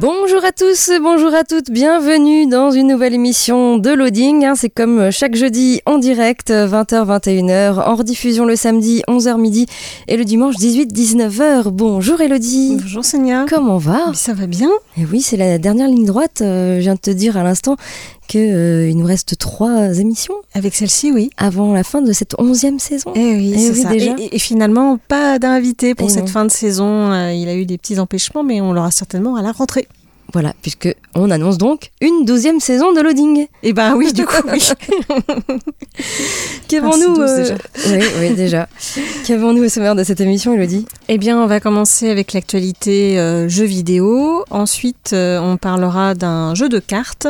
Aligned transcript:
Bonjour 0.00 0.44
à 0.44 0.52
tous, 0.52 0.90
bonjour 1.02 1.34
à 1.34 1.42
toutes, 1.42 1.70
bienvenue 1.72 2.46
dans 2.46 2.70
une 2.70 2.86
nouvelle 2.86 3.14
émission 3.14 3.78
de 3.78 3.90
Loading. 3.90 4.44
hein. 4.44 4.54
C'est 4.54 4.68
comme 4.68 5.10
chaque 5.10 5.34
jeudi 5.34 5.80
en 5.86 5.98
direct, 5.98 6.50
20h-21h, 6.52 7.80
en 7.84 7.96
rediffusion 7.96 8.44
le 8.44 8.54
samedi 8.54 9.02
11h 9.08 9.40
midi 9.40 9.66
et 10.06 10.16
le 10.16 10.24
dimanche 10.24 10.54
18-19h. 10.56 11.70
Bonjour 11.72 12.20
Elodie. 12.20 12.76
Bonjour 12.80 13.04
Sonia. 13.04 13.46
Comment 13.48 13.78
va? 13.78 14.12
Ça 14.14 14.34
va 14.34 14.46
bien 14.46 14.70
Et 14.96 15.04
oui, 15.04 15.20
c'est 15.20 15.36
la 15.36 15.58
dernière 15.58 15.88
ligne 15.88 16.06
droite. 16.06 16.42
euh, 16.42 16.76
je 16.76 16.80
viens 16.82 16.94
de 16.94 17.00
te 17.00 17.10
dire 17.10 17.36
à 17.36 17.42
l'instant 17.42 17.76
qu'il 18.28 18.94
nous 18.96 19.06
reste 19.06 19.38
trois 19.38 19.98
émissions 19.98 20.34
Avec 20.54 20.74
celle-ci, 20.74 21.10
oui. 21.12 21.30
avant 21.38 21.72
la 21.72 21.82
fin 21.82 22.02
de 22.02 22.12
cette 22.12 22.34
onzième 22.38 22.78
saison. 22.78 23.10
Eh 23.16 23.34
oui, 23.34 23.52
Eh 23.54 23.58
c'est 23.58 23.70
oui, 23.72 23.82
ça. 23.82 23.88
déjà. 23.88 24.14
Et, 24.18 24.36
et 24.36 24.38
finalement, 24.38 24.98
pas 25.08 25.38
d'invité 25.38 25.94
pour 25.94 26.08
Eh 26.10 26.12
cette 26.12 26.26
non. 26.26 26.30
fin 26.32 26.44
de 26.44 26.50
saison. 26.50 27.10
Euh, 27.10 27.32
il 27.32 27.48
a 27.48 27.54
eu 27.54 27.64
des 27.64 27.78
petits 27.78 27.98
empêchements, 27.98 28.44
mais 28.44 28.60
on 28.60 28.72
l'aura 28.74 28.90
certainement 28.90 29.34
à 29.36 29.42
la 29.42 29.50
rentrée. 29.52 29.88
Voilà, 30.32 30.52
puisque 30.60 30.94
on 31.14 31.30
annonce 31.30 31.56
donc 31.56 31.90
une 32.02 32.26
douzième 32.26 32.60
saison 32.60 32.92
de 32.92 33.00
Loading. 33.00 33.46
Eh 33.62 33.72
ben 33.72 33.94
oui, 33.96 34.12
du 34.12 34.26
coup, 34.26 34.36
oui. 34.52 34.60
Qu'avons-nous 36.68 37.18
euh, 37.18 37.36
déjà. 37.36 37.54
Oui, 37.86 38.04
oui, 38.20 38.34
déjà. 38.34 38.68
Qu'avons-nous 39.26 39.64
au 39.64 39.68
sommaire 39.70 39.94
de 39.94 40.04
cette 40.04 40.20
émission, 40.20 40.52
Elodie? 40.52 40.84
Eh 41.08 41.16
bien, 41.16 41.42
on 41.42 41.46
va 41.46 41.60
commencer 41.60 42.10
avec 42.10 42.34
l'actualité 42.34 43.18
euh, 43.18 43.48
jeux 43.48 43.64
vidéo. 43.64 44.44
Ensuite, 44.50 45.14
euh, 45.14 45.40
on 45.40 45.56
parlera 45.56 46.14
d'un 46.14 46.54
jeu 46.54 46.68
de 46.68 46.78
cartes. 46.78 47.28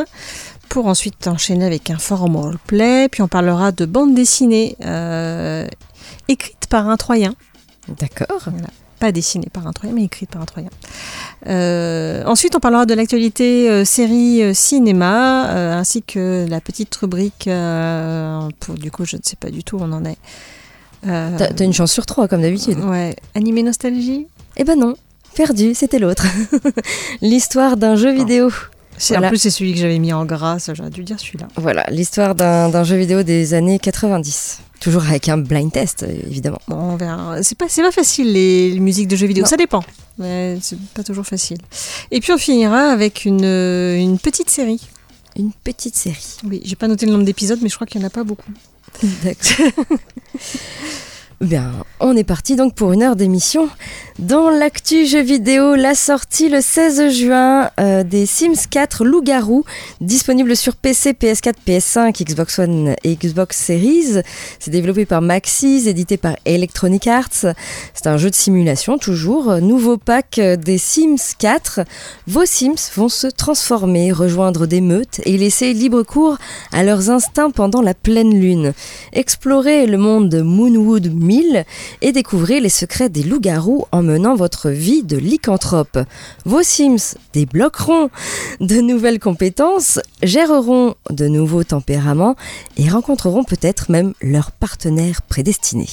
Pour 0.67 0.85
ensuite 0.85 1.27
enchaîner 1.27 1.65
avec 1.65 1.89
un 1.89 1.97
forum 1.97 2.35
roleplay. 2.35 3.07
Puis 3.09 3.21
on 3.23 3.27
parlera 3.27 3.71
de 3.71 3.85
bande 3.85 4.13
dessinée 4.13 4.75
euh, 4.85 5.65
écrite 6.27 6.67
par 6.69 6.87
un 6.89 6.97
Troyen. 6.97 7.33
D'accord. 7.87 8.43
Pas 8.99 9.11
dessinée 9.11 9.47
par 9.51 9.65
un 9.67 9.71
Troyen, 9.73 9.95
mais 9.95 10.03
écrite 10.03 10.29
par 10.29 10.41
un 10.41 10.45
Troyen. 10.45 10.69
Euh, 11.47 12.23
ensuite, 12.25 12.55
on 12.55 12.59
parlera 12.59 12.85
de 12.85 12.93
l'actualité 12.93 13.69
euh, 13.69 13.85
série 13.85 14.43
euh, 14.43 14.53
cinéma, 14.53 15.49
ainsi 15.77 16.03
que 16.03 16.45
la 16.49 16.59
petite 16.61 16.93
rubrique. 16.95 17.49
pour, 18.59 18.75
du 18.75 18.91
coup, 18.91 19.05
je 19.05 19.15
ne 19.17 19.21
sais 19.23 19.35
pas 19.37 19.49
du 19.49 19.63
tout 19.63 19.77
où 19.77 19.81
on 19.83 19.91
en 19.91 20.05
est. 20.05 20.17
T'as 21.03 21.63
une 21.63 21.73
chance 21.73 21.91
sur 21.91 22.05
trois, 22.05 22.27
comme 22.27 22.41
d'habitude. 22.41 22.77
Ouais, 22.79 23.15
animé 23.35 23.63
nostalgie? 23.63 24.27
Eh 24.57 24.63
ben 24.65 24.77
non, 24.77 24.95
perdu, 25.35 25.73
c'était 25.73 25.99
l'autre. 25.99 26.25
l'histoire 27.21 27.77
d'un 27.77 27.95
jeu 27.95 28.11
vidéo. 28.11 28.51
C'est- 28.97 29.13
Voilà. 29.13 29.27
En 29.27 29.29
plus, 29.29 29.37
c'est 29.37 29.49
celui 29.49 29.71
que 29.73 29.79
j'avais 29.79 29.97
mis 29.99 30.11
en 30.11 30.25
gras. 30.25 30.57
J'aurais 30.73 30.89
dû 30.89 31.03
dire 31.03 31.17
celui-là. 31.17 31.47
Voilà, 31.55 31.85
l'histoire 31.89 32.35
d'un 32.35 32.67
d'un 32.67 32.83
jeu 32.83 32.97
vidéo 32.97 33.23
des 33.23 33.53
années 33.53 33.79
90. 33.79 34.59
Toujours 34.79 35.03
avec 35.03 35.27
un 35.27 35.37
blind 35.37 35.71
test, 35.71 36.03
évidemment. 36.03 36.61
Bon, 36.67 36.75
on 36.75 36.95
verra. 36.95 37.43
C'est 37.43 37.57
pas, 37.57 37.67
c'est 37.67 37.81
pas 37.81 37.91
facile 37.91 38.31
les, 38.31 38.71
les 38.71 38.79
musiques 38.79 39.07
de 39.07 39.15
jeux 39.15 39.27
vidéo. 39.27 39.43
Non. 39.43 39.49
Ça 39.49 39.57
dépend, 39.57 39.83
mais 40.17 40.57
c'est 40.61 40.79
pas 40.93 41.03
toujours 41.03 41.25
facile. 41.25 41.57
Et 42.11 42.19
puis 42.21 42.31
on 42.31 42.37
finira 42.37 42.91
avec 42.91 43.25
une, 43.25 43.43
euh, 43.43 43.97
une 43.97 44.19
petite 44.19 44.49
série. 44.49 44.81
Une 45.35 45.51
petite 45.51 45.95
série. 45.95 46.37
Oui, 46.45 46.61
j'ai 46.63 46.75
pas 46.75 46.87
noté 46.87 47.05
le 47.05 47.11
nombre 47.11 47.25
d'épisodes, 47.25 47.59
mais 47.61 47.69
je 47.69 47.75
crois 47.75 47.87
qu'il 47.87 47.99
y 47.99 48.03
en 48.03 48.07
a 48.07 48.09
pas 48.09 48.23
beaucoup. 48.23 48.51
D'accord. 49.23 49.85
Bien, 51.41 51.71
on 52.01 52.17
est 52.17 52.25
parti 52.25 52.57
donc 52.57 52.75
pour 52.75 52.91
une 52.91 53.01
heure 53.01 53.15
d'émission. 53.15 53.69
Dans 54.19 54.49
l'actu 54.49 55.05
jeu 55.05 55.21
vidéo, 55.21 55.75
la 55.75 55.95
sortie 55.95 56.49
le 56.49 56.59
16 56.59 57.13
juin 57.13 57.69
euh, 57.79 58.03
des 58.03 58.25
Sims 58.25 58.67
4 58.69 59.05
Loup-garou, 59.05 59.63
disponible 60.01 60.57
sur 60.57 60.75
PC, 60.75 61.13
PS4, 61.13 61.53
PS5, 61.65 62.25
Xbox 62.25 62.59
One 62.59 62.93
et 63.05 63.15
Xbox 63.15 63.55
Series. 63.57 64.21
C'est 64.59 64.71
développé 64.71 65.05
par 65.05 65.21
Maxis, 65.21 65.87
édité 65.87 66.17
par 66.17 66.35
Electronic 66.43 67.07
Arts. 67.07 67.55
C'est 67.93 68.07
un 68.07 68.17
jeu 68.17 68.29
de 68.29 68.35
simulation 68.35 68.97
toujours. 68.97 69.61
Nouveau 69.61 69.95
pack 69.95 70.41
des 70.41 70.77
Sims 70.77 71.35
4. 71.37 71.85
Vos 72.27 72.45
Sims 72.45 72.91
vont 72.97 73.07
se 73.07 73.27
transformer, 73.27 74.11
rejoindre 74.11 74.67
des 74.67 74.81
meutes 74.81 75.21
et 75.23 75.37
laisser 75.37 75.71
libre 75.71 76.03
cours 76.03 76.37
à 76.73 76.83
leurs 76.83 77.09
instincts 77.09 77.51
pendant 77.51 77.81
la 77.81 77.93
pleine 77.93 78.37
lune. 78.37 78.73
Explorez 79.13 79.85
le 79.85 79.97
monde 79.97 80.27
de 80.27 80.41
Moonwood 80.41 81.13
1000 81.29 81.63
et 82.01 82.11
découvrez 82.11 82.59
les 82.59 82.69
secrets 82.69 83.09
des 83.09 83.21
loups-garous 83.21 83.85
en 83.91 84.01
menant 84.01 84.35
votre 84.35 84.71
vie 84.71 85.03
de 85.03 85.15
lycanthrope. 85.15 85.99
Vos 86.45 86.63
Sims 86.63 87.15
débloqueront 87.33 88.09
de 88.59 88.81
nouvelles 88.81 89.19
compétences, 89.19 89.99
géreront 90.23 90.95
de 91.11 91.27
nouveaux 91.27 91.63
tempéraments 91.63 92.35
et 92.77 92.89
rencontreront 92.89 93.43
peut-être 93.43 93.91
même 93.91 94.13
leur 94.23 94.51
partenaire 94.51 95.21
prédestiné. 95.21 95.87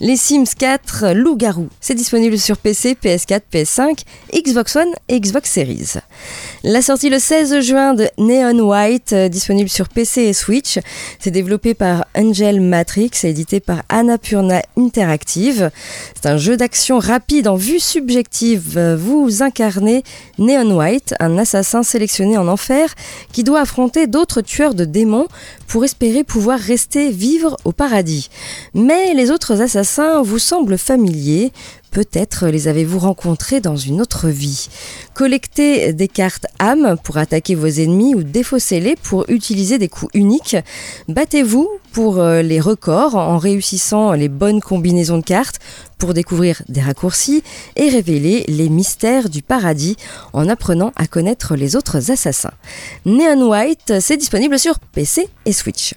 Les 0.00 0.16
Sims 0.16 0.54
4 0.58 1.12
Loup-garou, 1.14 1.68
c'est 1.80 1.94
disponible 1.94 2.36
sur 2.36 2.56
PC, 2.56 2.96
PS4, 3.00 3.42
PS5, 3.52 4.00
Xbox 4.34 4.74
One 4.74 4.92
et 5.08 5.20
Xbox 5.20 5.48
Series. 5.48 6.00
La 6.64 6.80
sortie 6.80 7.08
le 7.08 7.18
16 7.18 7.58
juin 7.58 7.92
de 7.92 8.08
Neon 8.18 8.60
White, 8.60 9.12
euh, 9.14 9.28
disponible 9.28 9.68
sur 9.68 9.88
PC 9.88 10.22
et 10.22 10.32
Switch. 10.32 10.78
C'est 11.18 11.32
développé 11.32 11.74
par 11.74 12.04
Angel 12.16 12.60
Matrix 12.60 13.10
et 13.24 13.30
édité 13.30 13.58
par 13.58 13.82
Annapurna 13.88 14.62
Interactive. 14.78 15.72
C'est 16.14 16.28
un 16.28 16.36
jeu 16.36 16.56
d'action 16.56 17.00
rapide 17.00 17.48
en 17.48 17.56
vue 17.56 17.80
subjective. 17.80 18.78
Vous 18.96 19.42
incarnez 19.42 20.04
Neon 20.38 20.76
White, 20.76 21.16
un 21.18 21.36
assassin 21.36 21.82
sélectionné 21.82 22.38
en 22.38 22.46
enfer 22.46 22.94
qui 23.32 23.42
doit 23.42 23.62
affronter 23.62 24.06
d'autres 24.06 24.40
tueurs 24.40 24.74
de 24.74 24.84
démons 24.84 25.26
pour 25.66 25.84
espérer 25.84 26.22
pouvoir 26.22 26.60
rester 26.60 27.10
vivre 27.10 27.56
au 27.64 27.72
paradis. 27.72 28.30
Mais 28.72 29.14
les 29.14 29.32
autres 29.32 29.62
assassins 29.62 30.22
vous 30.22 30.38
semblent 30.38 30.78
familiers. 30.78 31.50
Peut-être 31.92 32.48
les 32.48 32.68
avez-vous 32.68 32.98
rencontrés 32.98 33.60
dans 33.60 33.76
une 33.76 34.00
autre 34.00 34.28
vie. 34.28 34.68
Collectez 35.12 35.92
des 35.92 36.08
cartes 36.08 36.46
âmes 36.58 36.96
pour 37.04 37.18
attaquer 37.18 37.54
vos 37.54 37.66
ennemis 37.66 38.14
ou 38.14 38.22
défaussez-les 38.22 38.96
pour 38.96 39.26
utiliser 39.28 39.76
des 39.76 39.88
coups 39.88 40.10
uniques. 40.14 40.56
Battez-vous 41.08 41.68
pour 41.92 42.18
euh, 42.18 42.40
les 42.40 42.60
records 42.60 43.14
en 43.16 43.36
réussissant 43.36 44.12
les 44.12 44.30
bonnes 44.30 44.62
combinaisons 44.62 45.18
de 45.18 45.22
cartes 45.22 45.58
pour 45.98 46.14
découvrir 46.14 46.62
des 46.70 46.80
raccourcis 46.80 47.42
et 47.76 47.90
révéler 47.90 48.44
les 48.48 48.70
mystères 48.70 49.28
du 49.28 49.42
paradis 49.42 49.96
en 50.32 50.48
apprenant 50.48 50.92
à 50.96 51.06
connaître 51.06 51.56
les 51.56 51.76
autres 51.76 52.10
assassins. 52.10 52.54
Neon 53.04 53.50
White, 53.50 54.00
c'est 54.00 54.16
disponible 54.16 54.58
sur 54.58 54.78
PC 54.78 55.28
et 55.44 55.52
Switch. 55.52 55.94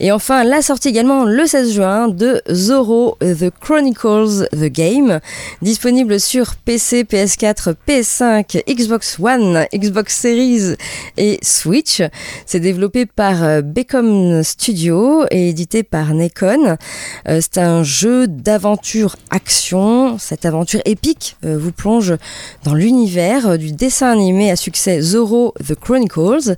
Et 0.00 0.10
enfin, 0.12 0.44
la 0.44 0.62
sortie 0.62 0.88
également 0.88 1.24
le 1.24 1.46
16 1.46 1.72
juin 1.72 2.08
de 2.08 2.42
Zorro 2.50 3.16
The 3.20 3.50
Chronicles 3.60 4.48
The 4.52 4.64
Game, 4.64 5.20
disponible 5.62 6.18
sur 6.18 6.56
PC, 6.56 7.04
PS4, 7.04 7.74
PS5, 7.86 8.62
Xbox 8.66 9.18
One, 9.20 9.66
Xbox 9.72 10.16
Series 10.16 10.74
et 11.16 11.38
Switch. 11.42 12.02
C'est 12.46 12.60
développé 12.60 13.06
par 13.06 13.44
euh, 13.44 13.62
Becom 13.62 14.42
Studio 14.42 15.24
et 15.30 15.50
édité 15.50 15.82
par 15.82 16.14
Nekon. 16.14 16.76
Euh, 17.28 17.40
C'est 17.40 17.58
un 17.58 17.84
jeu 17.84 18.26
d'aventure 18.26 19.16
action. 19.30 20.18
Cette 20.18 20.44
aventure 20.44 20.80
épique 20.84 21.36
euh, 21.44 21.56
vous 21.58 21.72
plonge 21.72 22.14
dans 22.64 22.74
l'univers 22.74 23.58
du 23.58 23.72
dessin 23.72 24.10
animé 24.10 24.50
à 24.50 24.56
succès 24.56 25.00
Zorro 25.00 25.54
The 25.64 25.74
Chronicles. 25.74 26.56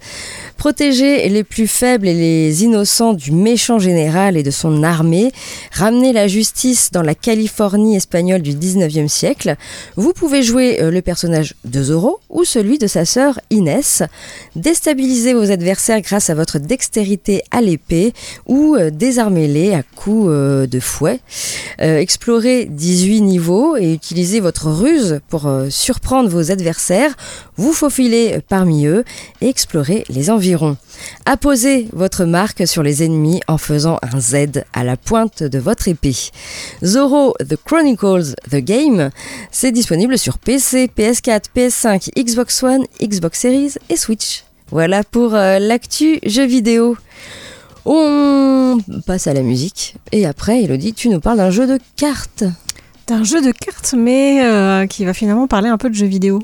Protégez 0.57 1.29
les 1.29 1.45
plus 1.45 1.67
faibles 1.67 2.09
et 2.09 2.15
les 2.15 2.65
innocents 2.65 3.04
du 3.13 3.33
méchant 3.33 3.79
général 3.79 4.37
et 4.37 4.43
de 4.43 4.51
son 4.51 4.83
armée, 4.83 5.33
ramener 5.73 6.13
la 6.13 6.29
justice 6.29 6.91
dans 6.93 7.03
la 7.03 7.15
Californie 7.15 7.97
espagnole 7.97 8.43
du 8.43 8.53
19e 8.53 9.09
siècle. 9.09 9.57
Vous 9.97 10.13
pouvez 10.13 10.43
jouer 10.43 10.81
euh, 10.81 10.91
le 10.91 11.03
personnage 11.03 11.55
de 11.65 11.83
Zorro 11.83 12.21
ou 12.31 12.45
celui 12.45 12.79
de 12.79 12.87
sa 12.87 13.05
sœur 13.05 13.39
Inès, 13.51 14.03
déstabiliser 14.57 15.35
vos 15.35 15.51
adversaires 15.51 16.01
grâce 16.01 16.31
à 16.31 16.35
votre 16.35 16.59
dextérité 16.59 17.43
à 17.51 17.61
l'épée 17.61 18.13
ou 18.47 18.77
euh, 18.77 18.91
désarmer-les 18.91 19.75
à 19.75 19.83
coups 19.83 20.27
euh, 20.29 20.67
de 20.67 20.81
fouet, 20.81 21.21
explorer 21.79 22.67
18 22.67 23.21
niveaux 23.21 23.77
et 23.77 23.93
utiliser 23.93 24.41
votre 24.41 24.71
ruse 24.71 25.21
pour 25.29 25.51
surprendre 25.71 26.29
vos 26.29 26.51
adversaires, 26.51 27.15
vous 27.57 27.73
faufiler 27.73 28.39
parmi 28.49 28.87
eux 28.87 29.05
et 29.41 29.49
explorer 29.49 30.05
les 30.09 30.31
environs. 30.31 30.77
Apposez 31.27 31.89
votre 31.93 32.25
marque 32.25 32.67
sur 32.67 32.83
les 32.83 32.94
ennemis 33.03 33.41
en 33.49 33.59
faisant 33.59 33.99
un 34.03 34.21
Z 34.21 34.65
à 34.73 34.85
la 34.85 34.97
pointe 34.97 35.43
de 35.43 35.59
votre 35.59 35.89
épée. 35.89 36.17
Zorro 36.85 37.35
The 37.41 37.57
Chronicles 37.65 38.35
The 38.51 38.57
Game, 38.57 39.11
c'est 39.51 39.73
disponible 39.73 40.19
sur 40.19 40.39
PC, 40.39 40.91
PS4, 40.97 41.45
PS5, 41.57 42.11
Xbox 42.17 42.63
One, 42.63 42.85
Xbox 43.03 43.41
Series 43.41 43.75
et 43.89 43.97
Switch. 43.97 44.45
Voilà 44.71 45.05
pour 45.05 45.35
euh, 45.35 45.59
l'actu 45.59 46.19
jeux 46.25 46.47
vidéo. 46.47 46.97
On 47.85 48.79
passe 49.07 49.27
à 49.27 49.35
la 49.35 49.43
musique 49.43 49.97
et 50.13 50.27
après, 50.27 50.63
Elodie, 50.63 50.95
tu 50.95 51.09
nous 51.09 51.21
parles 51.21 51.39
d'un 51.39 51.51
jeu 51.51 51.67
de 51.67 51.79
cartes. 51.97 52.45
D'un 53.07 53.25
jeu 53.25 53.43
de 53.43 53.53
cartes, 53.53 53.95
mais 53.97 54.43
euh, 54.43 54.87
qui 54.87 55.05
va 55.05 55.13
finalement 55.13 55.47
parler 55.47 55.69
un 55.69 55.77
peu 55.77 55.91
de 55.91 55.95
jeux 55.95 56.07
vidéo. 56.07 56.43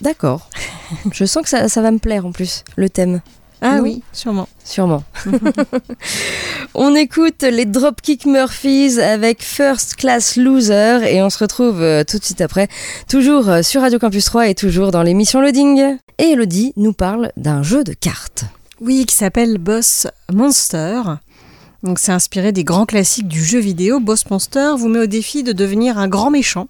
D'accord. 0.00 0.50
Je 1.12 1.24
sens 1.24 1.44
que 1.44 1.48
ça, 1.48 1.68
ça 1.68 1.80
va 1.80 1.90
me 1.92 1.98
plaire 1.98 2.26
en 2.26 2.32
plus, 2.32 2.64
le 2.76 2.88
thème. 2.88 3.20
Ah 3.64 3.78
oui, 3.80 4.02
sûrement. 4.12 4.48
Sûrement. 4.64 5.04
on 6.74 6.96
écoute 6.96 7.42
les 7.42 7.64
Dropkick 7.64 8.26
Murphys 8.26 9.00
avec 9.00 9.40
First 9.40 9.94
Class 9.94 10.36
Loser 10.36 10.98
et 11.06 11.22
on 11.22 11.30
se 11.30 11.38
retrouve 11.38 11.80
euh, 11.80 12.02
tout 12.02 12.18
de 12.18 12.24
suite 12.24 12.40
après, 12.40 12.66
toujours 13.08 13.48
euh, 13.48 13.62
sur 13.62 13.82
Radio 13.82 14.00
Campus 14.00 14.24
3 14.24 14.48
et 14.48 14.54
toujours 14.56 14.90
dans 14.90 15.04
l'émission 15.04 15.40
Loading. 15.40 15.96
Et 16.18 16.30
Elodie 16.30 16.72
nous 16.76 16.92
parle 16.92 17.30
d'un 17.36 17.62
jeu 17.62 17.84
de 17.84 17.92
cartes. 17.92 18.44
Oui, 18.80 19.06
qui 19.06 19.14
s'appelle 19.14 19.58
Boss 19.58 20.08
Monster. 20.32 21.02
Donc 21.84 22.00
c'est 22.00 22.12
inspiré 22.12 22.50
des 22.50 22.64
grands 22.64 22.86
classiques 22.86 23.28
du 23.28 23.44
jeu 23.44 23.60
vidéo. 23.60 24.00
Boss 24.00 24.28
Monster 24.28 24.72
vous 24.76 24.88
met 24.88 24.98
au 24.98 25.06
défi 25.06 25.44
de 25.44 25.52
devenir 25.52 25.98
un 25.98 26.08
grand 26.08 26.30
méchant, 26.30 26.66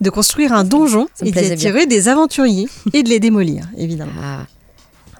de 0.00 0.10
construire 0.10 0.52
un 0.52 0.62
donjon 0.62 1.08
et 1.20 1.26
d'y 1.26 1.32
plaisait 1.32 1.56
bien. 1.56 1.70
attirer 1.70 1.86
des 1.86 2.08
aventuriers 2.08 2.68
et 2.92 3.02
de 3.02 3.08
les 3.08 3.18
démolir, 3.18 3.64
évidemment. 3.76 4.12
Ah, 4.22 4.46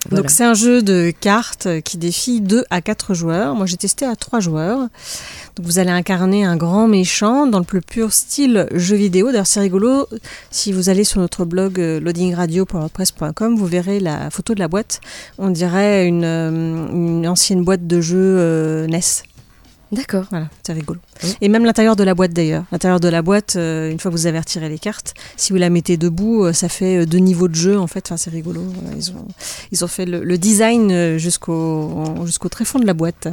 voilà. 0.09 0.23
Donc 0.23 0.31
c'est 0.31 0.45
un 0.45 0.55
jeu 0.55 0.83
de 0.83 1.13
cartes 1.21 1.69
qui 1.85 1.97
défie 1.97 2.41
2 2.41 2.65
à 2.71 2.81
4 2.81 3.15
joueurs. 3.15 3.55
Moi 3.55 3.67
j'ai 3.67 3.77
testé 3.77 4.05
à 4.05 4.17
3 4.17 4.41
joueurs. 4.41 4.81
Donc 5.57 5.67
vous 5.67 5.79
allez 5.79 5.91
incarner 5.91 6.45
un 6.45 6.57
grand 6.57 6.89
méchant 6.89 7.47
dans 7.47 7.59
le 7.59 7.65
plus 7.65 7.81
pur 7.81 8.13
style 8.13 8.67
jeu 8.75 8.97
vidéo. 8.97 9.31
D'ailleurs 9.31 9.47
c'est 9.47 9.61
rigolo, 9.61 10.09
si 10.51 10.73
vous 10.73 10.89
allez 10.89 11.05
sur 11.05 11.21
notre 11.21 11.45
blog 11.45 11.79
euh, 11.79 12.01
loadingradio.wordpress.com, 12.01 13.57
vous 13.57 13.67
verrez 13.67 14.01
la 14.01 14.31
photo 14.31 14.55
de 14.55 14.59
la 14.59 14.69
boîte. 14.69 15.01
On 15.39 15.51
dirait 15.51 16.07
une, 16.07 16.25
euh, 16.25 16.89
une 16.91 17.29
ancienne 17.29 17.63
boîte 17.63 17.87
de 17.87 18.01
jeu 18.01 18.19
euh, 18.19 18.87
NES. 18.87 19.01
D'accord. 19.93 20.25
Voilà, 20.31 20.49
c'est 20.63 20.73
rigolo. 20.73 20.99
Oui. 21.23 21.37
Et 21.43 21.49
même 21.49 21.65
l'intérieur 21.65 21.97
de 21.97 22.03
la 22.03 22.15
boîte 22.15 22.33
d'ailleurs. 22.33 22.65
L'intérieur 22.73 22.99
de 22.99 23.09
la 23.09 23.21
boîte, 23.21 23.57
euh, 23.57 23.91
une 23.91 24.01
fois 24.01 24.11
que 24.11 24.17
vous 24.17 24.27
avez 24.27 24.39
retiré 24.39 24.69
les 24.71 24.79
cartes, 24.79 25.13
si 25.37 25.53
vous 25.53 25.59
la 25.59 25.69
mettez 25.69 25.99
debout, 25.99 26.45
euh, 26.45 26.53
ça 26.55 26.71
fait 26.71 27.03
euh, 27.03 27.07
deux 27.07 27.19
niveaux 27.19 27.49
de 27.49 27.55
jeu 27.55 27.79
en 27.79 27.87
fait. 27.87 28.07
Enfin, 28.07 28.17
c'est 28.17 28.31
rigolo. 28.31 28.63
Ils, 28.97 29.11
ont, 29.11 29.29
ils 29.71 29.85
ont 29.85 29.89
fait 29.89 30.07
le, 30.07 30.25
le 30.25 30.39
design 30.39 31.19
jusqu'au 31.19 32.05
jusqu'au 32.25 32.49
très 32.49 32.65
fond 32.65 32.79
de 32.79 32.87
la 32.87 32.95
boîte. 32.95 33.29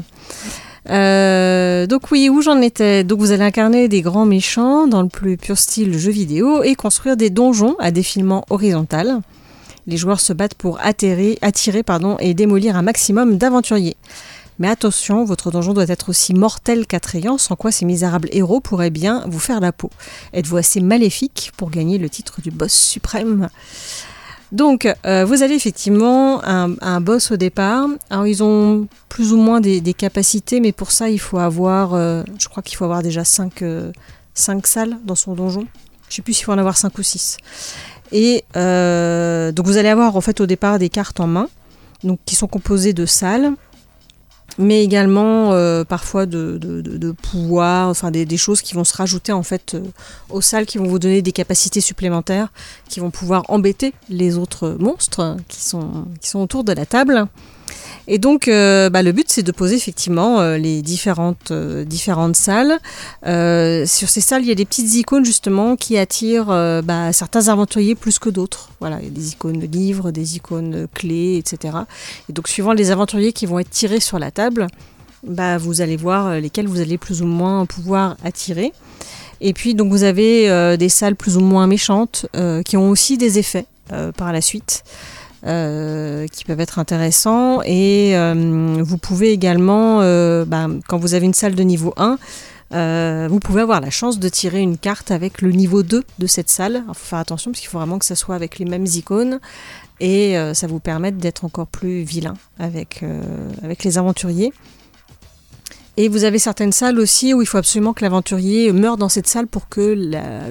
Euh, 0.89 1.87
donc 1.87 2.11
oui, 2.11 2.29
où 2.29 2.41
j'en 2.41 2.61
étais? 2.61 3.03
Donc 3.03 3.19
vous 3.19 3.31
allez 3.31 3.43
incarner 3.43 3.87
des 3.87 4.01
grands 4.01 4.25
méchants 4.25 4.87
dans 4.87 5.01
le 5.01 5.09
plus 5.09 5.37
pur 5.37 5.57
style 5.57 5.97
jeu 5.97 6.11
vidéo 6.11 6.63
et 6.63 6.75
construire 6.75 7.17
des 7.17 7.29
donjons 7.29 7.75
à 7.79 7.91
défilement 7.91 8.45
horizontal. 8.49 9.21
Les 9.87 9.97
joueurs 9.97 10.19
se 10.19 10.33
battent 10.33 10.55
pour 10.55 10.79
atterrir, 10.81 11.37
attirer 11.41 11.83
pardon, 11.83 12.17
et 12.19 12.33
démolir 12.33 12.75
un 12.75 12.81
maximum 12.81 13.37
d'aventuriers. 13.37 13.97
Mais 14.59 14.67
attention, 14.67 15.23
votre 15.23 15.51
donjon 15.51 15.73
doit 15.73 15.87
être 15.87 16.09
aussi 16.09 16.33
mortel 16.33 16.85
qu'attrayant, 16.85 17.37
sans 17.37 17.55
quoi 17.55 17.71
ces 17.71 17.85
misérables 17.85 18.29
héros 18.31 18.59
pourraient 18.59 18.89
bien 18.89 19.23
vous 19.27 19.39
faire 19.39 19.61
la 19.61 19.71
peau. 19.71 19.89
Êtes-vous 20.33 20.57
assez 20.57 20.81
maléfique 20.81 21.51
pour 21.55 21.71
gagner 21.71 21.97
le 21.97 22.09
titre 22.09 22.41
du 22.41 22.51
boss 22.51 22.73
suprême? 22.73 23.49
Donc, 24.51 24.87
euh, 25.05 25.25
vous 25.25 25.43
avez 25.43 25.55
effectivement 25.55 26.43
un, 26.43 27.01
boss 27.01 27.31
au 27.31 27.37
départ. 27.37 27.87
Alors, 28.09 28.27
ils 28.27 28.43
ont 28.43 28.87
plus 29.07 29.31
ou 29.31 29.37
moins 29.37 29.61
des, 29.61 29.93
capacités, 29.93 30.59
mais 30.59 30.71
pour 30.71 30.91
ça, 30.91 31.09
il 31.09 31.19
faut 31.19 31.37
avoir, 31.37 31.93
euh, 31.93 32.23
je 32.37 32.47
crois 32.49 32.63
qu'il 32.63 32.75
faut 32.75 32.85
avoir 32.85 33.03
déjà 33.03 33.23
5 33.23 33.63
salles 34.35 34.97
dans 35.05 35.15
son 35.15 35.35
donjon. 35.35 35.65
Je 36.09 36.15
sais 36.15 36.21
plus 36.21 36.33
s'il 36.33 36.45
faut 36.45 36.51
en 36.51 36.57
avoir 36.57 36.77
5 36.77 36.97
ou 36.97 37.03
6. 37.03 37.37
Et 38.11 38.43
euh, 38.57 39.51
donc, 39.51 39.67
vous 39.67 39.77
allez 39.77 39.89
avoir 39.89 40.17
en 40.17 40.21
fait 40.21 40.41
au 40.41 40.47
départ 40.47 40.79
des 40.79 40.89
cartes 40.89 41.19
en 41.19 41.27
main, 41.27 41.47
donc 42.03 42.19
qui 42.25 42.35
sont 42.35 42.47
composées 42.47 42.93
de 42.93 43.05
salles, 43.05 43.53
mais 44.59 44.83
également 44.83 45.53
euh, 45.53 45.85
parfois 45.85 46.25
de, 46.25 46.57
de, 46.59 47.11
pouvoirs, 47.11 47.87
enfin 47.87 48.11
des, 48.11 48.25
des 48.25 48.37
choses 48.37 48.61
qui 48.61 48.75
vont 48.75 48.83
se 48.83 48.95
rajouter 48.95 49.31
en 49.31 49.41
fait 49.41 49.73
euh, 49.73 49.81
aux 50.29 50.41
salles, 50.41 50.65
qui 50.65 50.77
vont 50.77 50.85
vous 50.85 50.99
donner 50.99 51.21
des 51.21 51.31
capacités 51.31 51.79
supplémentaires, 51.79 52.49
qui 52.89 52.99
vont 52.99 53.09
pouvoir 53.09 53.43
embêter 53.47 53.93
les 54.09 54.37
autres 54.37 54.75
monstres 54.77 55.37
qui 55.47 55.61
sont, 55.61 56.05
qui 56.19 56.29
sont 56.29 56.39
autour 56.39 56.65
de 56.65 56.73
la 56.73 56.85
table. 56.85 57.27
Et 58.11 58.17
donc, 58.17 58.47
euh, 58.47 58.89
bah, 58.89 59.03
le 59.03 59.11
but, 59.11 59.29
c'est 59.29 59.43
de 59.43 59.51
poser 59.51 59.75
effectivement 59.75 60.39
euh, 60.39 60.57
les 60.57 60.81
différentes, 60.81 61.51
euh, 61.51 61.85
différentes 61.85 62.35
salles. 62.35 62.79
Sur 63.23 64.09
ces 64.09 64.19
salles, 64.19 64.41
il 64.41 64.47
y 64.47 64.51
a 64.51 64.55
des 64.55 64.65
petites 64.65 64.95
icônes 64.95 65.23
justement 65.23 65.75
qui 65.75 65.95
attirent 65.95 66.81
bah, 66.83 67.13
certains 67.13 67.47
aventuriers 67.49 67.93
plus 67.93 68.17
que 68.17 68.29
d'autres. 68.29 68.69
Voilà, 68.79 68.97
il 68.99 69.05
y 69.05 69.07
a 69.07 69.11
des 69.11 69.31
icônes 69.33 69.61
livres, 69.61 70.09
des 70.09 70.37
icônes 70.37 70.87
clés, 70.93 71.37
etc. 71.37 71.77
Et 72.29 72.33
donc, 72.33 72.47
suivant 72.47 72.73
les 72.73 72.89
aventuriers 72.89 73.31
qui 73.31 73.45
vont 73.45 73.59
être 73.59 73.69
tirés 73.69 73.99
sur 73.99 74.17
la 74.17 74.31
table, 74.31 74.65
bah, 75.23 75.59
vous 75.59 75.81
allez 75.81 75.95
voir 75.95 76.39
lesquels 76.39 76.67
vous 76.67 76.81
allez 76.81 76.97
plus 76.97 77.21
ou 77.21 77.27
moins 77.27 77.67
pouvoir 77.67 78.17
attirer. 78.23 78.73
Et 79.39 79.53
puis, 79.53 79.75
donc, 79.75 79.91
vous 79.91 80.03
avez 80.03 80.77
des 80.77 80.89
salles 80.89 81.15
plus 81.15 81.37
ou 81.37 81.41
moins 81.41 81.67
méchantes 81.67 82.25
qui 82.65 82.75
ont 82.75 82.89
aussi 82.89 83.19
des 83.19 83.37
effets 83.37 83.65
par 84.17 84.33
la 84.33 84.41
suite. 84.41 84.83
Euh, 85.45 86.27
qui 86.27 86.43
peuvent 86.43 86.59
être 86.59 86.79
intéressants 86.79 87.61
et 87.63 88.11
euh, 88.17 88.81
vous 88.81 88.97
pouvez 88.97 89.31
également 89.31 90.01
euh, 90.01 90.43
bah, 90.43 90.67
quand 90.87 90.97
vous 90.97 91.13
avez 91.13 91.25
une 91.25 91.33
salle 91.33 91.55
de 91.55 91.63
niveau 91.63 91.93
1 91.95 92.17
euh, 92.71 93.27
vous 93.31 93.39
pouvez 93.39 93.61
avoir 93.61 93.79
la 93.79 93.89
chance 93.89 94.19
de 94.19 94.27
tirer 94.29 94.59
une 94.59 94.77
carte 94.77 95.11
avec 95.11 95.41
le 95.41 95.51
niveau 95.51 95.81
2 95.81 96.03
de 96.19 96.27
cette 96.27 96.49
salle. 96.49 96.83
Il 96.87 96.93
faut 96.93 97.05
faire 97.05 97.19
attention 97.19 97.51
parce 97.51 97.61
qu'il 97.61 97.69
faut 97.69 97.79
vraiment 97.79 97.97
que 97.97 98.05
ça 98.05 98.15
soit 98.15 98.35
avec 98.35 98.59
les 98.59 98.65
mêmes 98.65 98.85
icônes 98.85 99.39
et 99.99 100.35
ça 100.53 100.67
vous 100.67 100.79
permet 100.79 101.11
d'être 101.11 101.45
encore 101.45 101.65
plus 101.65 102.03
vilain 102.03 102.35
avec, 102.59 103.03
avec 103.63 103.83
les 103.83 103.97
aventuriers. 103.97 104.53
Et 105.97 106.09
vous 106.09 106.25
avez 106.25 106.37
certaines 106.37 106.71
salles 106.71 106.99
aussi 106.99 107.33
où 107.33 107.41
il 107.41 107.47
faut 107.47 107.57
absolument 107.57 107.93
que 107.93 108.03
l'aventurier 108.03 108.71
meure 108.71 108.97
dans 108.97 109.09
cette 109.09 109.25
salle 109.25 109.47
pour 109.47 109.67
que 109.67 109.95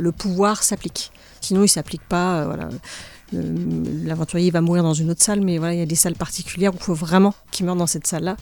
le 0.00 0.10
pouvoir 0.10 0.64
s'applique. 0.64 1.12
Sinon, 1.40 1.60
il 1.60 1.64
ne 1.64 1.68
s'applique 1.68 2.02
pas. 2.08 2.46
voilà. 2.46 2.68
Le- 3.32 4.06
L'aventurier 4.06 4.50
va 4.50 4.60
mourir 4.60 4.82
dans 4.82 4.94
une 4.94 5.10
autre 5.10 5.22
salle, 5.22 5.40
mais 5.40 5.58
voilà, 5.58 5.74
il 5.74 5.78
y 5.78 5.82
a 5.82 5.86
des 5.86 5.94
salles 5.94 6.14
particulières 6.14 6.72
où 6.72 6.76
il 6.78 6.82
faut 6.82 6.94
vraiment 6.94 7.34
qu'il 7.50 7.66
meure 7.66 7.76
dans 7.76 7.86
cette 7.86 8.06
salle-là. 8.06 8.36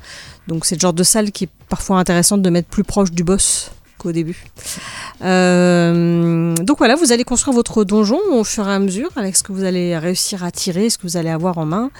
Donc 0.48 0.64
c'est 0.64 0.76
le 0.76 0.80
genre 0.80 0.92
de 0.92 1.02
salle 1.02 1.32
qui 1.32 1.44
est 1.44 1.50
parfois 1.68 1.98
intéressante 1.98 2.42
de 2.42 2.50
mettre 2.50 2.68
plus 2.68 2.84
proche 2.84 3.10
du 3.10 3.24
boss 3.24 3.70
qu'au 3.98 4.12
début. 4.12 4.44
Euh, 5.22 6.54
donc 6.56 6.78
voilà, 6.78 6.94
vous 6.96 7.12
allez 7.12 7.24
construire 7.24 7.54
votre 7.54 7.82
donjon 7.84 8.18
au 8.30 8.44
fur 8.44 8.68
et 8.68 8.72
à 8.72 8.78
mesure 8.78 9.10
avec 9.16 9.36
ce 9.36 9.42
que 9.42 9.52
vous 9.52 9.64
allez 9.64 9.96
réussir 9.96 10.44
à 10.44 10.50
tirer, 10.50 10.90
ce 10.90 10.98
que 10.98 11.04
vous 11.04 11.16
allez 11.16 11.30
avoir 11.30 11.58
en 11.58 11.64
main. 11.64 11.90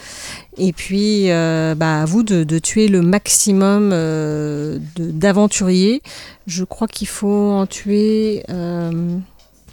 Et 0.59 0.73
puis, 0.73 1.31
euh, 1.31 1.75
bah, 1.75 2.03
à 2.03 2.05
vous 2.05 2.23
de, 2.23 2.59
tuer 2.59 2.89
le 2.89 3.01
maximum 3.03 3.91
euh, 3.93 4.79
d'aventuriers. 4.99 6.03
Je 6.47 6.65
crois 6.65 6.87
qu'il 6.89 7.09
faut 7.09 7.51
en 7.53 7.67
tuer... 7.67 8.45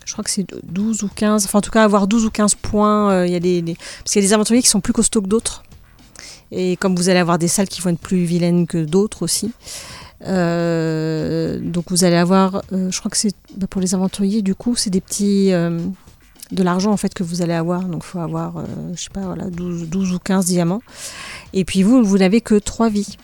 je 0.05 0.11
crois 0.13 0.23
que 0.23 0.29
c'est 0.29 0.45
12 0.63 1.03
ou 1.03 1.09
15, 1.09 1.45
enfin 1.45 1.59
en 1.59 1.61
tout 1.61 1.71
cas 1.71 1.83
avoir 1.83 2.07
12 2.07 2.25
ou 2.25 2.29
15 2.29 2.55
points, 2.55 3.11
euh, 3.11 3.27
il 3.27 3.33
y 3.33 3.35
a 3.35 3.39
des, 3.39 3.61
parce 3.63 4.11
qu'il 4.11 4.21
y 4.21 4.25
a 4.25 4.27
des 4.27 4.33
aventuriers 4.33 4.61
qui 4.61 4.69
sont 4.69 4.81
plus 4.81 4.93
costauds 4.93 5.21
que 5.21 5.27
d'autres. 5.27 5.63
Et 6.51 6.77
comme 6.77 6.95
vous 6.95 7.09
allez 7.09 7.19
avoir 7.19 7.39
des 7.39 7.47
salles 7.47 7.67
qui 7.67 7.81
vont 7.81 7.89
être 7.89 7.99
plus 7.99 8.25
vilaines 8.25 8.67
que 8.67 8.83
d'autres 8.83 9.23
aussi. 9.23 9.51
Euh, 10.25 11.59
donc 11.59 11.85
vous 11.89 12.03
allez 12.03 12.15
avoir, 12.15 12.61
euh, 12.71 12.91
je 12.91 12.99
crois 12.99 13.09
que 13.11 13.17
c'est 13.17 13.35
bah, 13.57 13.67
pour 13.67 13.81
les 13.81 13.93
aventuriers 13.95 14.41
du 14.41 14.55
coup, 14.55 14.75
c'est 14.75 14.89
des 14.89 15.01
petits... 15.01 15.51
de 15.51 16.63
l'argent 16.63 16.91
en 16.91 16.97
fait 16.97 17.13
que 17.13 17.23
vous 17.23 17.41
allez 17.41 17.53
avoir, 17.53 17.83
donc 17.83 18.03
il 18.05 18.07
faut 18.07 18.19
avoir, 18.19 18.63
je 18.93 19.01
sais 19.01 19.09
pas, 19.09 19.21
voilà, 19.21 19.49
12, 19.49 19.89
12 19.89 20.13
ou 20.13 20.19
15 20.19 20.45
diamants. 20.45 20.81
Et 21.53 21.65
puis 21.65 21.81
vous, 21.81 22.03
vous 22.03 22.17
n'avez 22.19 22.41
que 22.41 22.55
3 22.55 22.89
vies. 22.89 23.17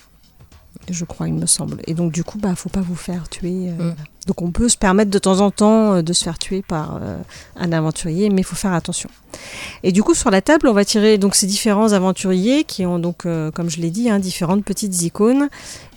Je 0.94 1.06
crois, 1.06 1.28
il 1.28 1.34
me 1.34 1.46
semble. 1.46 1.82
Et 1.88 1.94
donc, 1.94 2.12
du 2.12 2.24
coup, 2.24 2.38
bah, 2.38 2.54
faut 2.56 2.70
pas 2.70 2.82
vous 2.82 2.96
faire 2.96 3.30
tuer. 3.30 3.70
euh, 3.80 3.92
Mm. 3.92 3.96
Donc, 4.28 4.42
on 4.42 4.52
peut 4.52 4.70
se 4.70 4.78
permettre 4.78 5.10
de 5.10 5.18
temps 5.20 5.40
en 5.40 5.50
temps 5.52 5.94
euh, 5.96 6.02
de 6.02 6.14
se 6.14 6.24
faire 6.24 6.38
tuer 6.38 6.62
par 6.62 7.00
euh, 7.02 7.18
un 7.56 7.72
aventurier, 7.72 8.30
mais 8.30 8.42
il 8.42 8.44
faut 8.44 8.56
faire 8.56 8.74
attention. 8.74 9.10
Et 9.84 9.92
du 9.92 10.04
coup, 10.04 10.14
sur 10.14 10.30
la 10.32 10.42
table, 10.42 10.68
on 10.68 10.74
va 10.74 10.86
tirer 10.86 11.18
donc 11.18 11.36
ces 11.36 11.48
différents 11.48 11.94
aventuriers 11.94 12.64
qui 12.64 12.86
ont 12.86 13.00
donc, 13.00 13.24
comme 13.54 13.70
je 13.70 13.80
l'ai 13.80 13.92
dit, 13.92 14.10
hein, 14.10 14.20
différentes 14.20 14.64
petites 14.64 15.02
icônes, 15.04 15.50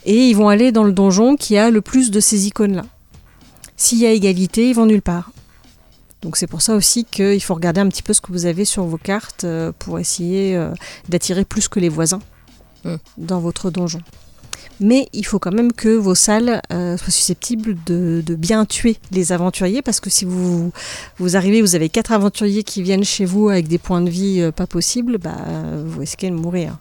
et 0.05 0.27
ils 0.29 0.35
vont 0.35 0.49
aller 0.49 0.71
dans 0.71 0.83
le 0.83 0.91
donjon 0.93 1.35
qui 1.35 1.57
a 1.57 1.69
le 1.69 1.81
plus 1.81 2.11
de 2.11 2.19
ces 2.19 2.47
icônes-là. 2.47 2.85
S'il 3.75 3.97
y 3.99 4.05
a 4.05 4.11
égalité, 4.11 4.69
ils 4.69 4.75
vont 4.75 4.85
nulle 4.85 5.01
part. 5.01 5.31
Donc 6.21 6.37
c'est 6.37 6.47
pour 6.47 6.61
ça 6.61 6.75
aussi 6.75 7.03
qu'il 7.05 7.41
faut 7.43 7.53
regarder 7.55 7.81
un 7.81 7.89
petit 7.89 8.03
peu 8.03 8.13
ce 8.13 8.21
que 8.21 8.31
vous 8.31 8.45
avez 8.45 8.65
sur 8.65 8.85
vos 8.85 8.97
cartes 8.97 9.45
pour 9.79 9.99
essayer 9.99 10.57
d'attirer 11.09 11.43
plus 11.43 11.67
que 11.67 11.79
les 11.79 11.89
voisins 11.89 12.21
Mm. 12.85 12.95
dans 13.17 13.39
votre 13.39 13.71
donjon. 13.71 14.01
Mais 14.79 15.07
il 15.13 15.25
faut 15.25 15.39
quand 15.39 15.51
même 15.51 15.71
que 15.71 15.89
vos 15.89 16.15
salles 16.15 16.61
euh, 16.71 16.97
soient 16.97 17.11
susceptibles 17.11 17.77
de, 17.85 18.23
bien 18.35 18.65
tuer 18.65 18.97
les 19.11 19.31
aventuriers 19.31 19.81
parce 19.81 19.99
que 19.99 20.09
si 20.09 20.25
vous, 20.25 20.71
vous 21.17 21.35
arrivez, 21.35 21.61
vous 21.61 21.75
avez 21.75 21.89
quatre 21.89 22.11
aventuriers 22.11 22.63
qui 22.63 22.81
viennent 22.81 23.03
chez 23.03 23.25
vous 23.25 23.49
avec 23.49 23.67
des 23.67 23.77
points 23.77 24.01
de 24.01 24.09
vie 24.09 24.41
euh, 24.41 24.51
pas 24.51 24.67
possibles, 24.67 25.17
bah, 25.17 25.37
vous 25.85 25.99
risquez 25.99 26.29
de 26.29 26.35
mourir. 26.35 26.77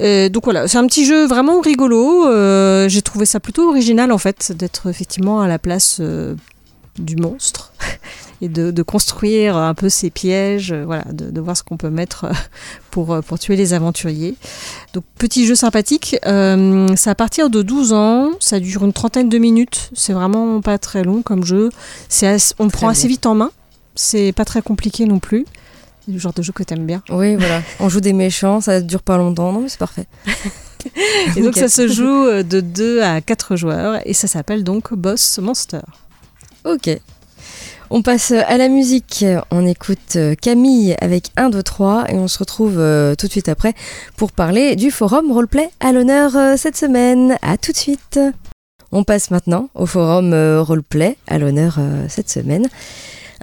Euh, 0.00 0.28
donc 0.28 0.44
voilà, 0.44 0.66
c'est 0.66 0.78
un 0.78 0.86
petit 0.86 1.04
jeu 1.04 1.26
vraiment 1.26 1.60
rigolo. 1.60 2.26
J'ai 2.88 3.02
trouvé 3.02 3.26
ça 3.26 3.40
plutôt 3.40 3.68
original 3.68 4.10
en 4.12 4.18
fait 4.18 4.52
d'être 4.52 4.88
effectivement 4.88 5.40
à 5.40 5.48
la 5.48 5.58
place 5.58 6.00
du 6.98 7.16
monstre 7.16 7.72
et 8.40 8.48
de, 8.48 8.70
de 8.70 8.82
construire 8.82 9.56
un 9.56 9.74
peu 9.74 9.88
ses 9.88 10.10
pièges, 10.10 10.72
euh, 10.72 10.84
voilà, 10.84 11.04
de, 11.12 11.30
de 11.30 11.40
voir 11.40 11.56
ce 11.56 11.62
qu'on 11.64 11.76
peut 11.76 11.90
mettre 11.90 12.24
euh, 12.24 12.32
pour, 12.90 13.12
euh, 13.12 13.20
pour 13.20 13.38
tuer 13.38 13.56
les 13.56 13.74
aventuriers. 13.74 14.36
Donc 14.94 15.04
petit 15.18 15.46
jeu 15.46 15.54
sympathique, 15.54 16.16
euh, 16.26 16.86
c'est 16.96 17.10
à 17.10 17.14
partir 17.14 17.50
de 17.50 17.62
12 17.62 17.92
ans, 17.92 18.30
ça 18.40 18.60
dure 18.60 18.84
une 18.84 18.92
trentaine 18.92 19.28
de 19.28 19.38
minutes, 19.38 19.90
c'est 19.94 20.12
vraiment 20.12 20.60
pas 20.60 20.78
très 20.78 21.02
long 21.02 21.22
comme 21.22 21.44
jeu, 21.44 21.70
c'est 22.08 22.26
assez- 22.28 22.54
on 22.58 22.68
prend 22.68 22.86
bien. 22.86 22.90
assez 22.90 23.08
vite 23.08 23.26
en 23.26 23.34
main, 23.34 23.50
c'est 23.94 24.32
pas 24.32 24.44
très 24.44 24.62
compliqué 24.62 25.04
non 25.04 25.18
plus. 25.18 25.44
Le 26.10 26.16
genre 26.18 26.32
de 26.32 26.40
jeu 26.40 26.52
que 26.54 26.62
t'aimes 26.62 26.86
bien. 26.86 27.02
Oui, 27.10 27.36
voilà. 27.36 27.60
On 27.80 27.90
joue 27.90 28.00
des 28.00 28.14
méchants, 28.14 28.62
ça 28.62 28.80
dure 28.80 29.02
pas 29.02 29.18
longtemps. 29.18 29.52
Non, 29.52 29.60
mais 29.60 29.68
c'est 29.68 29.78
parfait. 29.78 30.06
Et 31.36 31.42
donc 31.42 31.54
ça 31.56 31.68
se 31.68 31.86
joue 31.88 32.42
de 32.42 32.60
2 32.60 33.02
à 33.02 33.20
4 33.20 33.56
joueurs 33.56 34.00
et 34.06 34.14
ça 34.14 34.26
s'appelle 34.28 34.64
donc 34.64 34.94
Boss 34.94 35.38
Monster. 35.42 35.80
Ok. 36.64 36.88
On 37.90 38.02
passe 38.02 38.32
à 38.32 38.58
la 38.58 38.68
musique. 38.68 39.24
On 39.50 39.66
écoute 39.66 40.16
euh, 40.16 40.34
Camille 40.34 40.94
avec 41.00 41.30
1, 41.36 41.48
2, 41.48 41.62
3 41.62 42.10
et 42.10 42.16
on 42.16 42.28
se 42.28 42.38
retrouve 42.38 42.78
euh, 42.78 43.14
tout 43.14 43.28
de 43.28 43.32
suite 43.32 43.48
après 43.48 43.72
pour 44.16 44.30
parler 44.30 44.76
du 44.76 44.90
forum 44.90 45.32
roleplay 45.32 45.70
à 45.80 45.92
l'honneur 45.92 46.36
euh, 46.36 46.56
cette 46.58 46.76
semaine. 46.76 47.38
À 47.40 47.56
tout 47.56 47.72
de 47.72 47.76
suite. 47.78 48.20
On 48.92 49.04
passe 49.04 49.30
maintenant 49.30 49.70
au 49.74 49.86
forum 49.86 50.34
roleplay 50.60 51.16
à 51.26 51.38
l'honneur 51.38 51.78
cette 52.08 52.30
semaine. 52.30 52.68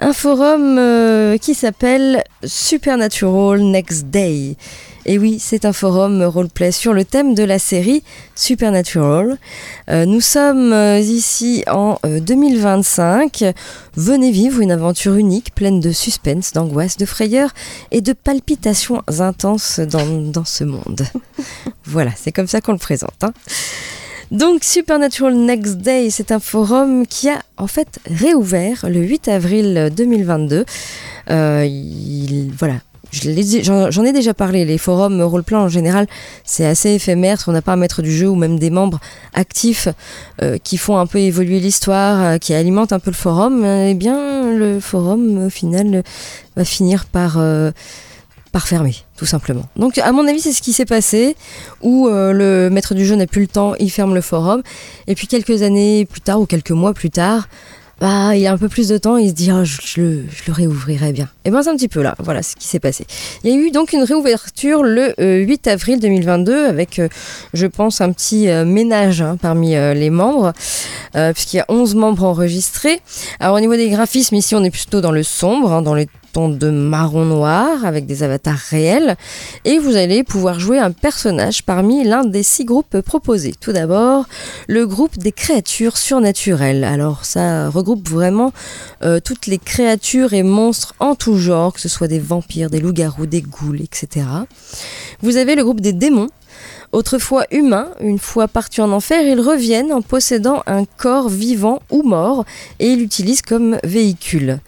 Un 0.00 0.12
forum 0.12 1.38
qui 1.38 1.54
s'appelle 1.54 2.24
Supernatural 2.44 3.60
Next 3.62 4.06
Day. 4.06 4.56
Et 5.08 5.18
oui, 5.18 5.38
c'est 5.40 5.64
un 5.64 5.72
forum 5.72 6.20
roleplay 6.24 6.72
sur 6.72 6.92
le 6.92 7.04
thème 7.04 7.34
de 7.34 7.44
la 7.44 7.60
série 7.60 8.02
Supernatural. 8.34 9.38
Euh, 9.88 10.04
nous 10.04 10.20
sommes 10.20 10.72
euh, 10.72 10.98
ici 10.98 11.62
en 11.70 11.98
euh, 12.04 12.18
2025. 12.18 13.44
Venez 13.94 14.32
vivre 14.32 14.60
une 14.60 14.72
aventure 14.72 15.14
unique, 15.14 15.54
pleine 15.54 15.78
de 15.78 15.92
suspense, 15.92 16.52
d'angoisse, 16.52 16.96
de 16.96 17.06
frayeur 17.06 17.50
et 17.92 18.00
de 18.00 18.12
palpitations 18.14 19.02
intenses 19.20 19.78
dans, 19.78 20.06
dans 20.32 20.44
ce 20.44 20.64
monde. 20.64 21.06
voilà, 21.84 22.10
c'est 22.16 22.32
comme 22.32 22.48
ça 22.48 22.60
qu'on 22.60 22.72
le 22.72 22.78
présente. 22.78 23.22
hein. 23.22 23.32
Donc 24.32 24.64
Supernatural 24.64 25.36
Next 25.36 25.76
Day, 25.76 26.10
c'est 26.10 26.32
un 26.32 26.40
forum 26.40 27.06
qui 27.06 27.28
a 27.28 27.38
en 27.58 27.68
fait 27.68 28.00
réouvert 28.10 28.86
le 28.88 28.98
8 29.02 29.28
avril 29.28 29.92
2022. 29.96 30.64
Euh, 31.30 31.64
il- 31.64 32.50
voilà. 32.58 32.74
J'en 33.12 34.04
ai 34.04 34.12
déjà 34.12 34.34
parlé, 34.34 34.64
les 34.64 34.78
forums 34.78 35.22
roleplay 35.22 35.56
en 35.56 35.68
général, 35.68 36.06
c'est 36.44 36.66
assez 36.66 36.90
éphémère, 36.90 37.42
on 37.46 37.52
n'a 37.52 37.62
pas 37.62 37.72
un 37.72 37.76
maître 37.76 38.02
du 38.02 38.12
jeu 38.12 38.28
ou 38.28 38.34
même 38.34 38.58
des 38.58 38.68
membres 38.68 39.00
actifs 39.32 39.88
euh, 40.42 40.58
qui 40.58 40.76
font 40.76 40.98
un 40.98 41.06
peu 41.06 41.18
évoluer 41.18 41.60
l'histoire, 41.60 42.22
euh, 42.22 42.38
qui 42.38 42.52
alimentent 42.52 42.92
un 42.92 42.98
peu 42.98 43.10
le 43.10 43.16
forum, 43.16 43.64
euh, 43.64 43.88
eh 43.90 43.94
bien 43.94 44.52
le 44.52 44.80
forum 44.80 45.46
au 45.46 45.50
final 45.50 45.94
euh, 45.94 46.02
va 46.56 46.64
finir 46.64 47.06
par, 47.06 47.36
euh, 47.38 47.70
par 48.52 48.66
fermer, 48.66 48.96
tout 49.16 49.26
simplement. 49.26 49.64
Donc 49.76 49.98
à 49.98 50.12
mon 50.12 50.26
avis 50.26 50.40
c'est 50.40 50.52
ce 50.52 50.60
qui 50.60 50.72
s'est 50.72 50.84
passé, 50.84 51.36
où 51.82 52.08
euh, 52.08 52.32
le 52.32 52.70
maître 52.70 52.94
du 52.94 53.06
jeu 53.06 53.14
n'a 53.14 53.26
plus 53.26 53.42
le 53.42 53.48
temps, 53.48 53.74
il 53.78 53.90
ferme 53.90 54.14
le 54.14 54.20
forum, 54.20 54.62
et 55.06 55.14
puis 55.14 55.26
quelques 55.26 55.62
années 55.62 56.06
plus 56.06 56.20
tard 56.20 56.40
ou 56.40 56.46
quelques 56.46 56.72
mois 56.72 56.92
plus 56.92 57.10
tard, 57.10 57.48
bah, 58.00 58.36
il 58.36 58.46
a 58.46 58.52
un 58.52 58.58
peu 58.58 58.68
plus 58.68 58.88
de 58.88 58.98
temps, 58.98 59.16
il 59.16 59.30
se 59.30 59.34
dit 59.34 59.50
Ah, 59.50 59.64
je, 59.64 60.00
le, 60.00 60.24
je 60.28 60.42
le 60.46 60.52
réouvrirai 60.52 61.12
bien. 61.12 61.28
Et 61.46 61.50
ben 61.50 61.62
c'est 61.62 61.70
un 61.70 61.76
petit 61.76 61.88
peu 61.88 62.02
là, 62.02 62.14
voilà 62.18 62.42
ce 62.42 62.54
qui 62.54 62.66
s'est 62.66 62.78
passé. 62.80 63.06
Il 63.42 63.50
y 63.50 63.54
a 63.54 63.56
eu 63.56 63.70
donc 63.70 63.92
une 63.92 64.02
réouverture 64.02 64.82
le 64.82 65.14
euh, 65.18 65.38
8 65.38 65.66
avril 65.68 66.00
2022 66.00 66.66
avec, 66.66 66.98
euh, 66.98 67.08
je 67.54 67.66
pense, 67.66 68.02
un 68.02 68.12
petit 68.12 68.48
euh, 68.48 68.66
ménage 68.66 69.22
hein, 69.22 69.38
parmi 69.40 69.76
euh, 69.76 69.94
les 69.94 70.10
membres, 70.10 70.52
euh, 71.14 71.32
puisqu'il 71.32 71.56
y 71.56 71.60
a 71.60 71.66
11 71.68 71.94
membres 71.94 72.24
enregistrés. 72.24 73.00
Alors 73.40 73.56
au 73.56 73.60
niveau 73.60 73.76
des 73.76 73.88
graphismes, 73.88 74.34
ici 74.34 74.54
on 74.54 74.62
est 74.62 74.70
plutôt 74.70 75.00
dans 75.00 75.12
le 75.12 75.22
sombre, 75.22 75.72
hein, 75.72 75.80
dans 75.80 75.94
les 75.94 76.08
de 76.36 76.68
marron 76.68 77.24
noir 77.24 77.86
avec 77.86 78.04
des 78.04 78.22
avatars 78.22 78.58
réels 78.58 79.16
et 79.64 79.78
vous 79.78 79.96
allez 79.96 80.22
pouvoir 80.22 80.60
jouer 80.60 80.78
un 80.78 80.90
personnage 80.90 81.62
parmi 81.62 82.04
l'un 82.04 82.24
des 82.24 82.42
six 82.42 82.66
groupes 82.66 83.00
proposés. 83.00 83.54
Tout 83.58 83.72
d'abord, 83.72 84.26
le 84.68 84.86
groupe 84.86 85.16
des 85.16 85.32
créatures 85.32 85.96
surnaturelles. 85.96 86.84
Alors 86.84 87.24
ça 87.24 87.70
regroupe 87.70 88.06
vraiment 88.06 88.52
euh, 89.02 89.18
toutes 89.18 89.46
les 89.46 89.58
créatures 89.58 90.34
et 90.34 90.42
monstres 90.42 90.94
en 91.00 91.14
tout 91.14 91.38
genre, 91.38 91.72
que 91.72 91.80
ce 91.80 91.88
soit 91.88 92.08
des 92.08 92.20
vampires, 92.20 92.68
des 92.68 92.80
loups-garous, 92.80 93.24
des 93.24 93.40
ghouls, 93.40 93.80
etc. 93.80 94.26
Vous 95.22 95.38
avez 95.38 95.54
le 95.54 95.64
groupe 95.64 95.80
des 95.80 95.94
démons. 95.94 96.28
Autrefois 96.92 97.44
humains, 97.50 97.88
une 98.00 98.18
fois 98.18 98.48
partis 98.48 98.80
en 98.80 98.92
enfer, 98.92 99.22
ils 99.22 99.40
reviennent 99.40 99.92
en 99.92 100.02
possédant 100.02 100.62
un 100.66 100.84
corps 100.84 101.28
vivant 101.28 101.80
ou 101.90 102.02
mort 102.02 102.44
et 102.78 102.88
ils 102.88 102.98
l'utilisent 102.98 103.42
comme 103.42 103.78
véhicule. 103.82 104.60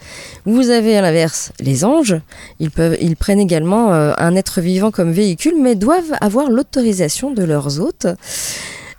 Vous 0.44 0.70
avez 0.70 0.96
à 0.96 1.02
l'inverse 1.02 1.52
les 1.60 1.84
anges, 1.84 2.16
ils, 2.58 2.70
prennent 2.70 3.40
également 3.40 3.92
euh, 3.92 4.12
un 4.18 4.34
être 4.34 4.60
vivant 4.60 4.90
comme 4.90 5.12
véhicule 5.12 5.54
mais 5.60 5.74
doivent 5.74 6.14
avoir 6.20 6.50
l'autorisation 6.50 7.30
de 7.30 7.44
leurs 7.44 7.80
hôtes. 7.80 8.06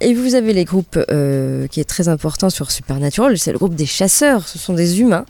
Et 0.02 0.14
vous 0.14 0.36
avez 0.36 0.54
les 0.54 0.64
groupes 0.64 0.98
euh, 1.12 1.68
qui 1.68 1.82
est 1.82 1.90
très 1.90 2.08
important 2.08 2.50
sur 2.50 2.72
Supernatural, 2.72 3.38
c'est 3.38 3.52
le 3.52 3.58
groupe 3.58 3.76
des 3.76 3.86
chasseurs. 3.86 4.48
Ce 4.48 4.58
sont 4.58 4.74
des 4.74 5.02
humains 5.02 5.26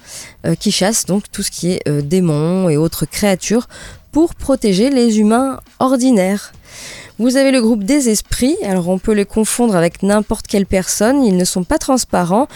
euh, 0.46 0.54
qui 0.54 0.72
chassent 0.72 1.08
donc 1.08 1.24
tout 1.32 1.42
ce 1.42 1.50
qui 1.50 1.72
est 1.72 1.90
démons 2.04 2.70
et 2.70 2.78
autres 2.78 3.08
créatures 3.08 3.68
pour 4.12 4.36
protéger 4.36 4.92
les 4.92 5.20
humains 5.20 5.60
ordinaires. 5.80 6.54
Vous 7.20 7.36
avez 7.36 7.52
le 7.52 7.62
groupe 7.62 7.84
des 7.84 8.08
esprits, 8.08 8.56
alors 8.64 8.88
on 8.88 8.98
peut 8.98 9.12
les 9.12 9.26
confondre 9.26 9.76
avec 9.76 10.04
n'importe 10.04 10.48
quelle 10.48 10.66
personne, 10.66 11.22
ils 11.22 11.36
ne 11.36 11.44
sont 11.44 11.66
pas 11.66 11.78
transparents, 11.78 12.48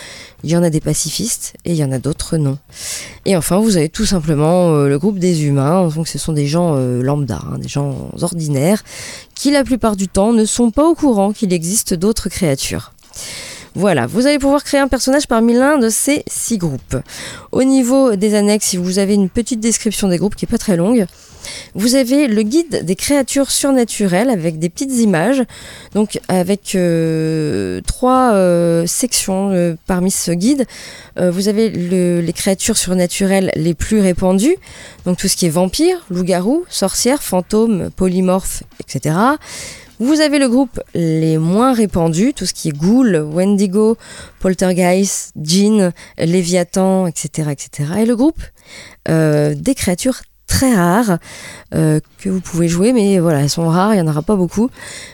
il 0.45 0.51
y 0.51 0.55
en 0.55 0.63
a 0.63 0.69
des 0.69 0.79
pacifistes 0.79 1.55
et 1.65 1.71
il 1.71 1.75
y 1.75 1.83
en 1.83 1.91
a 1.91 1.99
d'autres 1.99 2.37
non. 2.37 2.57
Et 3.25 3.35
enfin 3.35 3.59
vous 3.59 3.75
avez 3.75 3.89
tout 3.89 4.05
simplement 4.05 4.69
euh, 4.69 4.87
le 4.87 4.97
groupe 4.97 5.19
des 5.19 5.43
humains, 5.43 5.89
donc 5.89 6.07
ce 6.07 6.17
sont 6.17 6.31
des 6.31 6.47
gens 6.47 6.77
euh, 6.77 7.01
lambda, 7.03 7.41
hein, 7.51 7.57
des 7.57 7.67
gens 7.67 8.09
ordinaires, 8.21 8.85
qui 9.35 9.51
la 9.51 9.65
plupart 9.65 9.97
du 9.97 10.07
temps 10.07 10.31
ne 10.31 10.45
sont 10.45 10.71
pas 10.71 10.87
au 10.87 10.95
courant 10.95 11.33
qu'il 11.33 11.51
existe 11.51 11.93
d'autres 11.93 12.29
créatures. 12.29 12.93
Voilà, 13.75 14.05
vous 14.05 14.27
allez 14.27 14.37
pouvoir 14.37 14.63
créer 14.63 14.79
un 14.79 14.87
personnage 14.87 15.27
parmi 15.27 15.53
l'un 15.53 15.79
de 15.79 15.89
ces 15.89 16.23
six 16.27 16.59
groupes. 16.59 16.95
Au 17.51 17.63
niveau 17.63 18.15
des 18.15 18.35
annexes, 18.35 18.67
si 18.67 18.77
vous 18.77 18.99
avez 18.99 19.15
une 19.15 19.29
petite 19.29 19.59
description 19.59 20.07
des 20.07 20.17
groupes 20.17 20.35
qui 20.35 20.45
est 20.45 20.47
pas 20.47 20.59
très 20.59 20.77
longue, 20.77 21.07
vous 21.73 21.95
avez 21.95 22.27
le 22.27 22.41
guide 22.43 22.85
des 22.85 22.95
créatures 22.95 23.49
surnaturelles 23.51 24.29
avec 24.29 24.59
des 24.59 24.69
petites 24.69 24.93
images, 24.99 25.41
donc 25.95 26.19
avec 26.27 26.75
euh, 26.75 27.81
trois 27.85 28.33
euh, 28.33 28.85
sections 28.85 29.49
euh, 29.51 29.75
parmi 29.87 30.11
ce 30.11 30.31
guide. 30.31 30.65
Vous 31.19 31.47
avez 31.47 31.69
le- 31.69 32.21
les 32.21 32.33
créatures 32.33 32.77
surnaturelles 32.77 33.51
les 33.55 33.73
plus 33.73 33.99
répandues, 34.01 34.55
donc 35.05 35.17
tout 35.17 35.27
ce 35.27 35.35
qui 35.35 35.45
est 35.47 35.49
vampire, 35.49 36.05
loup-garou, 36.09 36.63
sorcière, 36.69 37.21
fantôme, 37.21 37.89
polymorphe, 37.95 38.63
etc. 38.79 39.15
Vous 40.03 40.19
avez 40.19 40.37
le 40.37 40.49
groupe 40.49 40.81
les 40.93 41.37
moins 41.37 41.73
répandus, 41.73 42.33
tout 42.33 42.45
ce 42.45 42.53
qui 42.53 42.67
est 42.67 42.77
ghoul, 42.77 43.15
wendigo, 43.15 43.95
poltergeist, 44.41 45.31
djinn, 45.41 45.93
léviathan, 46.17 47.07
etc., 47.07 47.51
etc. 47.51 47.91
Et 47.99 48.05
le 48.05 48.17
groupe 48.17 48.41
euh, 49.07 49.55
des 49.55 49.73
créatures 49.73 50.23
très 50.45 50.75
rares 50.75 51.19
euh, 51.73 52.01
que 52.17 52.27
vous 52.27 52.41
pouvez 52.41 52.67
jouer, 52.67 52.91
mais 52.91 53.17
voilà, 53.19 53.43
elles 53.43 53.49
sont 53.49 53.69
rares, 53.69 53.93
il 53.93 54.01
n'y 54.01 54.01
en 54.01 54.11
aura 54.11 54.23
pas 54.23 54.35
beaucoup. 54.35 54.69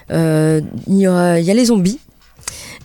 Euh, 0.09 0.59
il 0.87 0.97
y 0.97 1.05
a 1.05 1.39
les 1.53 1.65
zombies. 1.65 1.99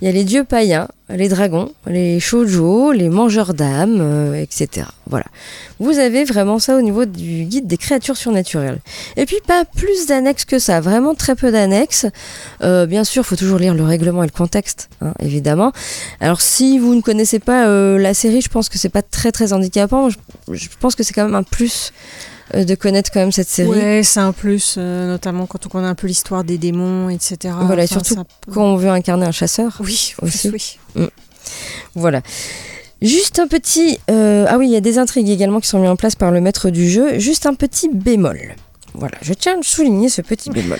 Il 0.01 0.07
y 0.07 0.11
a 0.11 0.13
les 0.13 0.25
dieux 0.25 0.45
païens, 0.45 0.89
les 1.09 1.29
dragons, 1.29 1.73
les 1.87 2.19
shoujo, 2.19 2.93
les 2.93 3.09
mangeurs 3.09 3.55
d'âmes, 3.55 3.99
euh, 4.01 4.35
etc. 4.35 4.87
Voilà. 5.07 5.27
Vous 5.79 5.99
avez 5.99 6.25
vraiment 6.25 6.59
ça 6.59 6.77
au 6.77 6.81
niveau 6.81 7.05
du 7.05 7.45
guide 7.45 7.67
des 7.67 7.77
créatures 7.77 8.17
surnaturelles. 8.17 8.81
Et 9.17 9.27
puis 9.27 9.37
pas 9.47 9.65
plus 9.65 10.07
d'annexes 10.07 10.45
que 10.45 10.59
ça, 10.59 10.81
vraiment 10.81 11.15
très 11.15 11.37
peu 11.37 11.53
d'annexes. 11.53 12.07
Euh, 12.63 12.87
bien 12.87 13.05
sûr, 13.05 13.23
il 13.23 13.27
faut 13.27 13.37
toujours 13.37 13.59
lire 13.59 13.75
le 13.75 13.85
règlement 13.85 14.23
et 14.23 14.27
le 14.27 14.33
contexte, 14.33 14.89
hein, 15.01 15.15
évidemment. 15.21 15.73
Alors 16.21 16.41
si 16.41 16.79
vous 16.79 16.95
ne 16.95 17.01
connaissez 17.01 17.39
pas 17.39 17.67
euh, 17.67 17.99
la 17.99 18.15
série, 18.15 18.41
je 18.41 18.49
pense 18.49 18.69
que 18.69 18.79
c'est 18.79 18.89
pas 18.89 19.03
très 19.03 19.31
très 19.31 19.53
handicapant. 19.53 20.09
Je, 20.11 20.69
pense 20.81 20.95
que 20.95 21.03
c'est 21.03 21.15
quand 21.15 21.25
même 21.25 21.35
un 21.35 21.43
plus 21.43 21.93
de 22.53 22.75
connaître 22.75 23.11
quand 23.11 23.21
même 23.21 23.33
cette 23.33 23.49
série. 23.49 23.69
Ouais, 23.71 24.03
c'est 24.03 24.21
un 24.21 24.33
plus, 24.33 24.75
euh, 24.77 25.09
notamment 25.09 25.47
quand 25.47 25.65
on 25.67 25.69
connaît 25.69 25.87
un 25.87 25.95
peu 25.95 26.07
l'histoire 26.07 26.45
des 26.45 26.59
démons, 26.59 27.09
etc. 27.09 27.55
Voilà, 27.63 27.83
et 27.83 27.87
Enfin, 27.91 28.03
surtout 28.05 28.25
peu- 28.41 28.53
quand 28.53 28.65
on 28.65 28.77
veut 28.77 28.91
incarner 28.91 29.25
un 29.27 29.31
chasseur. 29.33 29.77
Oui, 29.81 30.15
aussi. 30.23 30.51
oui. 30.51 31.07
Voilà. 31.95 32.21
Juste 33.03 33.39
un 33.39 33.47
petit... 33.49 33.99
euh, 34.11 34.47
ah 34.49 34.57
oui, 34.59 34.67
il 34.69 34.73
y 34.73 34.77
a 34.77 34.81
des 34.81 34.99
intrigues 34.99 35.29
également 35.29 35.61
qui 35.61 35.69
sont 35.69 35.79
mises 35.79 35.91
en 35.91 35.97
place 35.97 36.15
par 36.17 36.31
le 36.31 36.41
maître 36.41 36.71
du 36.71 36.89
jeu. 36.89 37.19
Juste 37.19 37.47
un 37.47 37.55
petit 37.55 37.89
bémol. 37.89 38.55
Voilà, 38.95 39.17
je 39.23 39.35
tiens 39.35 39.59
à 39.59 39.63
souligner 39.63 40.09
ce 40.09 40.23
petit 40.23 40.51
bémol. 40.51 40.79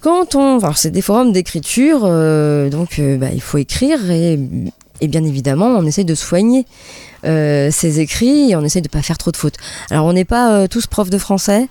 Quand 0.00 0.34
on... 0.34 0.58
Alors 0.60 0.78
c'est 0.78 0.90
des 0.90 1.02
forums 1.02 1.32
d'écriture, 1.32 2.02
euh, 2.04 2.70
donc 2.70 2.98
euh, 2.98 3.18
bah, 3.18 3.26
il 3.34 3.42
faut 3.42 3.58
écrire 3.58 4.10
et, 4.10 4.38
et 5.00 5.08
bien 5.08 5.24
évidemment 5.24 5.66
on 5.66 5.84
essaye 5.86 6.04
de 6.04 6.14
soigner 6.14 6.66
euh, 7.24 7.70
ses 7.70 8.00
écrits 8.00 8.50
et 8.50 8.56
on 8.56 8.62
essaye 8.64 8.80
de 8.82 8.88
pas 8.88 9.02
faire 9.02 9.18
trop 9.18 9.30
de 9.30 9.36
fautes. 9.36 9.56
Alors 9.90 10.06
on 10.06 10.12
n'est 10.12 10.24
pas 10.24 10.52
euh, 10.54 10.66
tous 10.68 10.86
profs 10.86 11.10
de 11.10 11.18
français, 11.18 11.68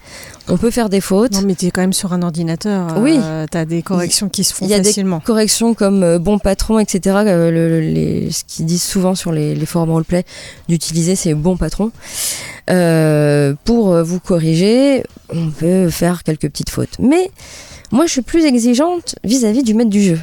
on 0.47 0.57
peut 0.57 0.69
faire 0.71 0.89
des 0.89 1.01
fautes. 1.01 1.33
Non, 1.33 1.41
mais 1.43 1.55
t'es 1.55 1.71
quand 1.71 1.81
même 1.81 1.93
sur 1.93 2.13
un 2.13 2.21
ordinateur. 2.21 2.95
euh, 2.97 3.01
Oui. 3.01 3.19
T'as 3.49 3.65
des 3.65 3.81
corrections 3.81 4.29
qui 4.29 4.43
se 4.43 4.53
font 4.53 4.65
Il 4.65 4.71
y 4.71 4.75
a 4.75 4.79
des 4.79 4.85
facilement. 4.85 5.19
corrections 5.19 5.73
comme 5.73 6.03
euh, 6.03 6.19
bon 6.19 6.37
patron, 6.39 6.77
etc. 6.79 7.15
euh, 7.25 7.49
le- 7.51 7.69
le- 7.69 7.79
les- 7.93 8.31
ce 8.31 8.43
qu'ils 8.45 8.65
disent 8.67 8.83
souvent 8.83 9.15
sur 9.15 9.31
les, 9.31 9.55
les 9.55 9.65
forums 9.65 9.89
roleplay 9.91 10.23
d'utiliser, 10.67 11.15
c'est 11.15 11.33
bon 11.33 11.57
patron. 11.57 11.91
Euh, 12.69 13.53
pour 13.65 13.93
euh, 13.93 14.03
vous 14.03 14.19
corriger, 14.19 15.03
on 15.33 15.49
peut 15.49 15.89
faire 15.89 16.23
quelques 16.23 16.49
petites 16.49 16.69
fautes. 16.69 16.97
Mais 16.99 17.31
moi, 17.91 18.05
je 18.05 18.11
suis 18.11 18.21
plus 18.21 18.45
exigeante 18.45 19.15
vis-à-vis 19.23 19.63
du 19.63 19.73
maître 19.73 19.89
du 19.89 20.03
jeu. 20.03 20.19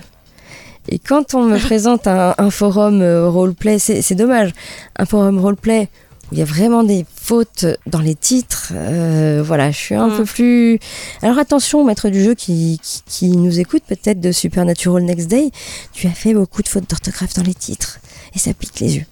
Et 0.88 0.98
quand 0.98 1.34
on 1.34 1.44
me 1.44 1.58
présente 1.58 2.06
un, 2.06 2.34
un 2.38 2.50
forum 2.50 3.00
euh, 3.02 3.28
roleplay, 3.28 3.78
c'est 3.78 4.02
c'est 4.02 4.14
dommage. 4.14 4.52
Un 4.96 5.04
forum 5.06 5.38
roleplay 5.38 5.88
où 6.30 6.34
il 6.34 6.38
y 6.38 6.42
a 6.42 6.44
vraiment 6.44 6.82
des 6.82 7.06
fautes 7.22 7.66
dans 7.86 8.00
les 8.00 8.14
titres, 8.16 8.72
euh, 8.74 9.42
voilà, 9.44 9.70
je 9.70 9.76
suis 9.78 9.94
un 9.94 10.08
Mm. 10.08 10.16
peu 10.16 10.24
plus. 10.24 10.78
Alors 11.22 11.38
attention, 11.38 11.84
maître 11.84 12.08
du 12.08 12.22
jeu 12.22 12.34
qui, 12.34 12.80
qui, 12.82 13.02
qui 13.06 13.28
nous 13.36 13.60
écoute 13.60 13.82
peut-être 13.86 14.20
de 14.20 14.32
Supernatural 14.32 15.02
Next 15.04 15.28
Day, 15.28 15.50
tu 15.92 16.06
as 16.08 16.10
fait 16.10 16.34
beaucoup 16.34 16.62
de 16.62 16.68
fautes 16.68 16.88
d'orthographe 16.90 17.34
dans 17.34 17.42
les 17.44 17.54
titres 17.54 18.00
et 18.34 18.38
ça 18.40 18.52
pique 18.54 18.80
les 18.80 18.96
yeux. 18.96 19.04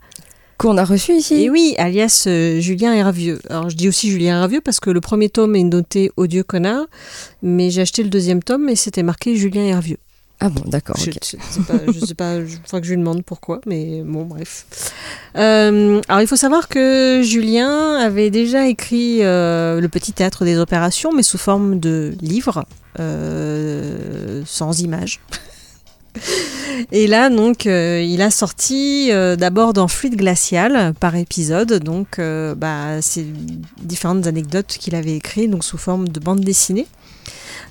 Qu'on 0.59 0.77
a 0.77 0.85
reçu 0.85 1.14
ici. 1.14 1.42
Et 1.42 1.51
oui, 1.51 1.75
alias 1.77 2.22
euh, 2.29 2.61
Julien 2.61 2.94
Hervieux. 2.94 3.40
Alors 3.51 3.68
je 3.68 3.75
dis 3.75 3.88
aussi 3.88 4.12
Julien 4.12 4.40
Hervieux 4.40 4.61
parce 4.61 4.79
que 4.79 4.90
le 4.90 5.01
premier 5.01 5.29
tome 5.29 5.57
est 5.57 5.64
noté 5.64 6.12
odieux 6.16 6.44
connard, 6.44 6.87
mais 7.42 7.70
j'ai 7.70 7.81
acheté 7.81 8.05
le 8.05 8.11
deuxième 8.11 8.44
tome 8.44 8.68
et 8.68 8.77
c'était 8.77 9.03
marqué 9.03 9.35
Julien 9.35 9.64
Hervieux. 9.64 9.98
Ah 10.44 10.48
bon, 10.48 10.62
d'accord. 10.66 10.96
Je 10.98 11.11
ok. 11.11 11.18
sais 11.22 11.37
pas, 11.68 11.78
je 11.87 12.05
sais 12.05 12.14
pas, 12.14 12.35
il 12.35 12.48
faudra 12.48 12.81
que 12.81 12.87
je 12.87 12.90
lui 12.90 12.98
demande 12.98 13.22
pourquoi, 13.22 13.61
mais 13.64 14.02
bon, 14.02 14.24
bref. 14.24 14.66
Euh, 15.37 16.00
alors, 16.09 16.20
il 16.20 16.26
faut 16.26 16.35
savoir 16.35 16.66
que 16.66 17.22
Julien 17.22 17.94
avait 17.94 18.31
déjà 18.31 18.66
écrit 18.66 19.22
euh, 19.22 19.81
Le 19.81 19.88
Petit 19.88 20.12
Théâtre 20.12 20.44
des 20.44 20.59
Opérations, 20.59 21.12
mais 21.12 21.22
sous 21.22 21.38
forme 21.38 21.78
de 21.78 22.14
livre, 22.20 22.64
euh, 22.98 24.42
sans 24.44 24.81
images. 24.81 25.20
Et 26.90 27.07
là, 27.07 27.31
donc, 27.31 27.66
euh, 27.66 28.02
il 28.05 28.20
a 28.20 28.33
sorti 28.33 29.11
euh, 29.12 29.37
d'abord 29.37 29.72
dans 29.72 29.87
Fluide 29.87 30.16
Glacial 30.16 30.92
par 30.98 31.14
épisode, 31.14 31.74
donc, 31.74 32.18
euh, 32.18 32.57
bah, 32.57 33.00
c'est 33.00 33.26
différentes 33.81 34.26
anecdotes 34.26 34.66
qu'il 34.66 34.96
avait 34.96 35.14
écrites, 35.14 35.50
donc 35.50 35.62
sous 35.64 35.78
forme 35.78 36.09
de 36.09 36.18
bande 36.18 36.40
dessinée. 36.40 36.87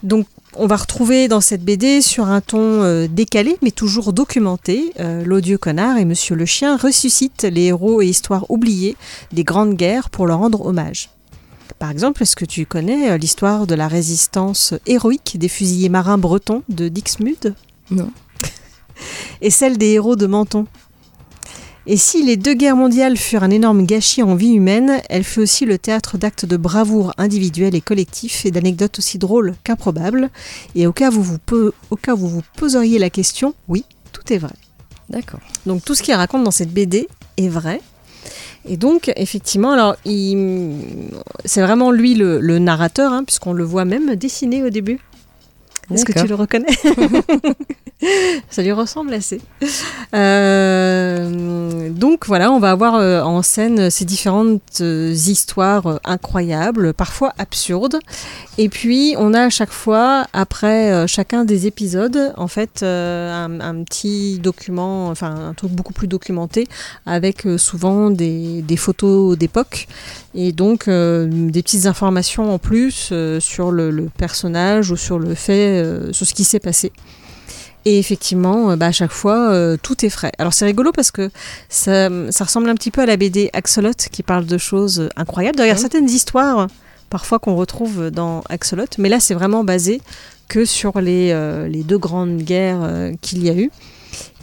Donc, 0.03 0.25
on 0.55 0.67
va 0.67 0.75
retrouver 0.75 1.27
dans 1.27 1.41
cette 1.41 1.63
BD, 1.63 2.01
sur 2.01 2.25
un 2.25 2.41
ton 2.41 2.83
euh, 2.83 3.07
décalé, 3.07 3.57
mais 3.61 3.71
toujours 3.71 4.13
documenté, 4.13 4.93
euh, 4.99 5.23
l'odieux 5.23 5.57
connard 5.57 5.97
et 5.97 6.05
Monsieur 6.05 6.35
le 6.35 6.45
Chien 6.45 6.77
ressuscitent 6.77 7.43
les 7.43 7.65
héros 7.65 8.01
et 8.01 8.07
histoires 8.07 8.49
oubliées 8.49 8.97
des 9.31 9.43
grandes 9.43 9.75
guerres 9.75 10.09
pour 10.09 10.27
leur 10.27 10.39
rendre 10.39 10.65
hommage. 10.65 11.09
Par 11.79 11.89
exemple, 11.89 12.21
est-ce 12.23 12.35
que 12.35 12.45
tu 12.45 12.65
connais 12.65 13.11
euh, 13.11 13.17
l'histoire 13.17 13.65
de 13.65 13.75
la 13.75 13.87
résistance 13.87 14.73
héroïque 14.85 15.37
des 15.37 15.47
fusiliers 15.47 15.89
marins 15.89 16.17
bretons 16.17 16.63
de 16.69 16.89
Dixmude? 16.89 17.55
Non. 17.89 18.11
Et 19.41 19.49
celle 19.49 19.77
des 19.77 19.91
héros 19.91 20.15
de 20.15 20.27
Menton? 20.27 20.67
Et 21.87 21.97
si 21.97 22.23
les 22.23 22.37
deux 22.37 22.53
guerres 22.53 22.75
mondiales 22.75 23.17
furent 23.17 23.43
un 23.43 23.49
énorme 23.49 23.85
gâchis 23.85 24.21
en 24.23 24.35
vie 24.35 24.53
humaine, 24.53 25.01
elle 25.09 25.23
fut 25.23 25.39
aussi 25.39 25.65
le 25.65 25.77
théâtre 25.77 26.17
d'actes 26.17 26.45
de 26.45 26.57
bravoure 26.57 27.13
individuels 27.17 27.75
et 27.75 27.81
collectifs 27.81 28.45
et 28.45 28.51
d'anecdotes 28.51 28.99
aussi 28.99 29.17
drôles 29.17 29.55
qu'improbables. 29.63 30.29
Et 30.75 30.85
au 30.87 30.91
cas, 30.93 31.09
où 31.09 31.13
vous 31.13 31.23
vous, 31.23 31.37
po- 31.39 31.73
au 31.89 31.95
cas 31.95 32.13
où 32.13 32.17
vous 32.17 32.29
vous 32.29 32.43
poseriez 32.55 32.99
la 32.99 33.09
question, 33.09 33.55
oui, 33.67 33.83
tout 34.13 34.31
est 34.31 34.37
vrai. 34.37 34.53
D'accord. 35.09 35.39
Donc 35.65 35.83
tout 35.83 35.95
ce 35.95 36.03
qu'il 36.03 36.13
raconte 36.13 36.43
dans 36.43 36.51
cette 36.51 36.71
BD 36.73 37.07
est 37.37 37.49
vrai. 37.49 37.81
Et 38.63 38.77
donc, 38.77 39.11
effectivement, 39.15 39.71
alors, 39.71 39.95
c'est 40.05 41.61
vraiment 41.61 41.89
lui 41.89 42.13
le, 42.13 42.39
le 42.39 42.59
narrateur, 42.59 43.11
hein, 43.11 43.23
puisqu'on 43.23 43.53
le 43.53 43.63
voit 43.63 43.85
même 43.85 44.15
dessiner 44.15 44.63
au 44.63 44.69
début. 44.69 44.99
Est-ce 45.89 46.05
que 46.05 46.19
tu 46.19 46.27
le 46.27 46.35
reconnais 46.35 46.67
Ça 48.49 48.63
lui 48.63 48.71
ressemble 48.71 49.13
assez. 49.13 49.41
Euh, 50.15 51.89
donc 51.89 52.25
voilà, 52.25 52.51
on 52.51 52.59
va 52.59 52.71
avoir 52.71 52.95
euh, 52.95 53.21
en 53.21 53.43
scène 53.43 53.91
ces 53.91 54.05
différentes 54.05 54.81
euh, 54.81 55.11
histoires 55.11 55.99
incroyables, 56.03 56.93
parfois 56.93 57.33
absurdes. 57.37 57.99
Et 58.57 58.69
puis 58.69 59.15
on 59.19 59.33
a 59.33 59.43
à 59.43 59.49
chaque 59.49 59.71
fois, 59.71 60.25
après 60.33 61.07
chacun 61.07 61.45
des 61.45 61.67
épisodes, 61.67 62.33
en 62.37 62.47
fait, 62.47 62.83
un, 62.83 63.59
un 63.59 63.83
petit 63.83 64.39
document, 64.39 65.09
enfin 65.09 65.49
un 65.49 65.53
truc 65.53 65.71
beaucoup 65.71 65.93
plus 65.93 66.07
documenté, 66.07 66.67
avec 67.05 67.47
souvent 67.57 68.09
des, 68.09 68.61
des 68.61 68.77
photos 68.77 69.37
d'époque 69.37 69.87
et 70.35 70.51
donc 70.51 70.87
euh, 70.87 71.27
des 71.29 71.61
petites 71.61 71.85
informations 71.85 72.53
en 72.53 72.57
plus 72.57 73.09
euh, 73.11 73.39
sur 73.39 73.71
le, 73.71 73.91
le 73.91 74.09
personnage 74.17 74.91
ou 74.91 74.95
sur 74.97 75.19
le 75.19 75.35
fait, 75.35 75.83
euh, 75.83 76.11
sur 76.13 76.25
ce 76.25 76.33
qui 76.33 76.43
s'est 76.43 76.59
passé. 76.59 76.91
Et 77.85 77.97
effectivement, 77.97 78.77
bah, 78.77 78.87
à 78.87 78.91
chaque 78.91 79.11
fois, 79.11 79.51
euh, 79.51 79.75
tout 79.81 80.05
est 80.05 80.09
frais. 80.09 80.31
Alors 80.37 80.53
c'est 80.53 80.65
rigolo 80.65 80.91
parce 80.91 81.09
que 81.09 81.31
ça, 81.67 82.09
ça 82.29 82.43
ressemble 82.43 82.69
un 82.69 82.75
petit 82.75 82.91
peu 82.91 83.01
à 83.01 83.05
la 83.07 83.17
BD 83.17 83.49
Axolot 83.53 83.91
qui 84.11 84.21
parle 84.21 84.45
de 84.45 84.57
choses 84.59 85.09
incroyables. 85.15 85.57
D'ailleurs, 85.57 85.77
Mhm. 85.77 85.81
certaines 85.81 86.09
histoires, 86.09 86.67
parfois 87.09 87.39
qu'on 87.39 87.55
retrouve 87.55 88.11
dans 88.11 88.43
Axolot, 88.49 88.85
mais 88.99 89.09
là 89.09 89.19
c'est 89.19 89.33
vraiment 89.33 89.63
basé 89.63 89.99
que 90.47 90.63
sur 90.63 91.01
les, 91.01 91.31
euh, 91.31 91.67
les 91.67 91.81
deux 91.81 91.97
grandes 91.97 92.37
guerres 92.37 92.81
euh, 92.83 93.13
qu'il 93.21 93.43
y 93.43 93.49
a 93.49 93.55
eu. 93.55 93.71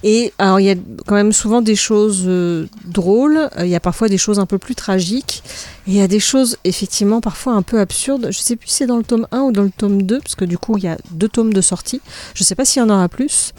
Et 0.05 0.33
alors 0.39 0.61
il 0.61 0.67
y 0.67 0.71
a 0.71 0.77
quand 1.07 1.15
même 1.17 1.33
souvent 1.33 1.61
des 1.61 1.75
choses 1.75 2.23
euh, 2.27 2.67
drôles, 2.85 3.37
euh, 3.59 3.65
il 3.65 3.69
y 3.69 3.75
a 3.75 3.81
parfois 3.81 4.09
des 4.09 4.19
choses 4.19 4.39
un 4.39 4.47
peu 4.47 4.59
plus 4.59 4.75
tragiques, 4.77 5.43
et 5.87 5.91
il 5.91 5.95
y 5.97 6.01
a 6.01 6.07
des 6.09 6.21
choses 6.21 6.57
effectivement 6.65 7.21
parfois 7.21 7.55
un 7.55 7.63
peu 7.63 7.81
absurdes. 7.81 8.29
Je 8.31 8.39
sais 8.39 8.55
plus 8.57 8.69
si 8.69 8.75
c'est 8.77 8.87
dans 8.87 8.97
le 8.97 9.03
tome 9.05 9.27
1 9.33 9.41
ou 9.41 9.53
dans 9.53 9.65
le 9.65 9.73
tome 9.77 10.03
2, 10.03 10.21
parce 10.21 10.37
que 10.37 10.45
du 10.45 10.57
coup 10.59 10.77
il 10.79 10.85
y 10.85 10.89
a 10.89 10.97
deux 11.11 11.29
tomes 11.29 11.53
de 11.53 11.61
sortie. 11.61 12.01
Je 12.35 12.45
sais 12.45 12.55
pas 12.55 12.65
s'il 12.65 12.81
y 12.81 12.85
en 12.85 12.91
aura 12.91 13.09
plus, 13.09 13.53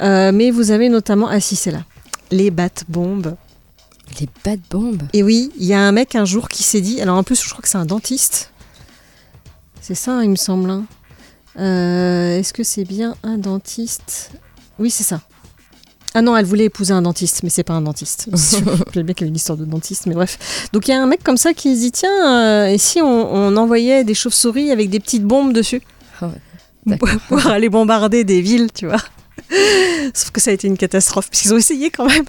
Euh, 0.00 0.30
mais 0.30 0.52
vous 0.52 0.70
avez 0.70 0.88
notamment, 0.90 1.26
ah 1.28 1.40
si 1.40 1.56
c'est 1.56 1.72
là, 1.72 1.82
les 2.30 2.50
bat-bombes. 2.52 3.34
Les 4.20 4.28
bad 4.44 4.60
bombes? 4.70 5.02
Et 5.12 5.22
oui, 5.24 5.50
il 5.58 5.66
y 5.66 5.74
a 5.74 5.80
un 5.80 5.90
mec 5.92 6.14
un 6.14 6.24
jour 6.24 6.48
qui 6.48 6.62
s'est 6.62 6.80
dit, 6.80 7.00
alors 7.00 7.16
en 7.16 7.24
plus 7.24 7.42
je 7.42 7.48
crois 7.50 7.60
que 7.62 7.68
c'est 7.68 7.78
un 7.78 7.84
dentiste, 7.84 8.52
c'est 9.80 9.96
ça 9.96 10.22
il 10.22 10.30
me 10.30 10.36
semble. 10.36 10.70
hein. 10.70 10.84
Euh, 11.58 12.38
Est-ce 12.38 12.52
que 12.52 12.62
c'est 12.62 12.84
bien 12.84 13.16
un 13.24 13.38
dentiste? 13.38 14.30
Oui 14.78 14.90
c'est 14.90 15.02
ça. 15.04 15.20
Ah 16.18 16.20
non, 16.20 16.36
elle 16.36 16.46
voulait 16.46 16.64
épouser 16.64 16.92
un 16.92 17.02
dentiste, 17.02 17.44
mais 17.44 17.48
c'est 17.48 17.62
pas 17.62 17.74
un 17.74 17.80
dentiste. 17.80 18.28
J'aime 18.92 19.04
bien 19.04 19.14
qu'il 19.14 19.24
y 19.24 19.28
ait 19.28 19.30
une 19.30 19.36
histoire 19.36 19.56
de 19.56 19.64
dentiste, 19.64 20.06
mais 20.06 20.14
bref. 20.14 20.68
Donc 20.72 20.88
il 20.88 20.90
y 20.90 20.94
a 20.94 21.00
un 21.00 21.06
mec 21.06 21.22
comme 21.22 21.36
ça 21.36 21.54
qui 21.54 21.76
se 21.76 21.80
dit 21.82 21.92
tiens, 21.92 22.10
euh, 22.26 22.66
et 22.66 22.76
si 22.76 23.00
on, 23.00 23.32
on 23.32 23.56
envoyait 23.56 24.02
des 24.02 24.14
chauves-souris 24.14 24.72
avec 24.72 24.90
des 24.90 24.98
petites 24.98 25.22
bombes 25.22 25.52
dessus 25.52 25.80
Ah 26.20 26.32
pour, 26.98 27.08
pour 27.28 27.46
aller 27.46 27.68
bombarder 27.68 28.24
des 28.24 28.40
villes, 28.40 28.66
tu 28.74 28.88
vois. 28.88 28.98
Sauf 30.12 30.32
que 30.32 30.40
ça 30.40 30.50
a 30.50 30.54
été 30.54 30.66
une 30.66 30.76
catastrophe, 30.76 31.30
puisqu'ils 31.30 31.54
ont 31.54 31.58
essayé 31.58 31.92
quand 31.92 32.08
même. 32.08 32.24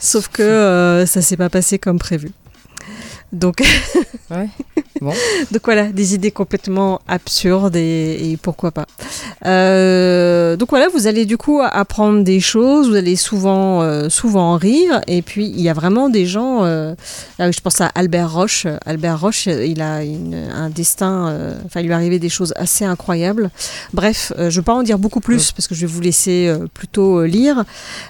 Sauf 0.00 0.26
que 0.26 0.42
euh, 0.42 1.06
ça 1.06 1.22
s'est 1.22 1.36
pas 1.36 1.50
passé 1.50 1.78
comme 1.78 2.00
prévu. 2.00 2.32
Donc, 3.32 3.62
Ouais. 4.30 4.48
Bon. 5.00 5.12
donc 5.50 5.62
voilà, 5.64 5.84
des 5.86 6.14
idées 6.14 6.30
complètement 6.30 7.00
absurdes 7.08 7.74
et, 7.76 8.32
et 8.32 8.36
pourquoi 8.36 8.70
pas. 8.70 8.86
Euh, 9.46 10.56
donc 10.56 10.70
voilà, 10.70 10.88
vous 10.92 11.06
allez 11.06 11.24
du 11.26 11.36
coup 11.36 11.60
apprendre 11.62 12.22
des 12.22 12.40
choses, 12.40 12.88
vous 12.88 12.96
allez 12.96 13.16
souvent, 13.16 13.82
euh, 13.82 14.08
souvent 14.08 14.56
rire, 14.56 15.00
et 15.06 15.22
puis 15.22 15.46
il 15.46 15.60
y 15.60 15.68
a 15.68 15.72
vraiment 15.72 16.08
des 16.10 16.26
gens. 16.26 16.64
euh, 16.64 16.94
là, 17.38 17.50
je 17.50 17.60
pense 17.60 17.80
à 17.80 17.86
Albert 17.94 18.32
Roche. 18.32 18.66
Albert 18.84 19.20
Roche, 19.20 19.46
il 19.46 19.80
a 19.80 20.02
une- 20.04 20.34
un 20.54 20.68
destin. 20.70 21.28
euh, 21.28 21.54
Enfin, 21.66 21.80
il 21.80 21.86
lui 21.86 21.92
arrivé 21.92 22.18
des 22.18 22.28
choses 22.28 22.52
assez 22.56 22.84
incroyables. 22.84 23.50
Bref, 23.94 24.32
euh, 24.38 24.50
je 24.50 24.56
ne 24.56 24.60
vais 24.60 24.64
pas 24.64 24.74
en 24.74 24.82
dire 24.82 24.98
beaucoup 24.98 25.20
plus 25.20 25.52
parce 25.52 25.66
que 25.66 25.74
je 25.74 25.82
vais 25.82 25.86
vous 25.92 26.00
laisser 26.00 26.46
euh, 26.48 26.66
plutôt 26.72 27.20
euh, 27.20 27.26
lire. 27.26 27.64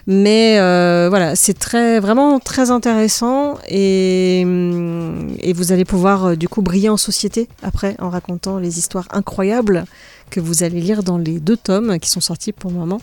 Mais 0.07 0.57
euh, 0.59 1.07
voilà, 1.09 1.37
c'est 1.37 1.59
très, 1.59 2.01
vraiment 2.01 2.39
très 2.41 2.71
intéressant 2.71 3.59
et, 3.69 4.43
hum, 4.45 5.10
et 5.39 5.53
vous 5.53 5.73
allez 5.73 5.85
pouvoir 5.85 6.27
euh, 6.27 6.37
du 6.37 6.49
coup 6.49 6.63
briller 6.63 6.89
en 6.89 6.97
société 6.97 7.49
après 7.63 7.97
en 7.99 8.11
racontant 8.11 8.59
les 8.59 8.79
histoires 8.79 9.09
incroyables 9.11 9.85
que 10.31 10.41
vous 10.41 10.63
allez 10.63 10.81
lire 10.81 11.03
dans 11.03 11.19
les 11.19 11.41
deux 11.41 11.57
tomes 11.57 11.99
qui 11.99 12.09
sont 12.09 12.21
sortis 12.21 12.53
pour 12.53 12.71
le 12.71 12.77
moment, 12.77 13.01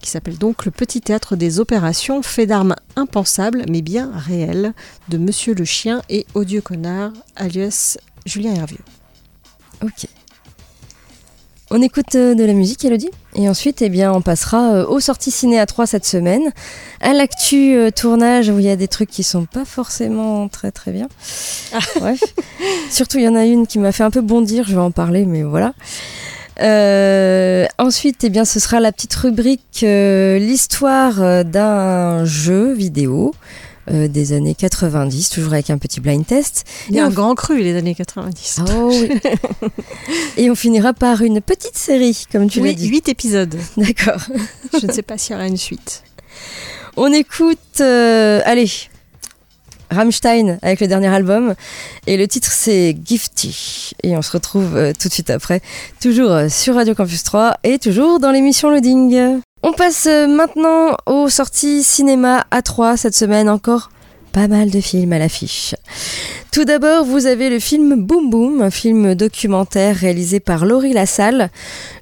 qui 0.00 0.10
s'appelle 0.10 0.38
donc 0.38 0.64
Le 0.66 0.70
Petit 0.70 1.00
Théâtre 1.00 1.34
des 1.34 1.58
Opérations, 1.58 2.22
fait 2.22 2.46
d'armes 2.46 2.76
impensables 2.96 3.64
mais 3.68 3.82
bien 3.82 4.10
réelles, 4.14 4.74
de 5.08 5.18
Monsieur 5.18 5.54
le 5.54 5.64
Chien 5.64 6.02
et 6.08 6.26
Odieux 6.34 6.60
Connard, 6.60 7.12
alias 7.36 7.96
Julien 8.26 8.54
Hervieux. 8.54 8.84
Ok. 9.82 10.06
On 11.72 11.82
écoute 11.82 12.14
euh, 12.14 12.34
de 12.34 12.44
la 12.44 12.52
musique, 12.52 12.84
Elodie 12.84 13.10
Et 13.34 13.48
ensuite, 13.48 13.82
eh 13.82 13.88
bien, 13.88 14.12
on 14.12 14.22
passera 14.22 14.72
euh, 14.72 14.86
aux 14.86 15.00
sorties 15.00 15.32
ciné 15.32 15.58
à 15.58 15.66
3 15.66 15.86
cette 15.86 16.06
semaine, 16.06 16.52
à 17.00 17.12
l'actu 17.12 17.74
euh, 17.74 17.90
tournage 17.90 18.48
où 18.50 18.60
il 18.60 18.66
y 18.66 18.70
a 18.70 18.76
des 18.76 18.86
trucs 18.86 19.10
qui 19.10 19.24
sont 19.24 19.46
pas 19.46 19.64
forcément 19.64 20.46
très 20.46 20.70
très 20.70 20.92
bien. 20.92 21.08
Bref. 21.98 22.20
Surtout, 22.90 23.18
il 23.18 23.24
y 23.24 23.28
en 23.28 23.34
a 23.34 23.44
une 23.44 23.66
qui 23.66 23.80
m'a 23.80 23.90
fait 23.90 24.04
un 24.04 24.12
peu 24.12 24.20
bondir, 24.20 24.64
je 24.68 24.76
vais 24.76 24.80
en 24.80 24.92
parler, 24.92 25.26
mais 25.26 25.42
voilà. 25.42 25.74
Euh, 26.60 27.66
ensuite, 27.78 28.22
eh 28.22 28.30
bien, 28.30 28.44
ce 28.44 28.60
sera 28.60 28.78
la 28.78 28.92
petite 28.92 29.14
rubrique 29.16 29.80
euh, 29.82 30.38
l'histoire 30.38 31.44
d'un 31.44 32.24
jeu 32.24 32.74
vidéo 32.74 33.34
euh, 33.90 34.08
des 34.08 34.32
années 34.32 34.54
90, 34.54 35.30
toujours 35.30 35.52
avec 35.52 35.70
un 35.70 35.78
petit 35.78 36.00
blind 36.00 36.26
test. 36.26 36.64
A 36.90 36.96
Et 36.96 37.00
un 37.00 37.10
grand 37.10 37.34
cru 37.34 37.58
les 37.58 37.76
années 37.76 37.94
90. 37.94 38.60
Oh 38.68 38.90
oui. 38.90 39.10
Et 40.36 40.50
on 40.50 40.54
finira 40.54 40.92
par 40.92 41.22
une 41.22 41.40
petite 41.40 41.76
série, 41.76 42.26
comme 42.32 42.48
tu 42.48 42.58
l'as 42.58 42.66
oui, 42.66 42.74
dit. 42.74 42.88
8 42.88 43.08
épisodes. 43.08 43.56
D'accord. 43.76 44.20
Je 44.80 44.86
ne 44.86 44.92
sais 44.92 45.02
pas 45.02 45.18
s'il 45.18 45.32
y 45.32 45.36
aura 45.36 45.46
une 45.46 45.56
suite. 45.56 46.02
On 46.96 47.12
écoute, 47.12 47.80
euh, 47.80 48.40
allez, 48.44 48.70
Rammstein 49.90 50.58
avec 50.62 50.80
le 50.80 50.88
dernier 50.88 51.08
album. 51.08 51.54
Et 52.06 52.16
le 52.16 52.26
titre 52.26 52.50
c'est 52.50 52.96
Gifty. 53.04 53.92
Et 54.02 54.16
on 54.16 54.22
se 54.22 54.32
retrouve 54.32 54.76
euh, 54.76 54.92
tout 54.98 55.08
de 55.08 55.12
suite 55.12 55.30
après, 55.30 55.60
toujours 56.00 56.50
sur 56.50 56.74
Radio 56.74 56.94
Campus 56.94 57.22
3 57.22 57.58
et 57.64 57.78
toujours 57.78 58.18
dans 58.18 58.30
l'émission 58.30 58.70
Loading. 58.70 59.40
On 59.62 59.72
passe 59.72 60.06
euh, 60.06 60.28
maintenant 60.28 60.96
aux 61.06 61.28
sorties 61.28 61.82
cinéma 61.82 62.46
à 62.50 62.62
3 62.62 62.96
cette 62.96 63.16
semaine 63.16 63.48
encore. 63.48 63.90
Pas 64.30 64.48
mal 64.48 64.70
de 64.70 64.80
films 64.80 65.12
à 65.14 65.18
l'affiche. 65.18 65.74
Tout 66.52 66.64
d'abord, 66.64 67.04
vous 67.04 67.26
avez 67.26 67.50
le 67.50 67.58
film 67.58 68.02
Boom 68.02 68.30
Boom, 68.30 68.62
un 68.62 68.70
film 68.70 69.14
documentaire 69.14 69.96
réalisé 69.96 70.40
par 70.40 70.64
Laurie 70.64 70.92
Lassalle. 70.92 71.50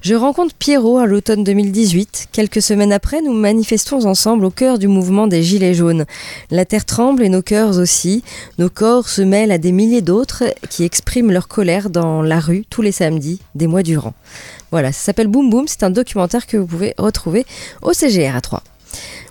Je 0.01 0.15
rencontre 0.15 0.53
Pierrot 0.53 0.97
à 0.97 1.05
l'automne 1.05 1.43
2018. 1.43 2.27
Quelques 2.31 2.61
semaines 2.61 2.93
après, 2.93 3.21
nous 3.21 3.33
manifestons 3.33 4.05
ensemble 4.05 4.45
au 4.45 4.51
cœur 4.51 4.77
du 4.77 4.87
mouvement 4.87 5.27
des 5.27 5.41
Gilets 5.41 5.73
jaunes. 5.73 6.05
La 6.51 6.65
terre 6.65 6.85
tremble 6.85 7.23
et 7.23 7.29
nos 7.29 7.41
cœurs 7.41 7.79
aussi. 7.79 8.23
Nos 8.57 8.69
corps 8.69 9.09
se 9.09 9.21
mêlent 9.21 9.51
à 9.51 9.57
des 9.57 9.71
milliers 9.71 10.01
d'autres 10.01 10.43
qui 10.69 10.83
expriment 10.83 11.31
leur 11.31 11.47
colère 11.47 11.89
dans 11.89 12.21
la 12.21 12.39
rue 12.39 12.63
tous 12.69 12.81
les 12.81 12.93
samedis, 12.93 13.41
des 13.55 13.67
mois 13.67 13.83
durant. 13.83 14.13
Voilà, 14.75 14.91
ça 14.91 14.99
s'appelle 14.99 15.27
Boom 15.27 15.49
Boom, 15.49 15.69
c'est 15.69 15.83
un 15.83 15.89
documentaire 15.89 16.45
que 16.47 16.57
vous 16.57 16.65
pouvez 16.65 16.93
retrouver 16.97 17.45
au 17.81 17.93
CGR 17.93 18.35
à 18.35 18.41
3. 18.41 18.61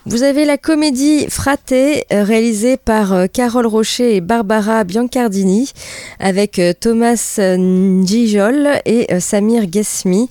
Vous 0.07 0.22
avez 0.22 0.46
la 0.46 0.57
comédie 0.57 1.26
Fraté, 1.28 2.07
euh, 2.14 2.24
réalisée 2.24 2.78
par 2.78 3.12
euh, 3.12 3.26
Carole 3.26 3.66
Rocher 3.66 4.16
et 4.16 4.20
Barbara 4.22 4.85
Biancardini, 4.85 5.70
avec 6.18 6.59
euh, 6.59 6.72
Thomas 6.72 7.38
Njijol 7.38 8.80
et 8.87 9.20
Samir 9.20 9.64
Gesmi. 9.70 10.30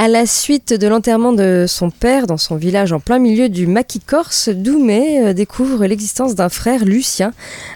À 0.00 0.06
la 0.06 0.26
suite 0.26 0.72
de 0.72 0.86
l'enterrement 0.86 1.32
de 1.32 1.64
son 1.66 1.90
père 1.90 2.28
dans 2.28 2.36
son 2.36 2.54
village 2.54 2.92
en 2.92 3.00
plein 3.00 3.18
milieu 3.18 3.48
du 3.48 3.66
maquis 3.66 3.98
corse, 3.98 4.48
Doumé 4.48 5.24
euh, 5.24 5.32
découvre 5.32 5.86
l'existence 5.86 6.36
d'un 6.36 6.48
frère, 6.48 6.84
Lucien, 6.84 7.32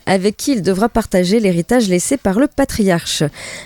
avec 0.07 0.37
qui 0.37 0.53
il 0.53 0.63
devra 0.63 0.89
partager 0.89 1.41
l'héritage 1.41 1.89
laissé 1.89 2.17
par 2.17 2.39
le 2.39 2.47
patriarche, 2.47 3.25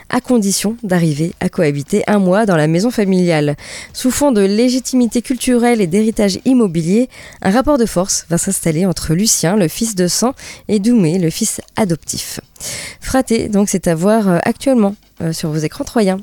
à 0.09 0.23
condition 0.23 0.79
d'arriver 0.83 1.35
à 1.41 1.51
cohabiter 1.51 2.03
un 2.07 2.19
mois 2.19 2.47
dans 2.47 2.57
la 2.57 2.67
maison 2.67 2.91
familiale. 2.91 3.57
Sous 3.93 4.11
fond 4.11 4.33
de 4.33 4.41
légitimité 4.41 5.21
culturelle 5.21 5.83
et 5.83 5.87
d'héritage 5.87 6.39
immobilier, 6.47 7.11
un 7.43 7.51
rapport 7.51 7.77
de 7.77 7.85
force 7.85 8.25
va 8.31 8.39
s'installer 8.39 8.87
entre 8.87 9.13
Lucien, 9.13 9.57
le 9.57 9.69
fils 9.69 9.95
de 9.95 10.09
sang, 10.09 10.33
et 10.69 10.79
Doumé, 10.79 11.19
le 11.19 11.29
fils 11.29 11.61
adoptif. 11.77 12.41
Fraté, 13.03 13.51
donc 13.51 13.69
c'est 13.69 13.87
à 13.87 13.95
voir 13.95 14.31
euh, 14.31 14.39
actuellement 14.45 14.97
euh, 15.21 15.35
sur 15.35 15.51
vos 15.51 15.59
écrans 15.59 15.85
troyens. 15.85 16.21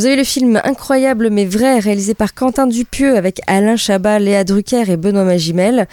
Vous 0.00 0.06
avez 0.06 0.16
le 0.16 0.24
film 0.24 0.58
Incroyable 0.64 1.28
mais 1.28 1.44
vrai 1.44 1.78
réalisé 1.78 2.14
par 2.14 2.32
Quentin 2.32 2.66
Dupieux 2.66 3.18
avec 3.18 3.42
Alain 3.46 3.76
Chabat, 3.76 4.18
Léa 4.18 4.44
Drucker 4.44 4.90
et 4.90 4.96
Benoît 4.96 5.24
Magimel. 5.24 5.86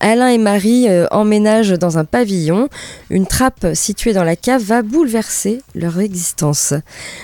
Alain 0.00 0.28
et 0.28 0.36
Marie 0.36 0.86
euh, 0.90 1.06
emménagent 1.10 1.78
dans 1.78 1.96
un 1.96 2.04
pavillon. 2.04 2.68
Une 3.08 3.26
trappe 3.26 3.68
située 3.72 4.12
dans 4.12 4.22
la 4.22 4.36
cave 4.36 4.62
va 4.62 4.82
bouleverser 4.82 5.62
leur 5.74 5.98
existence. 5.98 6.74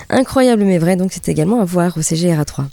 Incroyable 0.08 0.64
mais 0.64 0.78
vrai, 0.78 0.96
donc 0.96 1.10
c'est 1.12 1.28
également 1.28 1.60
à 1.60 1.66
voir 1.66 1.98
au 1.98 2.00
CGRA 2.00 2.46
3. 2.46 2.68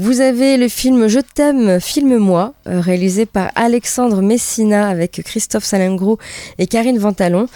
Vous 0.00 0.20
avez 0.20 0.58
le 0.58 0.68
film 0.68 1.08
Je 1.08 1.18
t'aime, 1.18 1.80
filme-moi, 1.80 2.54
euh, 2.68 2.80
réalisé 2.80 3.26
par 3.26 3.50
Alexandre 3.56 4.22
Messina 4.22 4.86
avec 4.86 5.20
Christophe 5.24 5.64
Salengro 5.64 6.18
et 6.58 6.68
Karine 6.68 7.00
Ventalon. 7.00 7.48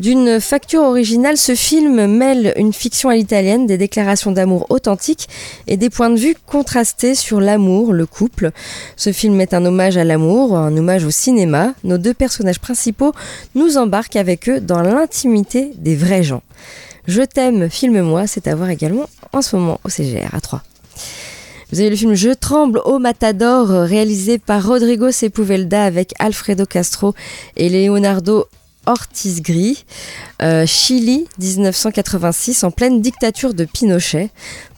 D'une 0.00 0.40
facture 0.40 0.80
originale, 0.80 1.36
ce 1.36 1.54
film 1.54 2.06
mêle 2.06 2.54
une 2.56 2.72
fiction 2.72 3.10
à 3.10 3.16
l'italienne, 3.16 3.66
des 3.66 3.76
déclarations 3.76 4.32
d'amour 4.32 4.64
authentiques 4.70 5.28
et 5.66 5.76
des 5.76 5.90
points 5.90 6.08
de 6.08 6.18
vue 6.18 6.34
contrastés 6.46 7.14
sur 7.14 7.38
l'amour, 7.38 7.92
le 7.92 8.06
couple. 8.06 8.52
Ce 8.96 9.12
film 9.12 9.38
est 9.42 9.52
un 9.52 9.66
hommage 9.66 9.98
à 9.98 10.04
l'amour, 10.04 10.56
un 10.56 10.74
hommage 10.74 11.04
au 11.04 11.10
cinéma. 11.10 11.74
Nos 11.84 11.98
deux 11.98 12.14
personnages 12.14 12.60
principaux 12.60 13.12
nous 13.54 13.76
embarquent 13.76 14.16
avec 14.16 14.48
eux 14.48 14.60
dans 14.60 14.80
l'intimité 14.80 15.72
des 15.76 15.96
vrais 15.96 16.22
gens. 16.22 16.42
Je 17.06 17.20
t'aime, 17.20 17.68
filme-moi, 17.68 18.26
c'est 18.26 18.48
à 18.48 18.54
voir 18.54 18.70
également 18.70 19.04
en 19.34 19.42
ce 19.42 19.54
moment 19.54 19.78
au 19.84 19.90
CGR 19.90 20.34
à 20.34 20.40
3. 20.40 20.62
Vous 21.72 21.78
avez 21.78 21.90
le 21.90 21.96
film 21.96 22.14
Je 22.14 22.30
tremble 22.30 22.80
au 22.84 22.98
Matador, 22.98 23.70
euh, 23.70 23.84
réalisé 23.84 24.38
par 24.38 24.66
Rodrigo 24.66 25.12
Sepúlveda 25.12 25.84
avec 25.84 26.14
Alfredo 26.18 26.66
Castro 26.66 27.14
et 27.56 27.68
Leonardo 27.68 28.46
Ortiz 28.86 29.40
Gris, 29.40 29.84
euh, 30.42 30.66
Chili 30.66 31.28
1986, 31.38 32.64
en 32.64 32.72
pleine 32.72 33.00
dictature 33.00 33.54
de 33.54 33.64
Pinochet. 33.64 34.30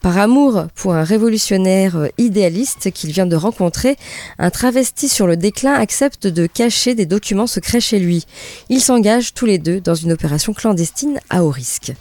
Par 0.02 0.18
amour 0.18 0.66
pour 0.74 0.92
un 0.92 1.02
révolutionnaire 1.02 1.96
euh, 1.96 2.08
idéaliste 2.18 2.90
qu'il 2.90 3.10
vient 3.10 3.24
de 3.24 3.36
rencontrer, 3.36 3.96
un 4.38 4.50
travesti 4.50 5.08
sur 5.08 5.26
le 5.26 5.38
déclin 5.38 5.72
accepte 5.72 6.26
de 6.26 6.46
cacher 6.46 6.94
des 6.94 7.06
documents 7.06 7.46
secrets 7.46 7.80
chez 7.80 8.00
lui. 8.00 8.26
Ils 8.68 8.82
s'engagent 8.82 9.32
tous 9.32 9.46
les 9.46 9.58
deux 9.58 9.80
dans 9.80 9.94
une 9.94 10.12
opération 10.12 10.52
clandestine 10.52 11.20
à 11.30 11.42
haut 11.42 11.50
risque. 11.50 11.94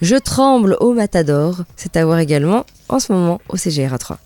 Je 0.00 0.16
tremble 0.16 0.78
au 0.80 0.94
Matador, 0.94 1.64
c'est 1.76 1.98
à 1.98 2.06
voir 2.06 2.20
également 2.20 2.64
en 2.88 2.98
ce 2.98 3.12
moment 3.12 3.42
au 3.50 3.58
CGRA 3.58 3.98
3. 3.98 4.18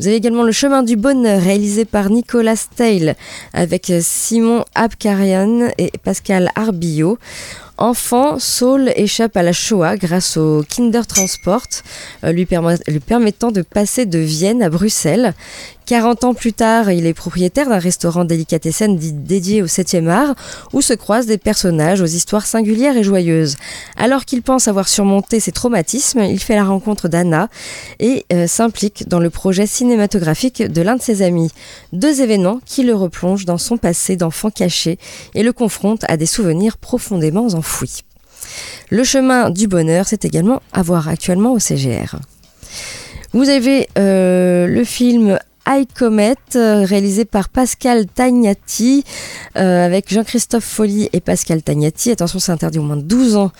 Vous 0.00 0.06
avez 0.06 0.16
également 0.16 0.44
Le 0.44 0.52
chemin 0.52 0.82
du 0.82 0.96
bonheur 0.96 1.42
réalisé 1.42 1.84
par 1.84 2.08
Nicolas 2.08 2.56
Steil 2.56 3.12
avec 3.52 3.92
Simon 4.00 4.64
Abkarian 4.74 5.68
et 5.76 5.92
Pascal 6.02 6.50
Arbillot. 6.54 7.18
Enfant, 7.82 8.38
Saul 8.38 8.92
échappe 8.94 9.38
à 9.38 9.42
la 9.42 9.54
Shoah 9.54 9.96
grâce 9.96 10.36
au 10.36 10.62
Kinder 10.68 11.06
Transport, 11.06 11.66
euh, 12.24 12.30
lui, 12.30 12.46
lui, 12.86 13.00
permettant 13.00 13.52
de 13.52 13.62
passer 13.62 14.04
de 14.04 14.18
Vienne 14.18 14.62
à 14.62 14.68
Bruxelles. 14.68 15.32
40 15.90 16.22
ans 16.22 16.34
plus 16.34 16.52
tard, 16.52 16.92
il 16.92 17.04
est 17.04 17.14
propriétaire 17.14 17.68
d'un 17.68 17.80
restaurant 17.80 18.24
délicatessen 18.24 18.96
dédié 18.96 19.60
au 19.60 19.66
7e 19.66 20.06
art, 20.06 20.36
où 20.72 20.82
se 20.82 20.92
croisent 20.92 21.26
des 21.26 21.36
personnages 21.36 22.00
aux 22.00 22.06
histoires 22.06 22.46
singulières 22.46 22.96
et 22.96 23.02
joyeuses. 23.02 23.56
Alors 23.96 24.24
qu'il 24.24 24.42
pense 24.42 24.68
avoir 24.68 24.88
surmonté 24.88 25.40
ses 25.40 25.50
traumatismes, 25.50 26.20
il 26.20 26.38
fait 26.38 26.54
la 26.54 26.62
rencontre 26.62 27.08
d'Anna 27.08 27.48
et 27.98 28.24
euh, 28.32 28.46
s'implique 28.46 29.08
dans 29.08 29.18
le 29.18 29.30
projet 29.30 29.66
cinématographique 29.66 30.62
de 30.62 30.80
l'un 30.80 30.94
de 30.94 31.02
ses 31.02 31.22
amis. 31.22 31.50
Deux 31.92 32.20
événements 32.20 32.60
qui 32.64 32.84
le 32.84 32.94
replongent 32.94 33.44
dans 33.44 33.58
son 33.58 33.76
passé 33.76 34.14
d'enfant 34.14 34.50
caché 34.50 34.96
et 35.34 35.42
le 35.42 35.52
confrontent 35.52 36.04
à 36.06 36.16
des 36.16 36.26
souvenirs 36.26 36.76
profondément 36.76 37.48
Le 38.90 39.04
chemin 39.04 39.50
du 39.50 39.68
bonheur, 39.68 40.06
c'est 40.06 40.24
également 40.24 40.60
à 40.72 40.82
voir 40.82 41.08
actuellement 41.08 41.52
au 41.52 41.58
CGR. 41.58 42.16
Vous 43.32 43.48
avez 43.48 43.88
euh, 43.96 44.66
le 44.66 44.82
film 44.84 45.38
High 45.68 45.86
Comet, 45.94 46.34
euh, 46.56 46.84
réalisé 46.84 47.24
par 47.24 47.48
Pascal 47.48 48.06
Tagnati, 48.06 49.04
euh, 49.56 49.86
avec 49.86 50.12
Jean-Christophe 50.12 50.64
Folly 50.64 51.08
et 51.12 51.20
Pascal 51.20 51.62
Tagnati. 51.62 52.10
Attention, 52.10 52.40
c'est 52.40 52.50
interdit 52.50 52.80
au 52.80 52.82
moins 52.82 52.96
de 52.96 53.02
12 53.02 53.36
ans. 53.36 53.52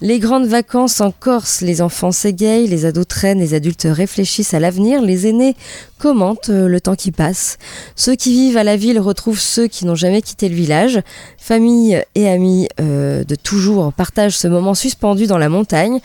Les 0.00 0.18
grandes 0.18 0.46
vacances 0.46 1.02
en 1.02 1.10
Corse, 1.10 1.60
les 1.60 1.82
enfants 1.82 2.12
s'égayent, 2.12 2.68
les 2.68 2.86
ados 2.86 3.06
traînent, 3.06 3.40
les 3.40 3.52
adultes 3.52 3.86
réfléchissent 3.90 4.54
à 4.54 4.60
l'avenir, 4.60 5.02
les 5.02 5.26
aînés 5.26 5.56
commentent 5.98 6.50
euh, 6.50 6.68
le 6.68 6.80
temps 6.80 6.94
qui 6.94 7.12
passe. 7.12 7.58
Ceux 7.96 8.14
qui 8.14 8.32
vivent 8.32 8.56
à 8.56 8.64
la 8.64 8.76
ville 8.76 9.00
retrouvent 9.00 9.40
ceux 9.40 9.66
qui 9.66 9.84
n'ont 9.86 9.94
jamais 9.94 10.22
quitté 10.22 10.48
le 10.48 10.54
village. 10.54 11.00
Famille 11.38 12.02
et 12.14 12.28
amis 12.28 12.68
de 12.78 13.34
toujours 13.34 13.92
partagent 13.92 14.36
ce 14.36 14.48
moment 14.48 14.74
suspendu 14.74 15.26
dans 15.26 15.38
la 15.38 15.48
montagne. 15.48 16.00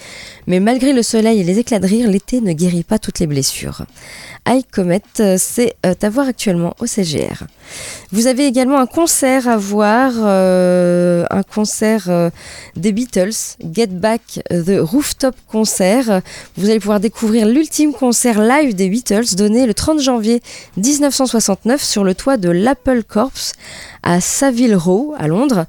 Mais 0.48 0.60
malgré 0.60 0.94
le 0.94 1.04
soleil 1.04 1.42
et 1.42 1.44
les 1.44 1.60
éclats 1.60 1.80
de 1.80 1.88
rire, 1.88 2.10
l'été 2.10 2.42
ne 2.42 2.54
guérit 2.54 2.84
pas 2.84 3.00
toutes 3.00 3.20
les 3.20 3.28
blessures. 3.28 3.86
High 4.48 4.66
Comet, 4.70 5.02
euh, 5.22 5.38
c'est 5.40 5.76
euh, 5.86 5.94
à 6.02 6.10
voir 6.10 6.28
actuellement 6.28 6.74
au 6.80 6.86
CGR. 6.86 7.46
Vous 8.12 8.28
avez 8.28 8.46
également 8.46 8.78
un 8.78 8.86
concert 8.86 9.48
à 9.48 9.56
voir, 9.56 10.12
euh, 10.18 11.26
un 11.30 11.44
concert 11.44 12.32
des 12.76 12.92
Beatles, 12.92 13.56
Get 13.72 13.88
Back 13.88 14.42
the 14.50 14.80
Rooftop 14.80 15.36
Concert. 15.48 16.22
Vous 16.58 16.70
allez 16.70 16.80
pouvoir 16.80 17.00
découvrir 17.00 17.48
l'ultime 17.48 17.94
concert 17.94 18.42
live 18.42 18.76
des 18.76 18.90
Beatles 18.90 19.36
donné 19.36 19.66
le 19.66 19.74
30 19.74 19.83
janvier 19.98 20.42
1969 20.78 21.84
sur 21.84 22.04
le 22.04 22.16
toit 22.16 22.38
de 22.38 22.50
l'Apple 22.50 23.04
Corps 23.04 23.32
à 24.04 24.22
Savile 24.22 24.76
Row 24.76 25.14
à 25.18 25.28
Londres. 25.28 25.66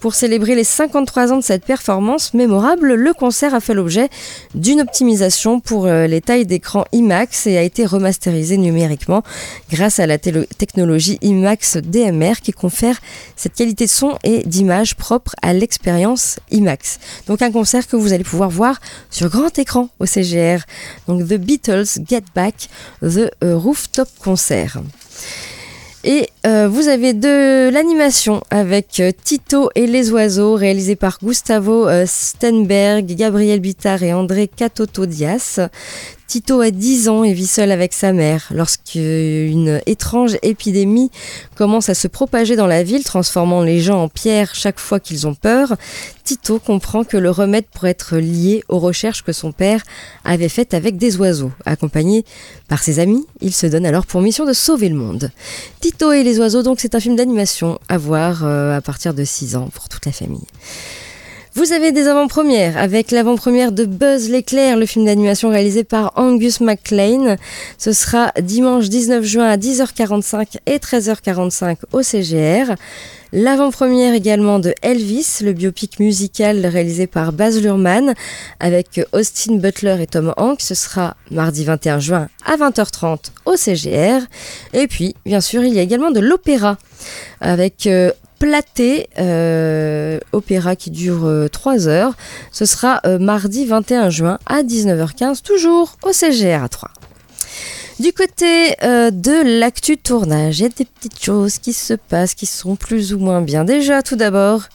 Pour 0.00 0.14
célébrer 0.14 0.54
les 0.54 0.62
53 0.62 1.32
ans 1.32 1.38
de 1.38 1.42
cette 1.42 1.64
performance 1.64 2.32
mémorable, 2.32 2.94
le 2.94 3.12
concert 3.12 3.52
a 3.52 3.60
fait 3.60 3.74
l'objet 3.74 4.08
d'une 4.54 4.80
optimisation 4.80 5.58
pour 5.58 5.86
euh, 5.86 6.06
les 6.06 6.20
tailles 6.20 6.46
d'écran 6.46 6.84
IMAX 6.92 7.48
et 7.48 7.58
a 7.58 7.62
été 7.62 7.84
remasterisé 7.84 8.58
numériquement 8.58 9.24
grâce 9.72 9.98
à 9.98 10.06
la 10.06 10.18
technologie 10.18 11.18
IMAX 11.20 11.78
DMR 11.78 12.34
qui 12.40 12.52
confère 12.52 13.00
cette 13.34 13.54
qualité 13.54 13.86
de 13.86 13.90
son 13.90 14.16
et 14.22 14.44
d'image 14.44 14.94
propre 14.94 15.34
à 15.42 15.52
l'expérience 15.52 16.38
IMAX. 16.52 17.00
Donc 17.26 17.42
un 17.42 17.50
concert 17.50 17.88
que 17.88 17.96
vous 17.96 18.12
allez 18.12 18.24
pouvoir 18.24 18.50
voir 18.50 18.80
sur 19.10 19.28
grand 19.28 19.58
écran 19.58 19.88
au 19.98 20.06
CGR. 20.06 20.58
Donc 21.08 21.26
The 21.26 21.34
Beatles 21.34 22.04
Get 22.08 22.22
Back, 22.36 22.68
The 23.02 23.32
euh, 23.42 23.56
Rooftop 23.56 24.08
Concert. 24.22 24.78
Et 26.04 26.28
euh, 26.46 26.68
vous 26.68 26.86
avez 26.86 27.12
de 27.12 27.70
l'animation 27.70 28.42
avec 28.50 29.00
euh, 29.00 29.10
Tito 29.24 29.70
et 29.74 29.86
les 29.86 30.12
oiseaux, 30.12 30.54
réalisé 30.54 30.94
par 30.94 31.18
Gustavo 31.20 31.88
euh, 31.88 32.04
Stenberg, 32.06 33.04
Gabriel 33.16 33.58
Bittard 33.58 34.02
et 34.04 34.12
André 34.12 34.46
Catoto 34.46 35.06
Dias. 35.06 35.58
Tito 36.28 36.60
a 36.60 36.70
10 36.70 37.08
ans 37.08 37.24
et 37.24 37.32
vit 37.32 37.46
seul 37.46 37.70
avec 37.70 37.94
sa 37.94 38.12
mère. 38.12 38.48
Lorsqu'une 38.50 39.80
étrange 39.86 40.36
épidémie 40.42 41.10
commence 41.54 41.88
à 41.88 41.94
se 41.94 42.06
propager 42.06 42.54
dans 42.54 42.66
la 42.66 42.82
ville, 42.82 43.02
transformant 43.02 43.62
les 43.62 43.80
gens 43.80 44.02
en 44.02 44.08
pierre 44.10 44.54
chaque 44.54 44.78
fois 44.78 45.00
qu'ils 45.00 45.26
ont 45.26 45.34
peur, 45.34 45.74
Tito 46.24 46.58
comprend 46.58 47.02
que 47.02 47.16
le 47.16 47.30
remède 47.30 47.64
pourrait 47.64 47.92
être 47.92 48.18
lié 48.18 48.62
aux 48.68 48.78
recherches 48.78 49.24
que 49.24 49.32
son 49.32 49.52
père 49.52 49.82
avait 50.22 50.50
faites 50.50 50.74
avec 50.74 50.98
des 50.98 51.16
oiseaux. 51.16 51.50
Accompagné 51.64 52.26
par 52.68 52.82
ses 52.82 52.98
amis, 52.98 53.26
il 53.40 53.54
se 53.54 53.66
donne 53.66 53.86
alors 53.86 54.04
pour 54.04 54.20
mission 54.20 54.44
de 54.44 54.52
sauver 54.52 54.90
le 54.90 54.96
monde. 54.96 55.30
Tito 55.80 56.12
et 56.12 56.24
les 56.24 56.38
oiseaux, 56.40 56.62
donc 56.62 56.78
c'est 56.80 56.94
un 56.94 57.00
film 57.00 57.16
d'animation 57.16 57.78
à 57.88 57.96
voir 57.96 58.44
euh, 58.44 58.76
à 58.76 58.82
partir 58.82 59.14
de 59.14 59.24
6 59.24 59.56
ans 59.56 59.70
pour 59.72 59.88
toute 59.88 60.04
la 60.04 60.12
famille. 60.12 60.44
Vous 61.54 61.72
avez 61.72 61.92
des 61.92 62.06
avant-premières 62.06 62.76
avec 62.76 63.10
l'avant-première 63.10 63.72
de 63.72 63.84
Buzz 63.84 64.28
l'éclair, 64.28 64.76
le 64.76 64.86
film 64.86 65.06
d'animation 65.06 65.48
réalisé 65.48 65.82
par 65.82 66.12
Angus 66.16 66.60
MacLean. 66.60 67.36
Ce 67.78 67.92
sera 67.92 68.32
dimanche 68.40 68.88
19 68.88 69.24
juin 69.24 69.48
à 69.48 69.56
10h45 69.56 70.58
et 70.66 70.76
13h45 70.76 71.78
au 71.92 72.02
CGR. 72.02 72.74
L'avant-première 73.32 74.14
également 74.14 74.58
de 74.58 74.74
Elvis, 74.82 75.38
le 75.42 75.52
biopic 75.52 76.00
musical 76.00 76.64
réalisé 76.64 77.06
par 77.06 77.32
Baz 77.32 77.60
Luhrmann 77.60 78.14
avec 78.60 79.00
Austin 79.12 79.56
Butler 79.56 79.96
et 80.00 80.06
Tom 80.06 80.32
Hanks. 80.36 80.62
Ce 80.62 80.74
sera 80.74 81.16
mardi 81.30 81.64
21 81.64 81.98
juin 81.98 82.28
à 82.46 82.56
20h30 82.56 83.30
au 83.46 83.56
CGR. 83.56 84.20
Et 84.74 84.86
puis, 84.86 85.14
bien 85.26 85.40
sûr, 85.40 85.62
il 85.62 85.74
y 85.74 85.78
a 85.78 85.82
également 85.82 86.10
de 86.10 86.20
l'opéra 86.20 86.78
avec 87.40 87.86
euh, 87.86 88.12
Platé, 88.38 89.08
euh, 89.18 90.20
opéra 90.32 90.76
qui 90.76 90.90
dure 90.90 91.48
3 91.50 91.88
euh, 91.88 91.90
heures. 91.90 92.14
Ce 92.52 92.64
sera 92.64 93.00
euh, 93.04 93.18
mardi 93.18 93.66
21 93.66 94.10
juin 94.10 94.38
à 94.46 94.62
19h15, 94.62 95.42
toujours 95.42 95.96
au 96.02 96.12
CGR 96.12 96.62
à 96.62 96.68
3. 96.68 96.90
Du 97.98 98.12
côté 98.12 98.76
de 98.80 99.58
l'actu 99.58 99.96
tournage, 99.96 100.60
il 100.60 100.62
y 100.62 100.66
a 100.66 100.68
des 100.68 100.84
petites 100.84 101.20
choses 101.20 101.58
qui 101.58 101.72
se 101.72 101.94
passent 101.94 102.34
qui 102.34 102.46
sont 102.46 102.76
plus 102.76 103.12
ou 103.12 103.18
moins 103.18 103.40
bien. 103.40 103.64
Déjà, 103.64 104.02
tout 104.02 104.14
d'abord, 104.14 104.68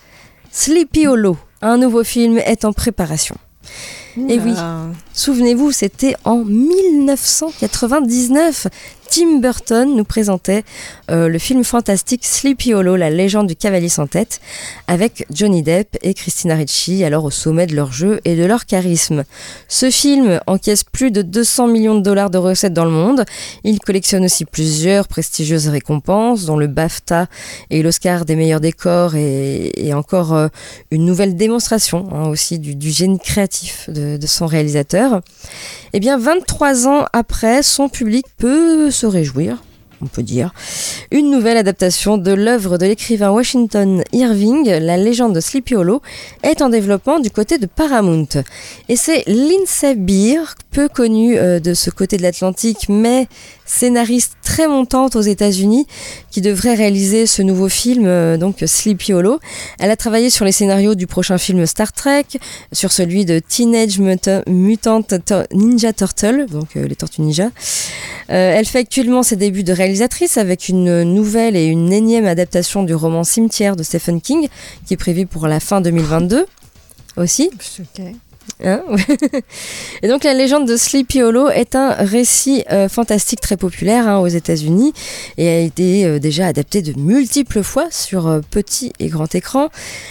Sleepy 0.52 1.08
Hollow, 1.08 1.38
un 1.62 1.78
nouveau 1.78 2.04
film 2.04 2.38
est 2.40 2.66
en 2.66 2.74
préparation. 2.74 3.38
Et 4.18 4.40
oui, 4.40 4.54
souvenez-vous, 5.14 5.72
c'était 5.72 6.18
en 6.26 6.44
1999. 6.44 8.68
Tim 9.16 9.38
Burton 9.42 9.96
nous 9.96 10.06
présentait 10.06 10.64
euh, 11.12 11.28
le 11.28 11.38
film 11.38 11.64
fantastique 11.64 12.26
Sleepy 12.26 12.74
Hollow, 12.74 12.96
la 12.96 13.12
légende 13.12 13.46
du 13.46 13.56
cavalier 13.56 13.88
sans 13.88 14.08
tête, 14.08 14.42
avec 14.88 15.28
Johnny 15.30 15.62
Depp 15.62 16.00
et 16.02 16.16
Christina 16.16 16.56
Ricci, 16.56 17.04
alors 17.04 17.24
au 17.24 17.30
sommet 17.30 17.68
de 17.68 17.76
leur 17.76 17.92
jeu 17.92 18.22
et 18.26 18.36
de 18.36 18.44
leur 18.44 18.66
charisme. 18.66 19.24
Ce 19.68 19.92
film 19.92 20.40
encaisse 20.48 20.84
plus 20.84 21.12
de 21.12 21.22
200 21.22 21.68
millions 21.68 21.94
de 21.94 22.02
dollars 22.02 22.32
de 22.32 22.40
recettes 22.40 22.74
dans 22.74 22.86
le 22.86 22.90
monde. 22.90 23.24
Il 23.64 23.78
collectionne 23.82 24.26
aussi 24.26 24.46
plusieurs 24.46 25.08
prestigieuses 25.08 25.68
récompenses, 25.68 26.46
dont 26.46 26.58
le 26.58 26.66
BAFTA 26.66 27.28
et 27.70 27.84
l'Oscar 27.84 28.26
des 28.26 28.36
meilleurs 28.36 28.62
décors, 28.62 29.16
et, 29.16 29.94
encore 29.94 30.34
euh, 30.34 30.48
une 30.90 31.06
nouvelle 31.06 31.36
démonstration 31.36 32.08
hein, 32.12 32.30
aussi 32.30 32.58
du, 32.58 32.90
génie 32.90 33.20
créatif 33.20 33.92
de, 33.92 34.18
de 34.18 34.26
son 34.26 34.48
réalisateur. 34.48 35.22
Eh 35.96 36.00
bien, 36.00 36.18
23 36.18 36.88
ans 36.88 37.06
après, 37.14 37.62
son 37.62 37.88
public 37.88 38.26
peut 38.38 38.90
se 38.90 39.06
réjouir 39.06 39.62
on 40.02 40.08
peut 40.08 40.24
dire. 40.24 40.54
Une 41.12 41.32
nouvelle 41.32 41.58
adaptation 41.58 42.18
de 42.18 42.32
l'œuvre 42.32 42.78
de 42.78 42.86
l'écrivain 42.86 43.32
Washington 43.32 44.04
Irving, 44.12 44.70
La 44.70 44.98
légende 44.98 45.36
de 45.36 45.40
Sleepy 45.40 45.76
Hollow, 45.76 46.02
est 46.44 46.62
en 46.62 46.70
développement 46.70 47.20
du 47.20 47.30
côté 47.30 47.58
de 47.58 47.66
Paramount. 47.66 48.28
Et 48.90 48.96
c'est 48.96 49.24
Lindsay 49.28 49.96
Beer, 49.96 50.56
peu 50.72 50.90
connue 50.90 51.38
euh, 51.38 51.60
de 51.60 51.74
ce 51.74 51.90
côté 51.90 52.18
de 52.18 52.24
l'Atlantique, 52.24 52.90
mais 52.90 53.28
scénariste 53.66 54.34
très 54.44 54.68
montante 54.68 55.16
aux 55.16 55.22
États-Unis, 55.22 55.88
qui 56.32 56.42
devrait 56.42 56.76
réaliser 56.76 57.28
ce 57.28 57.42
nouveau 57.42 57.70
film, 57.70 58.06
euh, 58.06 58.38
donc 58.38 58.64
Sleepy 58.66 59.14
Hollow. 59.14 59.40
Elle 59.80 59.92
a 59.92 59.96
travaillé 59.96 60.30
sur 60.30 60.46
les 60.46 60.52
scénarios 60.52 60.96
du 60.96 61.08
prochain 61.08 61.38
film 61.38 61.66
Star 61.66 61.94
Trek, 61.94 62.26
sur 62.72 62.92
celui 62.92 63.26
de 63.26 63.40
Teenage 63.40 64.00
Mutant 64.00 65.04
Ninja 65.54 65.94
Turtle, 65.94 66.48
donc 66.50 66.76
euh, 66.76 66.88
les 66.88 66.96
Tortues 66.96 67.22
Ninja. 67.22 67.50
elle 68.28 68.66
fait 68.66 68.80
actuellement 68.80 69.24
ses 69.24 69.36
débuts 69.36 69.64
de 69.64 69.74
réalisation 69.74 69.93
avec 70.38 70.70
une 70.70 71.04
nouvelle 71.04 71.56
et 71.56 71.66
une 71.66 71.94
énième 71.94 72.26
adaptation 72.26 72.84
du 72.84 72.96
roman 72.96 73.24
Cimetière 73.24 73.76
de 73.76 73.84
Stephen 73.84 74.22
King, 74.22 74.48
qui 74.86 74.94
est 74.94 74.98
prévu 74.98 75.26
pour 75.26 75.48
la 75.48 75.60
fin 75.60 75.82
2022 75.82 76.46
aussi. 77.18 77.50
Hein 78.64 78.82
et 80.04 80.08
donc 80.08 80.24
la 80.24 80.34
légende 80.34 80.68
de 80.68 80.78
Sleepy 80.78 81.22
Hollow 81.22 81.50
est 81.50 81.76
un 81.76 81.92
récit 81.92 82.64
euh, 82.72 82.88
fantastique 82.88 83.42
très 83.42 83.58
populaire 83.58 84.08
hein, 84.08 84.20
aux 84.20 84.28
États-Unis 84.28 84.94
et 85.38 85.50
a 85.50 85.60
été 85.60 86.06
euh, 86.06 86.20
déjà 86.20 86.48
adapté 86.48 86.82
de 86.82 86.98
multiples 87.00 87.64
fois 87.64 87.88
sur 87.90 88.28
euh, 88.28 88.42
petit 88.52 88.94
et 89.00 89.08
grand 89.08 89.34
écran. 89.36 89.70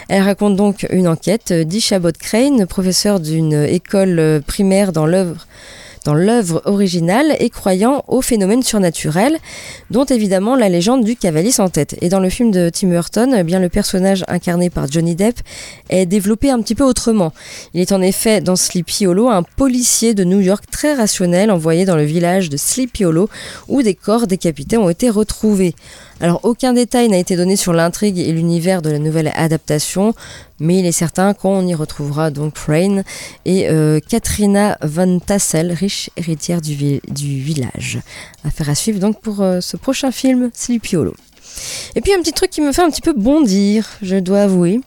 Elle 0.08 0.22
raconte 0.22 0.56
donc 0.56 0.86
une 0.90 1.08
enquête 1.08 1.52
d'Ishabod 1.52 2.16
Crane, 2.16 2.66
professeur 2.66 3.20
d'une 3.20 3.52
école 3.52 4.42
primaire 4.46 4.92
dans 4.92 5.06
l'œuvre 5.06 5.46
dans 6.04 6.14
l'œuvre 6.14 6.62
originale 6.64 7.36
et 7.38 7.50
croyant 7.50 8.04
aux 8.08 8.22
phénomènes 8.22 8.62
surnaturels, 8.62 9.38
dont 9.90 10.04
évidemment 10.04 10.56
la 10.56 10.68
légende 10.68 11.04
du 11.04 11.16
cavalier 11.16 11.52
sans 11.52 11.68
tête. 11.68 11.96
Et 12.00 12.08
dans 12.08 12.20
le 12.20 12.30
film 12.30 12.50
de 12.50 12.70
Tim 12.70 12.88
Burton, 12.88 13.34
eh 13.36 13.42
bien 13.42 13.60
le 13.60 13.68
personnage 13.68 14.24
incarné 14.28 14.70
par 14.70 14.90
Johnny 14.90 15.14
Depp 15.14 15.38
est 15.88 16.06
développé 16.06 16.50
un 16.50 16.60
petit 16.60 16.74
peu 16.74 16.84
autrement. 16.84 17.32
Il 17.74 17.80
est 17.80 17.92
en 17.92 18.02
effet 18.02 18.40
dans 18.40 18.56
Sleepy 18.56 19.06
Hollow 19.06 19.28
un 19.28 19.42
policier 19.42 20.14
de 20.14 20.24
New 20.24 20.40
York 20.40 20.64
très 20.70 20.94
rationnel 20.94 21.50
envoyé 21.50 21.84
dans 21.84 21.96
le 21.96 22.04
village 22.04 22.48
de 22.48 22.56
Sleepy 22.56 23.04
Hollow 23.04 23.28
où 23.68 23.82
des 23.82 23.94
corps 23.94 24.26
décapités 24.26 24.78
ont 24.78 24.90
été 24.90 25.10
retrouvés. 25.10 25.74
Alors 26.22 26.38
aucun 26.44 26.72
détail 26.72 27.08
n'a 27.08 27.18
été 27.18 27.34
donné 27.34 27.56
sur 27.56 27.72
l'intrigue 27.72 28.20
et 28.20 28.30
l'univers 28.30 28.80
de 28.80 28.90
la 28.90 29.00
nouvelle 29.00 29.32
adaptation, 29.34 30.14
mais 30.60 30.78
il 30.78 30.86
est 30.86 30.92
certain 30.92 31.34
qu'on 31.34 31.66
y 31.66 31.74
retrouvera 31.74 32.30
donc 32.30 32.56
Rain 32.58 33.02
et 33.44 33.68
euh, 33.68 33.98
Katrina 33.98 34.78
Van 34.82 35.18
Tassel, 35.18 35.72
riche 35.72 36.10
héritière 36.16 36.60
du, 36.60 37.00
village. 37.10 37.98
Affaire 38.44 38.70
à 38.70 38.76
suivre 38.76 39.00
donc 39.00 39.20
pour 39.20 39.42
euh, 39.42 39.60
ce 39.60 39.76
prochain 39.76 40.12
film 40.12 40.50
Sleepy 40.54 40.94
Hollow. 40.94 41.16
Et 41.96 42.00
puis 42.00 42.14
un 42.14 42.20
petit 42.20 42.32
truc 42.32 42.50
qui 42.50 42.60
me 42.60 42.70
fait 42.70 42.82
un 42.82 42.90
petit 42.90 43.02
peu 43.02 43.14
bondir, 43.14 43.88
je 44.00 44.14
dois 44.14 44.42
avouer. 44.42 44.80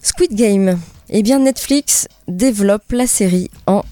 Squid 0.00 0.34
Game. 0.34 0.80
Eh 1.10 1.22
bien 1.22 1.40
Netflix 1.40 2.08
développe 2.26 2.90
la 2.90 3.06
série 3.06 3.50
en 3.66 3.84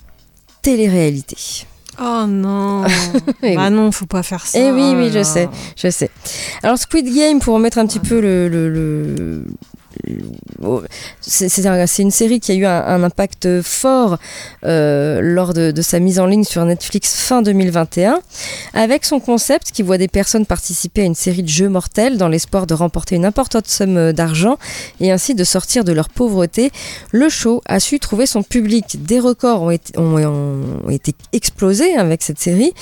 télé-réalité. 0.63 1.67
Oh 2.01 2.25
non 2.27 2.85
Bah 3.43 3.69
non, 3.71 3.93
faut 3.93 4.07
pas 4.07 4.23
faire 4.23 4.47
ça. 4.47 4.59
Eh 4.59 4.71
oui, 4.71 4.95
oui, 4.97 5.11
je 5.13 5.23
sais, 5.23 5.49
je 5.77 5.91
sais. 5.91 6.11
Alors 6.63 6.79
Squid 6.79 7.15
Game, 7.15 7.41
pour 7.41 7.55
remettre 7.55 7.79
un 7.79 7.87
petit 7.87 7.99
peu 7.99 8.21
le, 8.21 8.49
le 8.49 9.45
c'est 11.21 12.03
une 12.03 12.11
série 12.11 12.41
qui 12.41 12.53
a 12.53 12.55
eu 12.55 12.65
un, 12.65 13.03
impact 13.03 13.63
fort 13.63 14.19
euh, 14.65 15.21
lors 15.23 15.55
de, 15.55 15.81
sa 15.83 15.99
mise 15.99 16.19
en 16.19 16.27
ligne 16.27 16.45
sur 16.45 16.65
Netflix 16.65 17.21
fin 17.21 17.43
2021, 17.43 18.21
avec 18.75 19.05
son 19.05 19.21
concept 19.21 19.73
qui 19.73 19.83
voit 19.83 19.99
des 19.99 20.09
personnes 20.09 20.47
participer 20.47 21.03
à 21.03 21.05
une 21.05 21.15
série 21.15 21.43
de 21.43 21.49
jeux 21.49 21.69
mortels 21.69 22.19
dans 22.19 22.29
l'espoir 22.29 22.67
de 22.67 22.75
remporter 22.75 23.17
une 23.17 23.25
importante 23.25 23.67
somme 23.67 24.13
d'argent 24.13 24.59
et 25.01 25.11
ainsi 25.11 25.35
de 25.35 25.45
sortir 25.45 25.85
de 25.85 25.93
leur 25.93 26.09
pauvreté. 26.09 26.71
Le 27.13 27.29
show 27.29 27.63
a 27.67 27.81
su 27.81 27.99
trouver 27.99 28.27
son 28.27 28.43
public. 28.43 29.05
Des 29.05 29.21
records 29.21 29.63
ont 29.63 29.71
été, 29.71 29.99
ont 29.99 30.91
été 30.91 31.15
explosés 31.33 31.95
avec 31.95 32.23
cette 32.23 32.39
série 32.39 32.73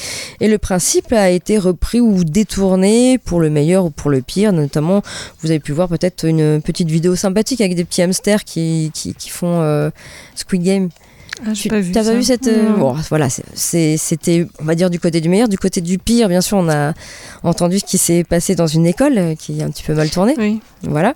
et 0.40 0.48
le 0.48 0.58
principe 0.58 1.12
a 1.12 1.30
été 1.30 1.58
repris 1.58 2.00
ou 2.00 2.24
détourné 2.24 3.18
pour 3.18 3.40
le 3.40 3.50
meilleur 3.50 3.84
ou 3.84 3.90
pour 3.90 4.10
le 4.10 4.20
pire. 4.22 4.52
Notamment, 4.52 5.02
vous 5.40 5.50
avez 5.50 5.60
pu 5.60 5.72
voir 5.72 5.88
peut-être 5.88 6.24
une 6.24 6.60
petite 6.60 6.90
vidéo 6.90 7.07
sympathique 7.16 7.60
avec 7.60 7.74
des 7.74 7.84
petits 7.84 8.02
hamsters 8.02 8.44
qui, 8.44 8.90
qui, 8.94 9.28
font 9.28 9.60
euh, 9.60 9.90
Squid 10.34 10.62
Game. 10.62 10.88
Ah, 11.46 11.52
tu 11.52 11.68
pas 11.68 11.78
vu 11.78 11.92
T'as 11.92 12.02
pas 12.02 12.14
vu 12.14 12.22
cette 12.22 12.48
euh, 12.48 12.70
bon, 12.70 12.96
voilà, 13.10 13.28
c'était 13.54 14.46
on 14.60 14.64
va 14.64 14.74
dire 14.74 14.90
du 14.90 14.98
côté 14.98 15.20
du 15.20 15.28
meilleur, 15.28 15.48
du 15.48 15.58
côté 15.58 15.80
du 15.80 15.98
pire. 15.98 16.28
Bien 16.28 16.40
sûr, 16.40 16.58
on 16.58 16.68
a 16.68 16.94
entendu 17.44 17.78
ce 17.78 17.84
qui 17.84 17.98
s'est 17.98 18.24
passé 18.24 18.54
dans 18.54 18.66
une 18.66 18.86
école 18.86 19.18
euh, 19.18 19.34
qui 19.36 19.60
est 19.60 19.62
un 19.62 19.70
petit 19.70 19.84
peu 19.84 19.94
mal 19.94 20.10
tournée. 20.10 20.34
Oui. 20.36 20.60
Voilà. 20.82 21.14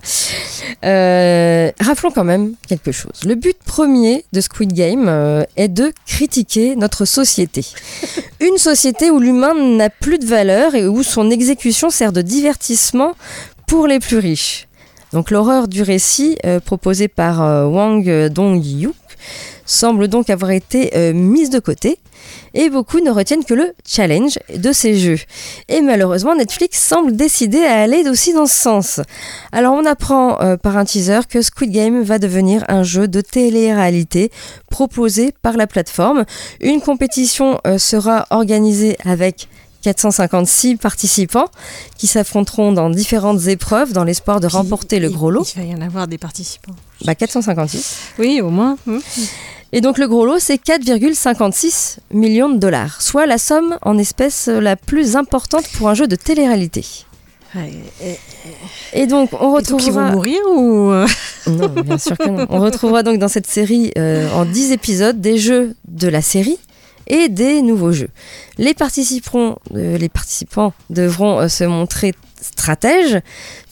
Euh, 0.85 1.71
rappelons 1.79 2.11
quand 2.11 2.23
même 2.23 2.53
quelque 2.67 2.91
chose. 2.91 3.23
Le 3.25 3.35
but 3.35 3.57
premier 3.65 4.23
de 4.31 4.39
Squid 4.39 4.71
Game 4.71 5.09
est 5.55 5.67
de 5.67 5.91
critiquer 6.05 6.75
notre 6.75 7.05
société. 7.05 7.65
Une 8.39 8.57
société 8.57 9.09
où 9.09 9.19
l'humain 9.19 9.53
n'a 9.53 9.89
plus 9.89 10.19
de 10.19 10.25
valeur 10.25 10.75
et 10.75 10.87
où 10.87 11.03
son 11.03 11.29
exécution 11.29 11.89
sert 11.89 12.11
de 12.11 12.21
divertissement 12.21 13.13
pour 13.67 13.87
les 13.87 13.99
plus 13.99 14.17
riches. 14.17 14.67
Donc 15.13 15.29
l'horreur 15.29 15.67
du 15.67 15.83
récit 15.83 16.37
euh, 16.43 16.59
proposé 16.59 17.07
par 17.07 17.43
euh, 17.43 17.65
Wang 17.65 18.27
Dong-yuk 18.29 18.95
semble 19.65 20.07
donc 20.07 20.29
avoir 20.29 20.51
été 20.51 20.91
euh, 20.97 21.13
mise 21.13 21.51
de 21.51 21.59
côté 21.59 21.99
et 22.55 22.69
beaucoup 22.69 22.99
ne 22.99 23.11
retiennent 23.11 23.45
que 23.45 23.53
le 23.53 23.73
challenge 23.85 24.39
de 24.55 24.71
ces 24.71 24.97
jeux. 24.97 25.19
Et 25.69 25.81
malheureusement, 25.81 26.35
Netflix 26.35 26.81
semble 26.81 27.15
décider 27.15 27.63
à 27.63 27.81
aller 27.81 28.09
aussi 28.09 28.33
dans 28.33 28.47
ce 28.47 28.55
sens. 28.55 29.01
Alors 29.51 29.73
on 29.73 29.85
apprend 29.85 30.37
par 30.57 30.77
un 30.77 30.85
teaser 30.85 31.19
que 31.29 31.41
Squid 31.41 31.71
Game 31.71 32.01
va 32.01 32.19
devenir 32.19 32.63
un 32.69 32.83
jeu 32.83 33.07
de 33.07 33.19
télé-réalité 33.19 34.31
proposé 34.69 35.33
par 35.41 35.57
la 35.57 35.67
plateforme. 35.67 36.23
Une 36.61 36.81
compétition 36.81 37.59
sera 37.77 38.25
organisée 38.29 38.97
avec 39.03 39.49
456 39.83 40.77
participants 40.77 41.49
qui 41.97 42.07
s'affronteront 42.07 42.71
dans 42.71 42.89
différentes 42.89 43.47
épreuves 43.47 43.93
dans 43.93 44.03
l'espoir 44.03 44.39
de 44.39 44.47
remporter 44.47 44.99
le 44.99 45.09
gros 45.09 45.29
lot. 45.29 45.45
Il 45.55 45.61
va 45.61 45.67
y 45.67 45.75
en 45.75 45.81
avoir 45.81 46.07
des 46.07 46.17
participants. 46.17 46.73
Bah 47.05 47.13
456. 47.15 47.97
Oui, 48.17 48.41
au 48.41 48.49
moins. 48.49 48.77
Mmh. 48.87 48.97
Et 49.73 49.81
donc 49.81 49.97
le 49.97 50.07
gros 50.07 50.25
lot, 50.25 50.39
c'est 50.39 50.63
4,56 50.63 51.97
millions 52.11 52.49
de 52.49 52.57
dollars, 52.57 53.01
soit 53.01 53.25
la 53.25 53.37
somme 53.37 53.77
en 53.81 53.97
espèces 53.97 54.47
la 54.47 54.75
plus 54.75 55.15
importante 55.15 55.67
pour 55.69 55.89
un 55.89 55.95
jeu 55.95 56.07
de 56.07 56.15
télé-réalité. 56.15 56.85
Et, 58.93 59.05
donc 59.05 59.29
on 59.33 59.53
retrouvera. 59.53 59.87
ils 59.87 59.93
vont 59.93 60.11
mourir 60.11 60.39
ou 60.55 60.91
euh? 60.91 61.07
Non, 61.47 61.67
bien 61.69 61.97
sûr 61.97 62.17
que 62.17 62.27
non. 62.27 62.47
On 62.49 62.59
retrouvera 62.59 63.03
donc 63.03 63.19
dans 63.19 63.27
cette 63.27 63.47
série 63.47 63.91
euh, 63.97 64.29
en 64.31 64.45
10 64.45 64.71
épisodes 64.71 65.19
des 65.21 65.37
jeux 65.37 65.75
de 65.87 66.07
la 66.07 66.21
série 66.21 66.57
et 67.07 67.29
des 67.29 67.61
nouveaux 67.61 67.91
jeux. 67.91 68.09
Les 68.57 68.73
participants, 68.73 69.57
euh, 69.75 69.97
participants 70.13 70.73
devront 70.89 71.39
euh, 71.39 71.47
se 71.47 71.63
montrer 71.63 72.13
stratèges, 72.41 73.19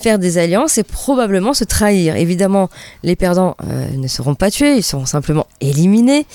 faire 0.02 0.18
des 0.18 0.38
alliances 0.38 0.78
et 0.78 0.84
probablement 0.84 1.54
se 1.54 1.66
trahir. 1.66 2.16
Évidemment, 2.16 2.70
les 3.04 3.18
perdants 3.18 3.58
euh, 3.68 3.90
ne 3.90 4.08
seront 4.08 4.34
pas 4.34 4.50
tués, 4.50 4.78
ils 4.78 4.84
seront 4.84 5.06
simplement 5.06 5.46
éliminés, 5.60 6.26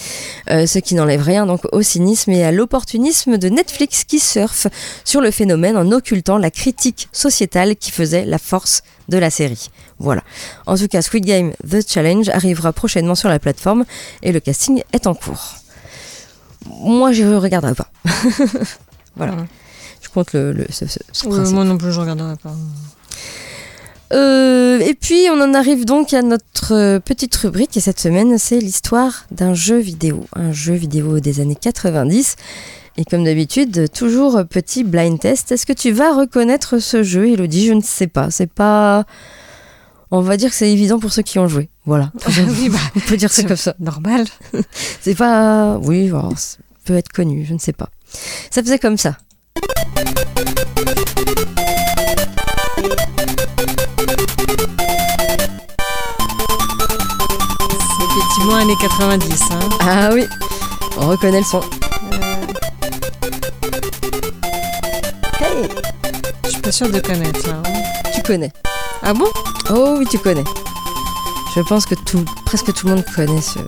ce 0.46 0.78
qui 0.78 0.94
n'enlève 0.94 1.22
rien 1.22 1.46
donc 1.46 1.62
au 1.72 1.80
cynisme 1.80 2.30
et 2.32 2.44
à 2.44 2.52
l'opportunisme 2.52 3.38
de 3.38 3.48
Netflix 3.48 4.04
qui 4.04 4.20
surfe 4.20 4.66
sur 5.04 5.22
le 5.22 5.30
phénomène 5.30 5.78
en 5.78 5.90
occultant 5.92 6.36
la 6.36 6.50
critique 6.50 7.08
sociétale 7.10 7.74
qui 7.74 7.90
faisait 7.90 8.26
la 8.26 8.38
force 8.38 8.82
de 9.08 9.16
la 9.16 9.30
série. 9.30 9.70
Voilà. 9.98 10.22
En 10.66 10.76
tout 10.76 10.88
cas, 10.88 11.00
Squid 11.00 11.24
Game 11.24 11.52
The 11.68 11.86
Challenge 11.88 12.28
arrivera 12.28 12.72
prochainement 12.74 13.14
sur 13.14 13.30
la 13.30 13.38
plateforme 13.38 13.84
et 14.22 14.32
le 14.32 14.40
casting 14.40 14.82
est 14.92 15.06
en 15.06 15.14
cours 15.14 15.56
moi 16.68 17.12
j'y 17.12 17.24
regarderai 17.24 17.74
pas. 17.74 17.90
voilà. 19.16 19.36
Je 20.00 20.08
compte 20.08 20.32
le, 20.32 20.66
ce, 20.70 21.26
moi 21.52 21.64
non 21.64 21.78
plus 21.78 21.92
je 21.92 22.00
regarderai 22.00 22.36
pas. 22.36 22.54
Euh, 24.12 24.78
et 24.78 24.94
puis 24.94 25.26
on 25.32 25.40
en 25.40 25.52
arrive 25.52 25.84
donc 25.84 26.14
à 26.14 26.22
notre 26.22 26.72
euh, 26.72 27.00
petite 27.00 27.34
rubrique 27.34 27.76
et 27.76 27.80
cette 27.80 27.98
semaine 27.98 28.38
c'est 28.38 28.60
l'histoire 28.60 29.26
d'un 29.32 29.52
jeu 29.52 29.78
vidéo, 29.78 30.26
un 30.36 30.52
jeu 30.52 30.74
vidéo 30.74 31.18
des 31.18 31.40
années 31.40 31.56
90. 31.56 32.36
Et 32.98 33.04
comme 33.04 33.24
d'habitude, 33.24 33.90
toujours 33.92 34.42
petit 34.48 34.82
blind 34.82 35.18
test. 35.20 35.52
Est-ce 35.52 35.66
que 35.66 35.74
tu 35.74 35.90
vas 35.90 36.14
reconnaître 36.14 36.78
ce 36.78 37.02
jeu, 37.02 37.28
Elodie? 37.28 37.66
Je 37.66 37.74
ne 37.74 37.82
sais 37.82 38.06
pas. 38.06 38.30
C'est 38.30 38.50
pas. 38.50 39.04
On 40.10 40.20
va 40.20 40.38
dire 40.38 40.48
que 40.48 40.56
c'est 40.56 40.72
évident 40.72 40.98
pour 40.98 41.12
ceux 41.12 41.22
qui 41.22 41.38
ont 41.38 41.48
joué. 41.48 41.68
Voilà. 41.86 42.10
oui, 42.28 42.68
bah, 42.68 42.78
on 42.96 43.00
peut 43.00 43.16
dire 43.16 43.32
c'est 43.32 43.46
comme 43.46 43.56
ça. 43.56 43.74
Normal. 43.78 44.26
c'est 45.00 45.14
pas. 45.14 45.78
Oui, 45.78 46.10
ça 46.36 46.58
peut 46.84 46.96
être 46.96 47.10
connu, 47.12 47.44
je 47.48 47.54
ne 47.54 47.58
sais 47.58 47.72
pas. 47.72 47.88
Ça 48.50 48.62
faisait 48.62 48.78
comme 48.78 48.96
ça. 48.96 49.16
C'est 57.96 58.04
effectivement 58.04 58.56
années 58.56 58.76
90. 58.80 59.42
Hein. 59.52 59.58
Ah 59.80 60.10
oui. 60.12 60.24
On 60.98 61.08
reconnaît 61.08 61.40
le 61.40 61.44
son. 61.44 61.60
Hey, 65.40 65.68
Je 66.44 66.48
suis 66.50 66.60
pas 66.60 66.72
sûre 66.72 66.90
de 66.90 66.98
connaître 66.98 67.48
hein. 67.48 67.62
tu 68.14 68.22
connais. 68.22 68.50
Ah 69.02 69.12
bon? 69.12 69.26
Oh 69.70 69.96
oui, 69.98 70.06
tu 70.10 70.18
connais. 70.18 70.44
Je 71.56 71.62
pense 71.62 71.86
que 71.86 71.94
tout, 71.94 72.22
presque 72.44 72.72
tout 72.74 72.86
le 72.86 72.94
monde 72.96 73.04
connaît 73.14 73.40
ce. 73.40 73.58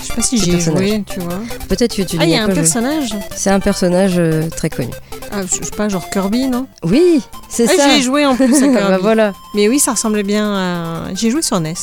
Je 0.00 0.04
sais 0.04 0.14
pas 0.14 0.22
si 0.22 0.38
Ce 0.38 0.44
j'y 0.44 0.50
ai 0.50 0.54
personnage. 0.54 0.88
joué, 0.88 1.04
tu 1.10 1.20
vois. 1.20 1.40
Peut-être 1.68 1.96
que 1.96 2.02
tu 2.02 2.16
Ah, 2.20 2.24
il 2.24 2.30
y 2.30 2.36
a 2.36 2.44
un 2.44 2.48
personnage 2.48 3.14
C'est 3.36 3.50
un 3.50 3.60
personnage 3.60 4.14
euh, 4.18 4.48
très 4.50 4.68
connu. 4.70 4.90
Ah, 5.32 5.42
je 5.42 5.64
sais 5.64 5.70
pas, 5.76 5.88
genre 5.88 6.08
Kirby, 6.10 6.46
non? 6.48 6.66
Oui, 6.84 7.20
c'est 7.48 7.66
Ah, 7.68 7.72
ça. 7.76 7.88
j'y 7.90 7.98
ai 7.98 8.02
joué 8.02 8.24
en 8.26 8.34
plus 8.36 8.54
à 8.56 8.60
Kirby. 8.68 8.74
bah 8.76 8.98
voilà. 9.00 9.32
Mais 9.54 9.68
oui, 9.68 9.78
ça 9.78 9.92
ressemblait 9.92 10.22
bien 10.24 10.52
à. 10.52 11.14
J'ai 11.14 11.30
joué 11.30 11.42
sur 11.42 11.58
NES. 11.60 11.74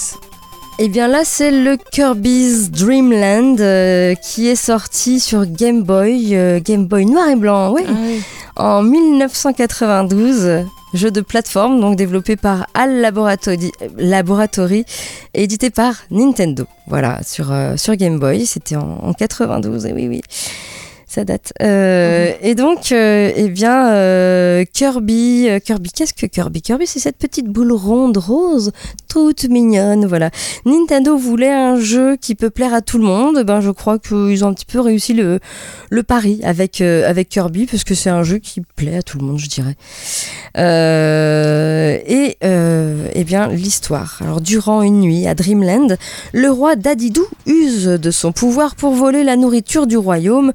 Et 0.80 0.90
bien 0.90 1.08
là, 1.08 1.22
c'est 1.24 1.52
le 1.52 1.78
Kirby's 1.92 2.70
Dream 2.72 3.12
Land 3.14 3.56
euh, 3.60 4.14
qui 4.16 4.48
est 4.50 4.56
sorti 4.58 5.22
sur 5.22 5.46
Game 5.46 5.84
Boy, 5.84 6.36
euh, 6.36 6.60
Game 6.62 6.86
Boy 6.88 7.06
noir 7.06 7.30
et 7.30 7.36
blanc, 7.38 7.72
oui, 7.72 7.84
Ah 7.88 7.92
oui. 8.06 8.22
en 8.58 8.82
1992. 8.84 10.66
Jeu 10.96 11.12
de 11.12 11.22
plateforme, 11.22 11.80
donc 11.80 11.96
développé 11.96 12.36
par 12.36 12.68
HAL 12.74 13.02
Laboratory, 13.02 13.72
Laboratory 13.98 14.86
et 15.34 15.44
édité 15.44 15.70
par 15.70 15.96
Nintendo. 16.12 16.66
Voilà, 16.88 17.22
sur, 17.24 17.52
euh, 17.52 17.78
sur 17.78 17.96
Game 17.96 18.20
Boy, 18.20 18.46
c'était 18.46 18.76
en, 18.76 19.00
en 19.02 19.14
92, 19.14 19.86
et 19.86 19.94
oui, 19.94 20.08
oui. 20.08 20.22
Date. 21.24 21.54
Euh, 21.62 22.34
Et 22.42 22.56
donc, 22.56 22.92
euh, 22.92 23.32
eh 23.36 23.48
bien, 23.50 23.90
euh, 23.94 24.66
Kirby, 24.72 25.48
euh, 25.48 25.60
Kirby, 25.60 25.92
qu'est-ce 25.92 26.14
que 26.14 26.26
Kirby? 26.26 26.62
Kirby, 26.62 26.86
c'est 26.88 27.00
cette 27.00 27.18
petite 27.18 27.48
boule 27.48 27.72
ronde 27.72 28.18
rose, 28.18 28.72
toute 29.08 29.46
mignonne, 29.46 30.06
voilà. 30.06 30.32
Nintendo 30.66 31.16
voulait 31.18 31.54
un 31.54 31.80
jeu 31.80 32.18
qui 32.18 32.36
peut 32.36 32.50
plaire 32.50 32.74
à 32.74 32.82
tout 32.82 32.98
le 32.98 33.06
monde. 33.06 33.44
Ben, 33.44 33.62
je 33.62 33.70
crois 33.72 34.00
qu'ils 34.00 34.44
ont 34.44 34.50
un 34.50 34.54
petit 34.54 34.66
peu 34.66 34.80
réussi 34.80 35.14
le, 35.14 35.40
le 35.90 36.04
pari 36.04 36.42
avec, 36.44 36.82
avec 36.82 37.30
Kirby, 37.30 37.68
parce 37.68 37.84
que 37.84 37.96
c'est 37.96 38.10
un 38.10 38.24
jeu 38.24 38.40
qui 38.40 38.62
plaît 38.76 38.98
à 38.98 39.02
tout 39.02 39.18
le 39.18 39.26
monde, 39.26 39.40
je 39.40 39.48
dirais. 39.48 39.76
Et 42.08 42.38
eh 42.42 43.24
bien, 43.24 43.48
l'histoire. 43.48 44.20
Alors, 44.22 44.42
durant 44.42 44.82
une 44.82 45.00
nuit 45.02 45.28
à 45.28 45.36
Dreamland, 45.36 45.98
le 46.34 46.50
roi 46.52 46.76
Dadidou 46.76 47.26
use 47.46 47.86
de 47.86 48.12
son 48.12 48.32
pouvoir 48.32 48.76
pour 48.76 48.94
voler 48.94 49.24
la 49.24 49.36
nourriture 49.36 49.88
du 49.88 49.98
royaume, 49.98 50.52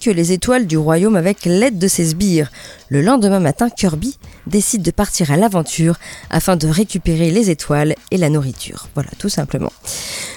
que 0.00 0.10
les 0.10 0.32
étoiles 0.32 0.66
du 0.66 0.76
royaume 0.76 1.16
avec 1.16 1.44
l'aide 1.44 1.78
de 1.78 1.88
ses 1.88 2.10
sbires. 2.10 2.50
Le 2.88 3.00
lendemain 3.00 3.40
matin, 3.40 3.68
Kirby 3.68 4.16
décide 4.46 4.82
de 4.82 4.90
partir 4.90 5.32
à 5.32 5.36
l'aventure 5.36 5.98
afin 6.30 6.56
de 6.56 6.68
récupérer 6.68 7.30
les 7.30 7.50
étoiles 7.50 7.94
et 8.10 8.16
la 8.16 8.28
nourriture. 8.28 8.88
Voilà, 8.94 9.10
tout 9.18 9.28
simplement. 9.28 9.72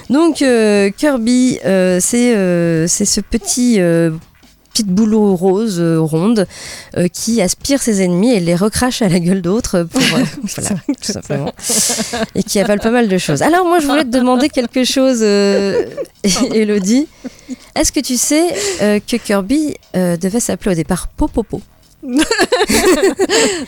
Donc 0.09 0.41
euh, 0.41 0.89
Kirby, 0.89 1.59
euh, 1.65 1.99
euh, 2.13 2.85
c'est 2.87 3.05
ce 3.05 3.21
petit 3.21 3.79
petite 4.75 4.87
boule 4.87 5.15
rose 5.15 5.79
euh, 5.79 6.01
ronde 6.01 6.47
euh, 6.97 7.07
qui 7.07 7.41
aspire 7.41 7.81
ses 7.81 8.01
ennemis 8.01 8.33
et 8.33 8.41
les 8.41 8.55
recrache 8.55 9.01
à 9.01 9.07
la 9.07 9.21
gueule 9.21 9.41
d'autres 9.41 9.83
pour 9.83 10.01
euh, 10.01 10.23
voilà, 10.57 10.69
tout 11.01 11.11
simplement 11.13 11.53
et 12.35 12.43
qui 12.43 12.59
avale 12.59 12.81
pas 12.81 12.91
mal 12.91 13.07
de 13.07 13.17
choses. 13.17 13.41
Alors 13.41 13.65
moi 13.65 13.79
je 13.79 13.87
voulais 13.87 14.03
te 14.03 14.09
demander 14.09 14.49
quelque 14.49 14.83
chose, 14.83 15.21
Elodie. 16.53 17.07
Est-ce 17.73 17.93
que 17.93 18.01
tu 18.01 18.17
sais 18.17 18.53
que 19.07 19.15
Kirby 19.15 19.75
devait 19.93 20.41
s'appeler 20.41 20.71
au 20.71 20.75
départ 20.75 21.07
Popopo? 21.07 21.61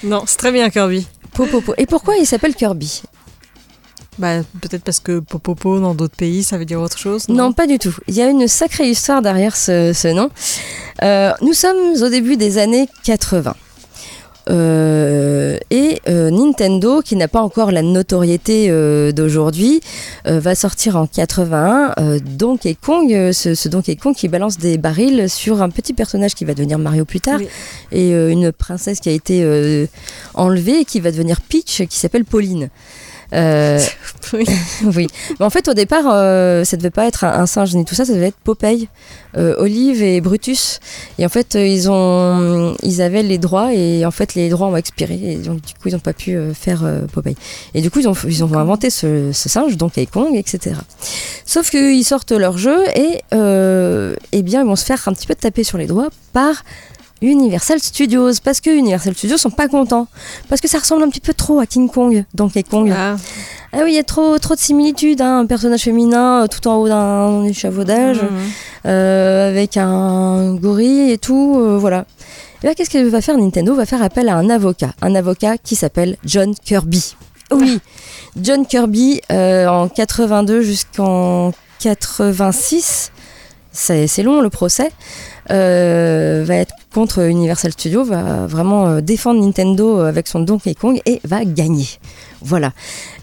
Non, 0.04 0.24
c'est 0.26 0.38
très 0.38 0.52
bien 0.52 0.70
Kirby. 0.70 1.08
Popopo. 1.34 1.74
Et 1.78 1.86
pourquoi 1.86 2.18
il 2.18 2.26
s'appelle 2.26 2.56
Kirby? 2.56 3.02
Bah, 4.20 4.40
peut-être 4.62 4.84
parce 4.84 5.00
que 5.00 5.20
Popopo 5.20 5.80
dans 5.80 5.94
d'autres 5.94 6.16
pays 6.16 6.44
ça 6.44 6.58
veut 6.58 6.66
dire 6.66 6.82
autre 6.82 6.98
chose. 6.98 7.30
Non, 7.30 7.54
pas 7.54 7.68
du 7.68 7.78
tout. 7.78 7.96
Il 8.08 8.16
y 8.16 8.22
a 8.22 8.30
une 8.30 8.48
sacrée 8.48 8.90
histoire 8.90 9.22
derrière 9.22 9.56
ce, 9.56 9.92
ce 9.94 10.08
nom. 10.08 10.30
Euh, 11.04 11.32
nous 11.42 11.54
sommes 11.54 12.02
au 12.02 12.10
début 12.10 12.36
des 12.38 12.58
années 12.58 12.90
80. 13.04 13.54
Euh, 14.50 15.58
et 15.72 16.02
euh, 16.08 16.30
Nintendo, 16.32 17.02
qui 17.02 17.16
n'a 17.18 17.28
pas 17.28 17.42
encore 17.42 17.72
la 17.72 17.82
notoriété 17.82 18.68
euh, 18.70 19.12
d'aujourd'hui, 19.12 19.82
va 20.26 20.56
sortir 20.56 20.96
en 20.96 21.06
81 21.06 21.94
euh, 22.00 22.20
Donkey 22.24 22.76
Kong, 22.82 23.32
ce, 23.34 23.56
ce 23.56 23.70
Donkey 23.70 23.98
Kong 23.98 24.16
qui 24.16 24.30
balance 24.30 24.58
des 24.58 24.78
barils 24.78 25.30
sur 25.30 25.62
un 25.62 25.70
petit 25.70 25.94
personnage 25.94 26.34
qui 26.34 26.46
va 26.46 26.54
devenir 26.54 26.80
Mario 26.80 27.04
plus 27.06 27.20
tard, 27.20 27.40
Oui. 27.40 27.48
et 27.92 28.12
une 28.12 28.52
princesse 28.52 29.00
qui 29.00 29.10
a 29.10 29.12
été 29.12 29.88
enlevée 30.34 30.80
et 30.82 30.86
qui 30.86 31.00
va 31.02 31.12
devenir 31.12 31.42
Peach, 31.42 31.84
qui 31.88 31.98
s'appelle 32.00 32.26
Pauline. 32.26 32.70
Euh, 33.34 33.80
Oui. 34.34 34.46
oui. 34.96 35.08
Mais 35.40 35.46
en 35.46 35.50
fait, 35.50 35.68
au 35.68 35.74
départ, 35.74 36.06
euh, 36.08 36.64
ça 36.64 36.78
devait 36.78 36.90
pas 36.90 37.08
être 37.08 37.24
un, 37.24 37.32
un 37.42 37.46
singe 37.46 37.76
ni 37.76 37.86
tout 37.86 37.96
ça, 37.96 38.06
ça 38.06 38.14
devait 38.14 38.28
être 38.28 38.38
Popeye, 38.44 38.90
euh, 39.38 39.56
Olive 39.58 40.02
et 40.02 40.22
Brutus. 40.22 40.80
Et 41.20 41.26
en 41.26 41.30
fait, 41.30 41.56
euh, 41.56 41.66
ils 41.66 41.90
ont, 41.90 42.76
ils 42.84 43.02
avaient 43.02 43.24
les 43.24 43.38
droits 43.38 43.74
et 43.74 44.06
en 44.06 44.12
fait, 44.12 44.36
les 44.36 44.50
droits 44.50 44.68
ont 44.68 44.76
expiré 44.76 45.20
et 45.24 45.36
donc 45.36 45.62
du 45.62 45.74
coup, 45.74 45.88
ils 45.88 45.94
n'ont 45.94 46.00
pas 46.00 46.14
pu 46.14 46.38
faire 46.54 46.84
Popeye. 47.12 47.36
Et 47.74 47.82
du 47.82 47.90
coup, 47.92 48.00
ils 48.00 48.08
ont, 48.08 48.16
ils 48.28 48.44
ont 48.44 48.54
inventé 48.58 48.90
ce, 48.90 49.32
ce 49.32 49.50
singe, 49.50 49.78
Donkey 49.78 50.06
Kong, 50.06 50.36
etc. 50.36 50.76
Sauf 51.46 51.70
qu'ils 51.70 52.04
sortent 52.04 52.32
leur 52.32 52.58
jeu 52.58 52.78
et, 52.96 53.22
euh, 53.34 54.16
eh 54.32 54.42
bien, 54.42 54.62
ils 54.62 54.68
vont 54.68 54.76
se 54.76 54.86
faire 54.86 55.08
un 55.08 55.14
petit 55.14 55.28
peu 55.28 55.36
taper 55.36 55.64
sur 55.64 55.78
les 55.78 55.88
doigts 55.88 56.10
par 56.34 56.64
Universal 57.22 57.80
Studios 57.80 58.32
parce 58.44 58.62
que 58.62 58.70
Universal 58.70 59.16
Studios 59.16 59.38
sont 59.38 59.50
pas 59.50 59.68
contents 59.68 60.08
parce 60.50 60.62
que 60.62 60.68
ça 60.68 60.80
ressemble 60.80 61.04
un 61.04 61.10
petit 61.10 61.20
peu 61.20 61.34
trop 61.34 61.60
à 61.60 61.66
King 61.66 61.90
Kong, 61.90 62.24
Donkey 62.34 62.64
Kong. 62.64 62.94
Ah, 62.96 63.16
Ah 63.74 63.80
oui, 63.84 63.92
il 63.92 63.96
y 63.96 64.00
a 64.00 64.04
trop, 64.04 64.38
trop 64.40 64.56
de 64.56 64.60
similitudes. 64.60 65.22
hein. 65.22 65.40
Un 65.40 65.46
personnage 65.46 65.82
féminin 65.84 66.44
euh, 66.44 66.48
tout 66.48 66.68
en 66.68 66.76
haut 66.78 66.88
d'un 66.88 67.44
échafaudage, 67.44 68.22
mhm. 68.22 68.30
euh, 68.86 69.50
avec 69.50 69.78
un 69.78 70.56
gorille 70.56 71.12
et 71.12 71.18
tout. 71.18 71.56
euh, 71.60 71.78
voilà. 71.78 72.06
Et 72.64 72.68
là, 72.68 72.74
qu'est-ce 72.76 72.90
que 72.90 73.08
va 73.08 73.22
faire 73.22 73.38
Nintendo? 73.38 73.76
Va 73.76 73.86
faire 73.86 74.02
appel 74.02 74.30
à 74.30 74.36
un 74.36 74.50
avocat. 74.50 74.92
Un 75.02 75.14
avocat 75.16 75.58
qui 75.58 75.76
s'appelle 75.76 76.18
John 76.26 76.56
Kirby. 76.56 77.16
Oui, 77.52 77.80
John 78.42 78.66
Kirby, 78.66 79.22
en 79.30 79.88
82 79.90 80.62
jusqu'en 80.62 81.52
86. 81.80 83.12
C'est 83.80 84.24
long 84.24 84.42
le 84.42 84.50
procès. 84.50 84.90
euh, 85.52 86.44
va 86.46 86.56
être 86.56 86.74
contre 86.94 87.20
Universal 87.30 87.72
Studios, 87.72 88.04
va 88.04 88.48
vraiment 88.48 88.88
euh, 88.88 89.02
défendre 89.02 89.40
Nintendo 89.42 90.00
avec 90.00 90.28
son 90.28 90.40
Donkey 90.42 90.74
Kong 90.74 91.00
et 91.06 91.22
va 91.24 91.46
gagner. 91.46 91.88
Voilà. 92.42 92.74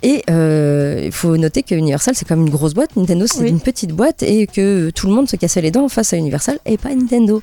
Et 0.02 0.22
euh, 0.30 1.02
il 1.04 1.12
faut 1.12 1.36
noter 1.36 1.62
que 1.64 1.74
Universal, 1.74 2.14
c'est 2.14 2.26
comme 2.26 2.42
une 2.46 2.50
grosse 2.50 2.72
boîte. 2.72 2.96
Nintendo, 2.96 3.26
c'est 3.26 3.40
Oui. 3.40 3.48
une 3.50 3.60
petite 3.60 3.90
boîte 3.92 4.22
et 4.22 4.46
que 4.46 4.90
tout 4.90 5.06
le 5.08 5.12
monde 5.12 5.28
se 5.28 5.36
cassait 5.36 5.60
les 5.60 5.70
dents 5.72 5.88
face 5.88 6.12
à 6.14 6.16
Universal 6.16 6.58
et 6.64 6.78
pas 6.78 6.94
Nintendo. 6.94 7.42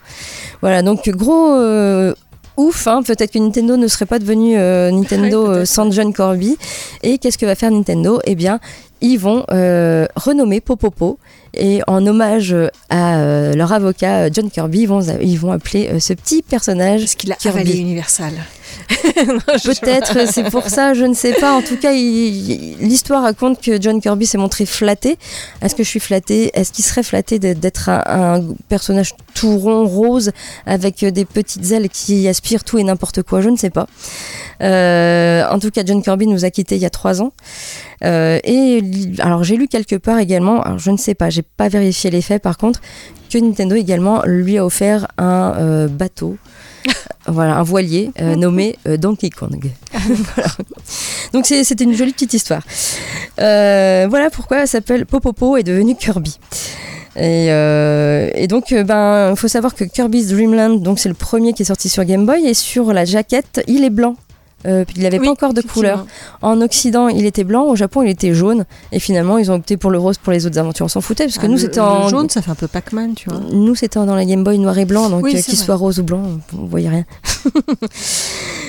Voilà, 0.62 0.82
donc 0.82 1.08
gros 1.10 1.52
euh, 1.54 2.16
ouf. 2.58 2.88
hein. 2.88 3.04
Peut-être 3.04 3.32
que 3.32 3.40
Nintendo 3.40 3.76
ne 3.78 3.88
serait 3.88 4.08
pas 4.08 4.20
devenu 4.20 4.56
Nintendo 4.56 5.66
sans 5.66 5.92
John 5.92 6.12
Corby. 6.14 6.58
Et 7.04 7.18
qu'est-ce 7.20 7.38
que 7.38 7.46
va 7.46 7.56
faire 7.56 7.72
Nintendo? 7.72 8.20
Eh 8.24 8.36
bien, 8.36 8.60
ils 9.02 9.18
vont 9.18 9.46
renommer 10.16 10.62
Popopo. 10.62 11.20
Et 11.54 11.82
en 11.88 12.06
hommage 12.08 12.56
à 12.90 13.18
euh, 13.18 13.54
leur 13.54 13.74
avocat 13.74 14.26
euh, 14.26 14.30
John 14.32 14.50
Kirby, 14.50 14.82
ils 14.82 14.86
vont, 14.88 15.02
ils 15.22 15.38
vont 15.38 15.52
appeler 15.52 15.90
euh, 15.90 16.00
ce 16.00 16.14
petit 16.14 16.42
personnage 16.44 17.02
Parce 17.02 17.16
qu'il 17.16 17.32
a 17.32 17.36
Kirby. 17.36 17.60
avalé 17.62 17.78
Universal. 17.78 18.34
Peut-être, 19.64 20.32
c'est 20.32 20.50
pour 20.50 20.68
ça, 20.70 20.94
je 20.94 21.04
ne 21.04 21.14
sais 21.14 21.34
pas. 21.34 21.54
En 21.54 21.62
tout 21.62 21.76
cas, 21.78 21.92
l'histoire 21.92 23.24
raconte 23.24 23.62
que 23.62 23.82
John 23.82 24.00
Kirby 24.02 24.26
s'est 24.26 24.38
montré 24.38 24.66
flatté. 24.66 25.18
Est-ce 25.62 25.76
que 25.76 25.84
je 25.84 25.90
suis 25.90 26.00
flatté 26.00 26.52
Est-ce 26.54 26.72
qu'il 26.72 26.86
serait 26.86 27.04
flatté 27.04 27.38
d'être- 27.40 27.90
un, 27.90 28.36
un 28.36 28.44
personnage 28.70 29.14
tout 29.34 29.58
rond, 29.58 29.86
rose, 29.86 30.32
avec 30.66 31.04
des 31.04 31.26
petites 31.26 31.70
ailes 31.72 31.90
qui 31.90 32.28
aspirent 32.28 32.64
tout 32.64 32.78
et 32.78 32.84
n'importe 32.84 33.24
quoi? 33.24 33.42
Je 33.42 33.50
ne 33.50 33.58
sais 33.58 33.70
pas. 33.70 33.88
Euh, 34.62 35.44
en 35.50 35.60
tout 35.60 35.72
cas, 35.72 35.82
John 35.86 36.02
Kirby 36.02 36.28
nous 36.28 36.46
a 36.46 36.50
quittés 36.50 36.76
il 36.76 36.82
y 36.82 36.86
a 36.86 36.90
trois 36.90 37.22
ans. 37.22 37.34
Euh, 38.04 38.40
et 38.44 38.82
alors, 39.20 39.44
j'ai 39.44 39.58
lu 39.58 39.68
quelque 39.68 39.96
part 39.96 40.20
également, 40.20 40.62
alors 40.62 40.80
je 40.80 40.92
ne 40.92 40.98
sais 40.98 41.14
pas, 41.14 41.30
j'ai 41.30 41.41
pas 41.42 41.70
vérifié 41.70 42.10
les 42.10 42.22
faits 42.22 42.42
par 42.42 42.58
contre, 42.58 42.82
que 43.30 43.38
Nintendo 43.38 43.76
également 43.76 44.22
lui 44.26 44.58
a 44.58 44.66
offert 44.66 45.08
un 45.18 45.54
euh, 45.58 45.88
bateau. 45.88 46.38
Voilà, 47.28 47.58
un 47.58 47.64
voilier 47.64 48.10
euh, 48.20 48.36
nommé 48.36 48.80
euh, 48.88 48.98
Donkey 48.98 49.30
Kong. 49.30 49.70
Voilà. 49.94 50.50
Donc 51.34 51.46
c'était 51.46 51.84
une 51.84 51.94
jolie 51.94 52.14
petite 52.14 52.34
histoire. 52.34 52.64
Voilà 53.38 54.30
pourquoi 54.32 54.62
elle 54.62 54.68
s'appelle 54.68 55.06
Popopo 55.06 55.56
est 55.56 55.64
devenu 55.64 55.96
Kirby. 55.96 56.40
Et, 57.16 57.52
euh, 57.52 58.30
et 58.34 58.48
donc, 58.48 58.74
ben, 58.74 59.36
faut 59.36 59.50
savoir 59.50 59.76
que 59.76 59.84
Kirby's 59.84 60.30
Dream 60.30 60.54
Land, 60.54 60.76
donc 60.76 61.00
c'est 61.00 61.10
le 61.10 61.16
premier 61.16 61.54
qui 61.54 61.64
est 61.64 61.66
sorti 61.66 61.90
sur 61.90 62.06
Game 62.06 62.26
Boy, 62.26 62.48
et 62.48 62.54
sur 62.54 62.94
la 62.94 63.06
jaquette, 63.06 63.64
il 63.68 63.84
est 63.84 63.90
blanc. 63.90 64.16
Euh, 64.66 64.86
il 64.96 65.04
n'avait 65.04 65.20
Oui, 65.20 65.26
pas 65.26 65.32
encore 65.32 65.54
de 65.54 65.62
couleur. 65.62 66.06
En 66.42 66.62
Occident, 66.62 67.08
il 67.08 67.26
était 67.26 67.44
blanc, 67.44 67.66
au 67.66 67.76
Japon, 67.76 68.04
il 68.04 68.10
était 68.10 68.34
jaune, 68.34 68.66
et 68.92 69.00
finalement, 69.00 69.38
ils 69.38 69.50
ont 69.52 69.56
opté 69.56 69.78
pour 69.78 69.90
le 69.92 69.98
rose 69.98 70.18
pour 70.18 70.32
les 70.34 70.46
autres 70.46 70.58
aventures. 70.60 70.86
On 70.86 70.90
s'en 70.90 71.02
foutait, 71.02 71.26
parce 71.26 71.38
que 71.38 71.46
Ah, 71.46 71.50
nous, 71.50 71.58
c'était 71.58 71.80
en 71.80 72.08
jaune, 72.10 72.30
ça 72.30 72.42
fait 72.42 72.52
un 72.52 72.56
peu 72.56 72.68
Pac-Man, 72.68 73.14
tu 73.16 73.30
vois. 73.30 73.40
nous, 73.52 73.76
c'était 73.76 74.00
dans 74.06 74.16
la 74.16 74.26
Game 74.26 74.44
Boy 74.44 74.58
noir 74.60 74.78
et 74.78 74.86
blanc, 74.86 75.10
donc 75.10 75.24
Oui, 75.24 75.36
euh, 75.36 75.42
qu'il 75.42 75.58
soit 75.58 75.76
rose 75.76 76.00
ou 76.00 76.04
blanc, 76.04 76.22
on 76.58 76.66
voyait 76.66 76.90
rien. 76.90 77.06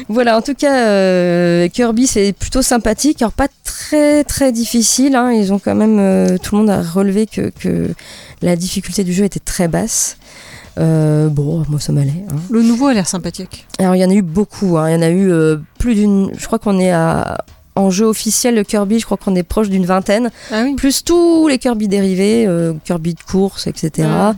Voilà, 0.09 0.37
en 0.37 0.43
tout 0.43 0.55
cas, 0.55 0.89
euh, 0.89 1.69
Kirby, 1.69 2.07
c'est 2.07 2.33
plutôt 2.33 2.63
sympathique. 2.63 3.23
Alors, 3.23 3.33
pas 3.33 3.47
très, 3.65 4.25
très 4.25 4.51
difficile. 4.53 5.15
hein. 5.15 5.33
Ils 5.33 5.53
ont 5.53 5.59
quand 5.59 5.75
même. 5.75 5.99
euh, 6.01 6.39
tout 6.43 6.57
le 6.57 6.63
monde 6.63 6.71
a 6.71 6.83
relevé 6.83 7.27
que, 7.27 7.51
que 7.61 7.91
la 8.43 8.57
difficulté 8.57 9.05
du 9.05 9.13
jeu 9.13 9.25
était 9.25 9.41
très 9.41 9.69
basse. 9.69 10.17
Euh, 10.79 11.29
bon, 11.29 11.65
moi, 11.69 11.79
ça 11.81 11.93
m'allait. 11.93 12.25
hein. 12.31 12.37
Le 12.51 12.63
nouveau 12.63 12.87
a 12.87 12.95
l'air 12.95 13.07
sympathique. 13.07 13.67
Alors, 13.79 13.95
il 13.97 14.01
y 14.01 14.05
en 14.05 14.11
a 14.11 14.15
eu 14.15 14.23
beaucoup. 14.23 14.79
hein. 14.79 14.89
Il 14.91 14.93
y 14.95 14.97
en 14.97 15.03
a 15.03 15.11
eu 15.11 15.31
euh, 15.31 15.57
plus 15.79 15.95
d'une. 15.95 16.31
Je 16.37 16.47
crois 16.47 16.59
qu'on 16.59 16.79
est 16.79 16.91
à. 16.93 17.45
En 17.75 17.89
jeu 17.89 18.05
officiel 18.05 18.55
de 18.57 18.63
Kirby, 18.63 18.99
je 19.01 19.07
crois 19.07 19.17
qu'on 19.17 19.35
est 19.35 19.43
proche 19.43 19.71
d'une 19.71 19.87
vingtaine. 19.87 20.31
Ah 20.51 20.63
oui. 20.65 20.75
Plus 20.75 21.05
tous 21.05 21.49
les 21.49 21.57
Kirby 21.57 21.89
dérivés, 21.89 22.45
euh, 22.47 22.75
Kirby 22.85 23.15
de 23.15 23.21
course, 23.23 23.67
etc. 23.67 24.07
Mhm. 24.09 24.35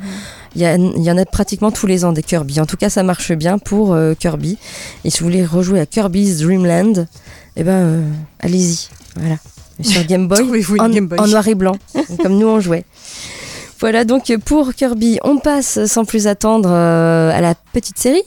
Il 0.54 0.62
y, 0.62 0.64
a- 0.64 0.76
il 0.76 1.02
y 1.02 1.10
en 1.10 1.18
a 1.18 1.24
pratiquement 1.24 1.72
tous 1.72 1.88
les 1.88 2.04
ans 2.04 2.12
des 2.12 2.22
Kirby. 2.22 2.60
En 2.60 2.66
tout 2.66 2.76
cas, 2.76 2.90
ça 2.90 3.02
marche 3.02 3.32
bien 3.32 3.58
pour 3.58 3.96
Kirby. 4.20 4.56
Et 5.04 5.10
si 5.10 5.18
vous 5.18 5.24
voulez 5.24 5.44
rejouer 5.44 5.80
à 5.80 5.86
Kirby's 5.86 6.38
Dream 6.38 6.64
Land, 6.64 7.06
eh 7.56 7.64
ben, 7.64 8.04
allez-y. 8.38 8.88
Voilà. 9.16 9.34
Sur 9.82 10.04
Game 10.04 10.28
Boy, 10.28 10.38
Trouvez-vous 10.44 10.76
une 10.76 10.82
en, 10.82 10.88
Game 10.90 11.08
Boy. 11.08 11.18
en 11.18 11.26
noir 11.26 11.48
et 11.48 11.56
blanc, 11.56 11.74
comme 12.22 12.38
nous 12.38 12.46
on 12.46 12.60
jouait. 12.60 12.84
Voilà, 13.80 14.04
donc 14.04 14.32
pour 14.44 14.72
Kirby, 14.74 15.18
on 15.24 15.38
passe 15.38 15.84
sans 15.86 16.04
plus 16.04 16.26
attendre 16.26 16.70
euh, 16.72 17.30
à 17.36 17.40
la 17.40 17.54
petite 17.72 17.98
série. 17.98 18.22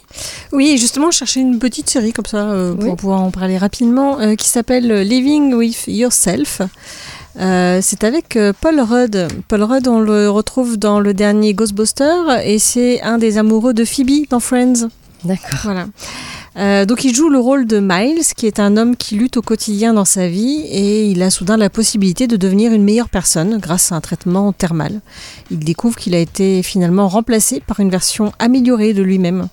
Oui, 0.51 0.77
justement, 0.77 1.09
je 1.11 1.17
cherchais 1.17 1.39
une 1.39 1.57
petite 1.59 1.89
série 1.89 2.13
comme 2.13 2.25
ça 2.25 2.49
euh, 2.49 2.73
pour 2.75 2.89
Oui. 2.89 2.95
pouvoir 2.95 3.21
en 3.21 3.31
parler 3.31 3.57
rapidement, 3.57 4.19
euh, 4.19 4.35
qui 4.35 4.47
s'appelle 4.49 5.01
Living 5.01 5.53
with 5.53 5.85
Yourself. 5.87 6.61
C'est 7.39 8.03
avec 8.03 8.37
Paul 8.61 8.79
Rudd. 8.81 9.27
Paul 9.47 9.63
Rudd, 9.63 9.87
on 9.87 9.99
le 9.99 10.27
retrouve 10.29 10.77
dans 10.77 10.99
le 10.99 11.13
dernier 11.13 11.53
Ghostbuster 11.53 12.11
et 12.43 12.57
c'est 12.57 12.99
un 13.03 13.19
des 13.19 13.37
amoureux 13.37 13.73
de 13.75 13.85
Phoebe 13.85 14.25
dans 14.31 14.39
Friends. 14.39 14.89
D'accord. 15.23 15.59
Voilà. 15.63 15.85
Euh, 16.57 16.85
donc 16.85 17.03
il 17.03 17.13
joue 17.13 17.29
le 17.29 17.37
rôle 17.37 17.67
de 17.67 17.79
Miles, 17.79 18.23
qui 18.35 18.47
est 18.47 18.59
un 18.59 18.77
homme 18.77 18.95
qui 18.95 19.15
lutte 19.15 19.37
au 19.37 19.41
quotidien 19.41 19.93
dans 19.93 20.05
sa 20.05 20.27
vie 20.27 20.61
et 20.71 21.05
il 21.05 21.21
a 21.21 21.29
soudain 21.29 21.55
la 21.55 21.69
possibilité 21.69 22.25
de 22.25 22.35
devenir 22.35 22.73
une 22.73 22.83
meilleure 22.83 23.09
personne 23.09 23.59
grâce 23.59 23.91
à 23.91 23.95
un 23.95 24.01
traitement 24.01 24.51
thermal. 24.53 25.01
Il 25.51 25.59
découvre 25.59 25.95
qu'il 25.95 26.15
a 26.15 26.19
été 26.19 26.63
finalement 26.63 27.07
remplacé 27.07 27.59
par 27.59 27.79
une 27.79 27.91
version 27.91 28.31
améliorée 28.39 28.93
de 28.93 29.03
lui-même. 29.03 29.49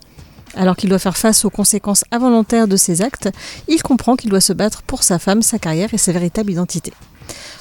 Alors 0.57 0.77
qu'il 0.77 0.89
doit 0.89 0.99
faire 0.99 1.17
face 1.17 1.45
aux 1.45 1.51
conséquences 1.51 2.05
involontaires 2.11 2.69
de 2.69 2.77
ses 2.77 3.03
actes, 3.03 3.29
il 3.69 3.83
comprend 3.83 4.17
qu'il 4.17 4.31
doit 4.31 4.41
se 4.41 4.53
battre 4.53 4.83
pour 4.83 5.03
sa 5.03 5.19
femme, 5.19 5.43
sa 5.43 5.59
carrière 5.59 5.93
et 5.93 5.99
sa 5.99 6.13
véritable 6.13 6.53
identité. 6.53 6.93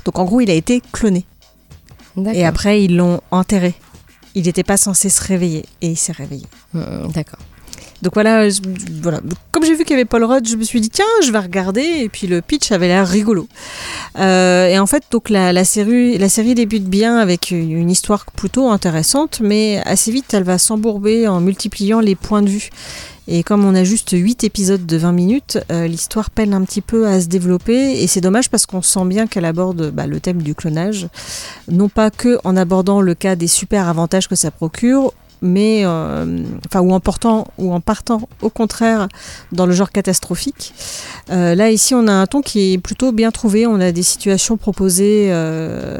Donc 0.05 0.19
en 0.19 0.25
gros, 0.25 0.41
il 0.41 0.51
a 0.51 0.53
été 0.53 0.81
cloné. 0.91 1.25
Et 2.33 2.45
après, 2.45 2.83
ils 2.83 2.95
l'ont 2.95 3.21
enterré. 3.31 3.73
Il 4.35 4.45
n'était 4.45 4.63
pas 4.63 4.77
censé 4.77 5.09
se 5.09 5.23
réveiller 5.23 5.65
et 5.81 5.89
il 5.89 5.97
s'est 5.97 6.11
réveillé. 6.11 6.45
Mm, 6.73 7.11
D'accord. 7.13 7.39
Donc 8.03 8.15
voilà, 8.15 8.49
voilà. 9.01 9.21
comme 9.51 9.63
j'ai 9.63 9.75
vu 9.75 9.85
qu'il 9.85 9.91
y 9.91 9.93
avait 9.93 10.05
Paul 10.05 10.25
Rudd, 10.25 10.45
je 10.45 10.57
me 10.57 10.63
suis 10.63 10.81
dit 10.81 10.89
tiens, 10.89 11.05
je 11.25 11.31
vais 11.31 11.39
regarder. 11.39 11.81
Et 11.81 12.09
puis 12.09 12.27
le 12.27 12.41
pitch 12.41 12.71
avait 12.73 12.89
l'air 12.89 13.07
rigolo. 13.07 13.47
Euh, 14.19 14.67
et 14.67 14.77
en 14.77 14.85
fait, 14.85 15.03
donc 15.09 15.29
la, 15.29 15.53
la 15.53 15.63
série, 15.63 16.17
la 16.17 16.27
série 16.27 16.53
débute 16.53 16.83
bien 16.83 17.17
avec 17.17 17.51
une, 17.51 17.71
une 17.71 17.89
histoire 17.89 18.25
plutôt 18.25 18.69
intéressante, 18.69 19.39
mais 19.41 19.81
assez 19.85 20.11
vite, 20.11 20.33
elle 20.33 20.43
va 20.43 20.57
s'embourber 20.57 21.29
en 21.29 21.39
multipliant 21.39 22.01
les 22.01 22.15
points 22.15 22.41
de 22.41 22.49
vue. 22.49 22.69
Et 23.27 23.43
comme 23.43 23.63
on 23.63 23.73
a 23.73 23.85
juste 23.85 24.11
8 24.11 24.43
épisodes 24.43 24.85
de 24.85 24.97
20 24.97 25.11
minutes, 25.13 25.57
euh, 25.71 25.87
l'histoire 25.87 26.29
peine 26.29 26.53
un 26.53 26.63
petit 26.63 26.81
peu 26.81 27.07
à 27.07 27.21
se 27.21 27.27
développer. 27.27 28.03
Et 28.03 28.07
c'est 28.07 28.19
dommage 28.19 28.49
parce 28.49 28.65
qu'on 28.65 28.81
sent 28.81 29.05
bien 29.05 29.27
qu'elle 29.27 29.45
aborde 29.45 29.91
bah, 29.91 30.07
le 30.07 30.19
thème 30.19 30.41
du 30.41 30.53
clonage. 30.53 31.07
Non 31.69 31.87
pas 31.87 32.11
que 32.11 32.37
en 32.43 32.57
abordant 32.57 32.99
le 32.99 33.15
cas 33.15 33.35
des 33.35 33.47
super 33.47 33.87
avantages 33.87 34.27
que 34.27 34.35
ça 34.35 34.51
procure, 34.51 35.13
mais 35.43 35.81
euh, 35.83 36.41
enfin 36.65 36.79
ou 36.79 36.93
en 36.93 36.99
portant 36.99 37.47
ou 37.59 37.73
en 37.73 37.81
partant 37.81 38.21
au 38.41 38.49
contraire 38.49 39.09
dans 39.51 39.65
le 39.65 39.73
genre 39.73 39.91
catastrophique. 39.91 40.73
Euh, 41.29 41.53
là 41.53 41.69
ici 41.69 41.93
on 41.93 42.07
a 42.07 42.13
un 42.13 42.25
ton 42.25 42.41
qui 42.41 42.73
est 42.73 42.77
plutôt 42.77 43.11
bien 43.11 43.29
trouvé. 43.29 43.67
On 43.67 43.79
a 43.79 43.91
des 43.91 44.03
situations 44.03 44.57
proposées. 44.57 45.27
euh, 45.29 45.99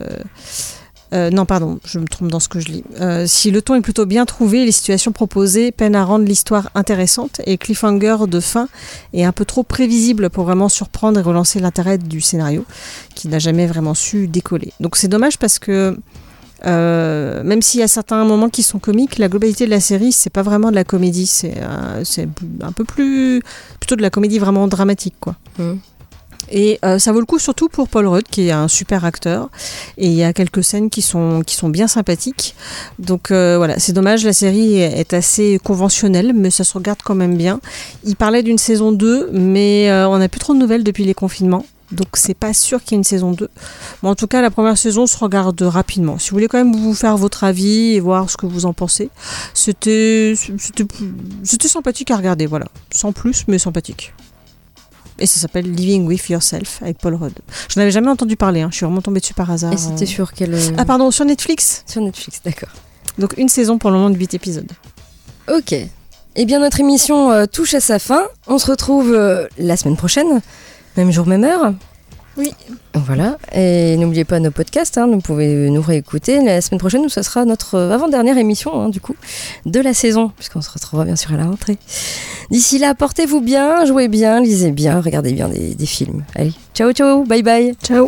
non, 1.11 1.45
pardon, 1.45 1.79
je 1.85 1.99
me 1.99 2.07
trompe 2.07 2.29
dans 2.29 2.39
ce 2.39 2.47
que 2.47 2.59
je 2.59 2.69
lis. 2.69 2.83
Si 3.27 3.51
le 3.51 3.61
ton 3.61 3.75
est 3.75 3.81
plutôt 3.81 4.07
bien 4.07 4.25
trouvé, 4.25 4.65
les 4.65 4.71
situations 4.71 5.11
proposées 5.11 5.71
peinent 5.71 5.95
à 5.95 6.03
rendre 6.03 6.25
l'histoire 6.25 6.71
intéressante 6.73 7.39
et 7.45 7.59
cliffhanger 7.59 8.25
de 8.27 8.39
fin 8.39 8.67
est 9.13 9.23
un 9.23 9.31
peu 9.31 9.45
trop 9.45 9.61
prévisible 9.61 10.31
pour 10.31 10.45
vraiment 10.45 10.69
surprendre 10.69 11.19
et 11.19 11.21
relancer 11.21 11.59
l'intérêt 11.59 11.99
du 11.99 12.19
scénario, 12.19 12.65
qui 13.13 13.27
n'a 13.27 13.37
jamais 13.37 13.67
vraiment 13.67 13.93
su 13.93 14.27
décoller. 14.27 14.73
Donc 14.79 14.95
c'est 14.95 15.07
dommage 15.07 15.37
parce 15.37 15.59
que 15.59 15.95
euh, 16.65 17.43
même 17.43 17.61
s'il 17.61 17.79
y 17.79 17.83
a 17.83 17.87
certains 17.87 18.23
moments 18.23 18.49
qui 18.49 18.63
sont 18.63 18.79
comiques, 18.79 19.17
la 19.17 19.27
globalité 19.27 19.65
de 19.65 19.69
la 19.69 19.79
série, 19.79 20.11
c'est 20.11 20.29
pas 20.29 20.43
vraiment 20.43 20.69
de 20.69 20.75
la 20.75 20.83
comédie, 20.83 21.25
c'est 21.25 21.55
euh, 21.57 22.03
un 22.61 22.71
peu 22.71 22.83
plus 22.83 23.41
plutôt 23.79 23.95
de 23.95 24.01
la 24.01 24.09
comédie 24.09 24.39
vraiment 24.39 24.67
dramatique, 24.67 25.15
quoi. 25.19 25.35
Mhm. 25.59 25.79
Et 26.51 26.79
euh, 26.85 26.99
ça 26.99 27.11
vaut 27.11 27.19
le 27.19 27.25
coup 27.25 27.39
surtout 27.39 27.67
pour 27.67 27.87
Paul 27.87 28.07
Rudd, 28.07 28.25
qui 28.29 28.47
est 28.47 28.51
un 28.51 28.67
super 28.67 29.05
acteur. 29.05 29.49
Et 29.97 30.07
il 30.07 30.13
y 30.13 30.23
a 30.23 30.33
quelques 30.33 30.63
scènes 30.63 30.89
qui 30.89 31.01
sont, 31.01 31.41
qui 31.45 31.55
sont 31.55 31.69
bien 31.69 31.87
sympathiques. 31.87 32.55
Donc 32.99 33.31
euh, 33.31 33.57
voilà, 33.57 33.79
c'est 33.79 33.93
dommage, 33.93 34.23
la 34.23 34.33
série 34.33 34.79
est, 34.79 34.99
est 34.99 35.13
assez 35.13 35.59
conventionnelle, 35.63 36.33
mais 36.33 36.51
ça 36.51 36.63
se 36.63 36.73
regarde 36.73 36.99
quand 37.03 37.15
même 37.15 37.37
bien. 37.37 37.59
Il 38.03 38.15
parlait 38.15 38.43
d'une 38.43 38.57
saison 38.57 38.91
2, 38.91 39.31
mais 39.33 39.89
euh, 39.89 40.07
on 40.07 40.17
n'a 40.17 40.29
plus 40.29 40.39
trop 40.39 40.53
de 40.53 40.59
nouvelles 40.59 40.83
depuis 40.83 41.05
les 41.05 41.15
confinements. 41.15 41.65
Donc 41.93 42.07
c'est 42.13 42.33
pas 42.33 42.53
sûr 42.53 42.81
qu'il 42.83 42.93
y 42.93 42.95
ait 42.95 42.97
une 42.97 43.03
saison 43.03 43.31
2. 43.31 43.49
Mais 44.01 44.09
en 44.09 44.15
tout 44.15 44.27
cas, 44.27 44.41
la 44.41 44.49
première 44.51 44.77
saison 44.77 45.05
se 45.05 45.17
regarde 45.17 45.61
rapidement. 45.61 46.17
Si 46.19 46.29
vous 46.31 46.35
voulez 46.35 46.47
quand 46.47 46.57
même 46.57 46.75
vous 46.75 46.93
faire 46.93 47.15
votre 47.17 47.43
avis 47.43 47.93
et 47.93 47.99
voir 47.99 48.29
ce 48.29 48.37
que 48.37 48.45
vous 48.45 48.65
en 48.65 48.73
pensez, 48.73 49.09
c'était 49.53 50.33
sympathique 51.67 52.11
à 52.11 52.17
regarder, 52.17 52.45
voilà. 52.45 52.65
Sans 52.93 53.11
plus, 53.11 53.43
mais 53.47 53.59
sympathique. 53.59 54.13
Et 55.19 55.25
ça 55.27 55.39
s'appelle 55.39 55.71
Living 55.71 56.05
with 56.07 56.27
Yourself 56.29 56.79
avec 56.81 56.97
Paul 56.97 57.15
Rudd. 57.15 57.33
Je 57.69 57.79
n'avais 57.79 57.91
jamais 57.91 58.09
entendu 58.09 58.35
parler, 58.35 58.61
hein. 58.61 58.69
je 58.71 58.77
suis 58.77 58.85
vraiment 58.85 59.01
tombée 59.01 59.19
dessus 59.19 59.35
par 59.35 59.49
hasard. 59.51 59.71
Et 59.71 59.77
c'était 59.77 60.03
euh. 60.03 60.07
sur 60.07 60.33
quel. 60.33 60.53
euh, 60.53 60.71
Ah 60.77 60.85
pardon, 60.85 61.11
sur 61.11 61.23
Netflix? 61.25 61.83
Sur 61.87 62.01
Netflix, 62.01 62.41
d'accord. 62.43 62.69
Donc 63.19 63.35
une 63.37 63.47
saison 63.49 63.77
pour 63.77 63.91
le 63.91 63.97
moment 63.97 64.09
de 64.09 64.17
8 64.17 64.33
épisodes. 64.33 64.71
Ok. 65.53 65.75
Eh 66.35 66.45
bien, 66.45 66.59
notre 66.59 66.79
émission 66.79 67.31
euh, 67.31 67.45
touche 67.45 67.75
à 67.75 67.79
sa 67.79 67.99
fin. 67.99 68.23
On 68.47 68.57
se 68.57 68.65
retrouve 68.71 69.13
euh, 69.13 69.47
la 69.59 69.77
semaine 69.77 69.95
prochaine, 69.97 70.41
même 70.97 71.11
jour, 71.11 71.27
même 71.27 71.43
heure. 71.43 71.73
Oui. 72.35 72.51
Voilà. 72.95 73.37
Et 73.53 73.95
n'oubliez 73.97 74.25
pas 74.25 74.39
nos 74.39 74.49
podcasts. 74.49 74.97
hein, 74.97 75.07
vous 75.07 75.19
pouvez 75.21 75.69
nous 75.69 75.81
réécouter. 75.81 76.43
La 76.43 76.61
semaine 76.61 76.79
prochaine, 76.79 77.07
ça 77.09 77.21
sera 77.21 77.45
notre 77.45 77.77
avant-dernière 77.77 78.37
émission, 78.39 78.73
hein, 78.81 78.89
du 78.89 78.99
coup, 78.99 79.15
de 79.65 79.79
la 79.79 79.93
saison, 79.93 80.31
puisqu'on 80.35 80.61
se 80.61 80.71
retrouvera 80.71 81.05
bien 81.05 81.15
sûr 81.15 81.31
à 81.33 81.37
la 81.37 81.45
rentrée. 81.45 81.77
D'ici 82.49 82.79
là, 82.79 82.95
portez-vous 82.95 83.41
bien, 83.41 83.85
jouez 83.85 84.07
bien, 84.07 84.41
lisez 84.41 84.71
bien, 84.71 84.99
regardez 84.99 85.33
bien 85.33 85.47
des, 85.47 85.75
des 85.75 85.85
films. 85.85 86.23
Allez, 86.35 86.53
ciao, 86.73 86.91
ciao, 86.91 87.23
bye 87.23 87.43
bye. 87.43 87.75
Ciao 87.83 88.07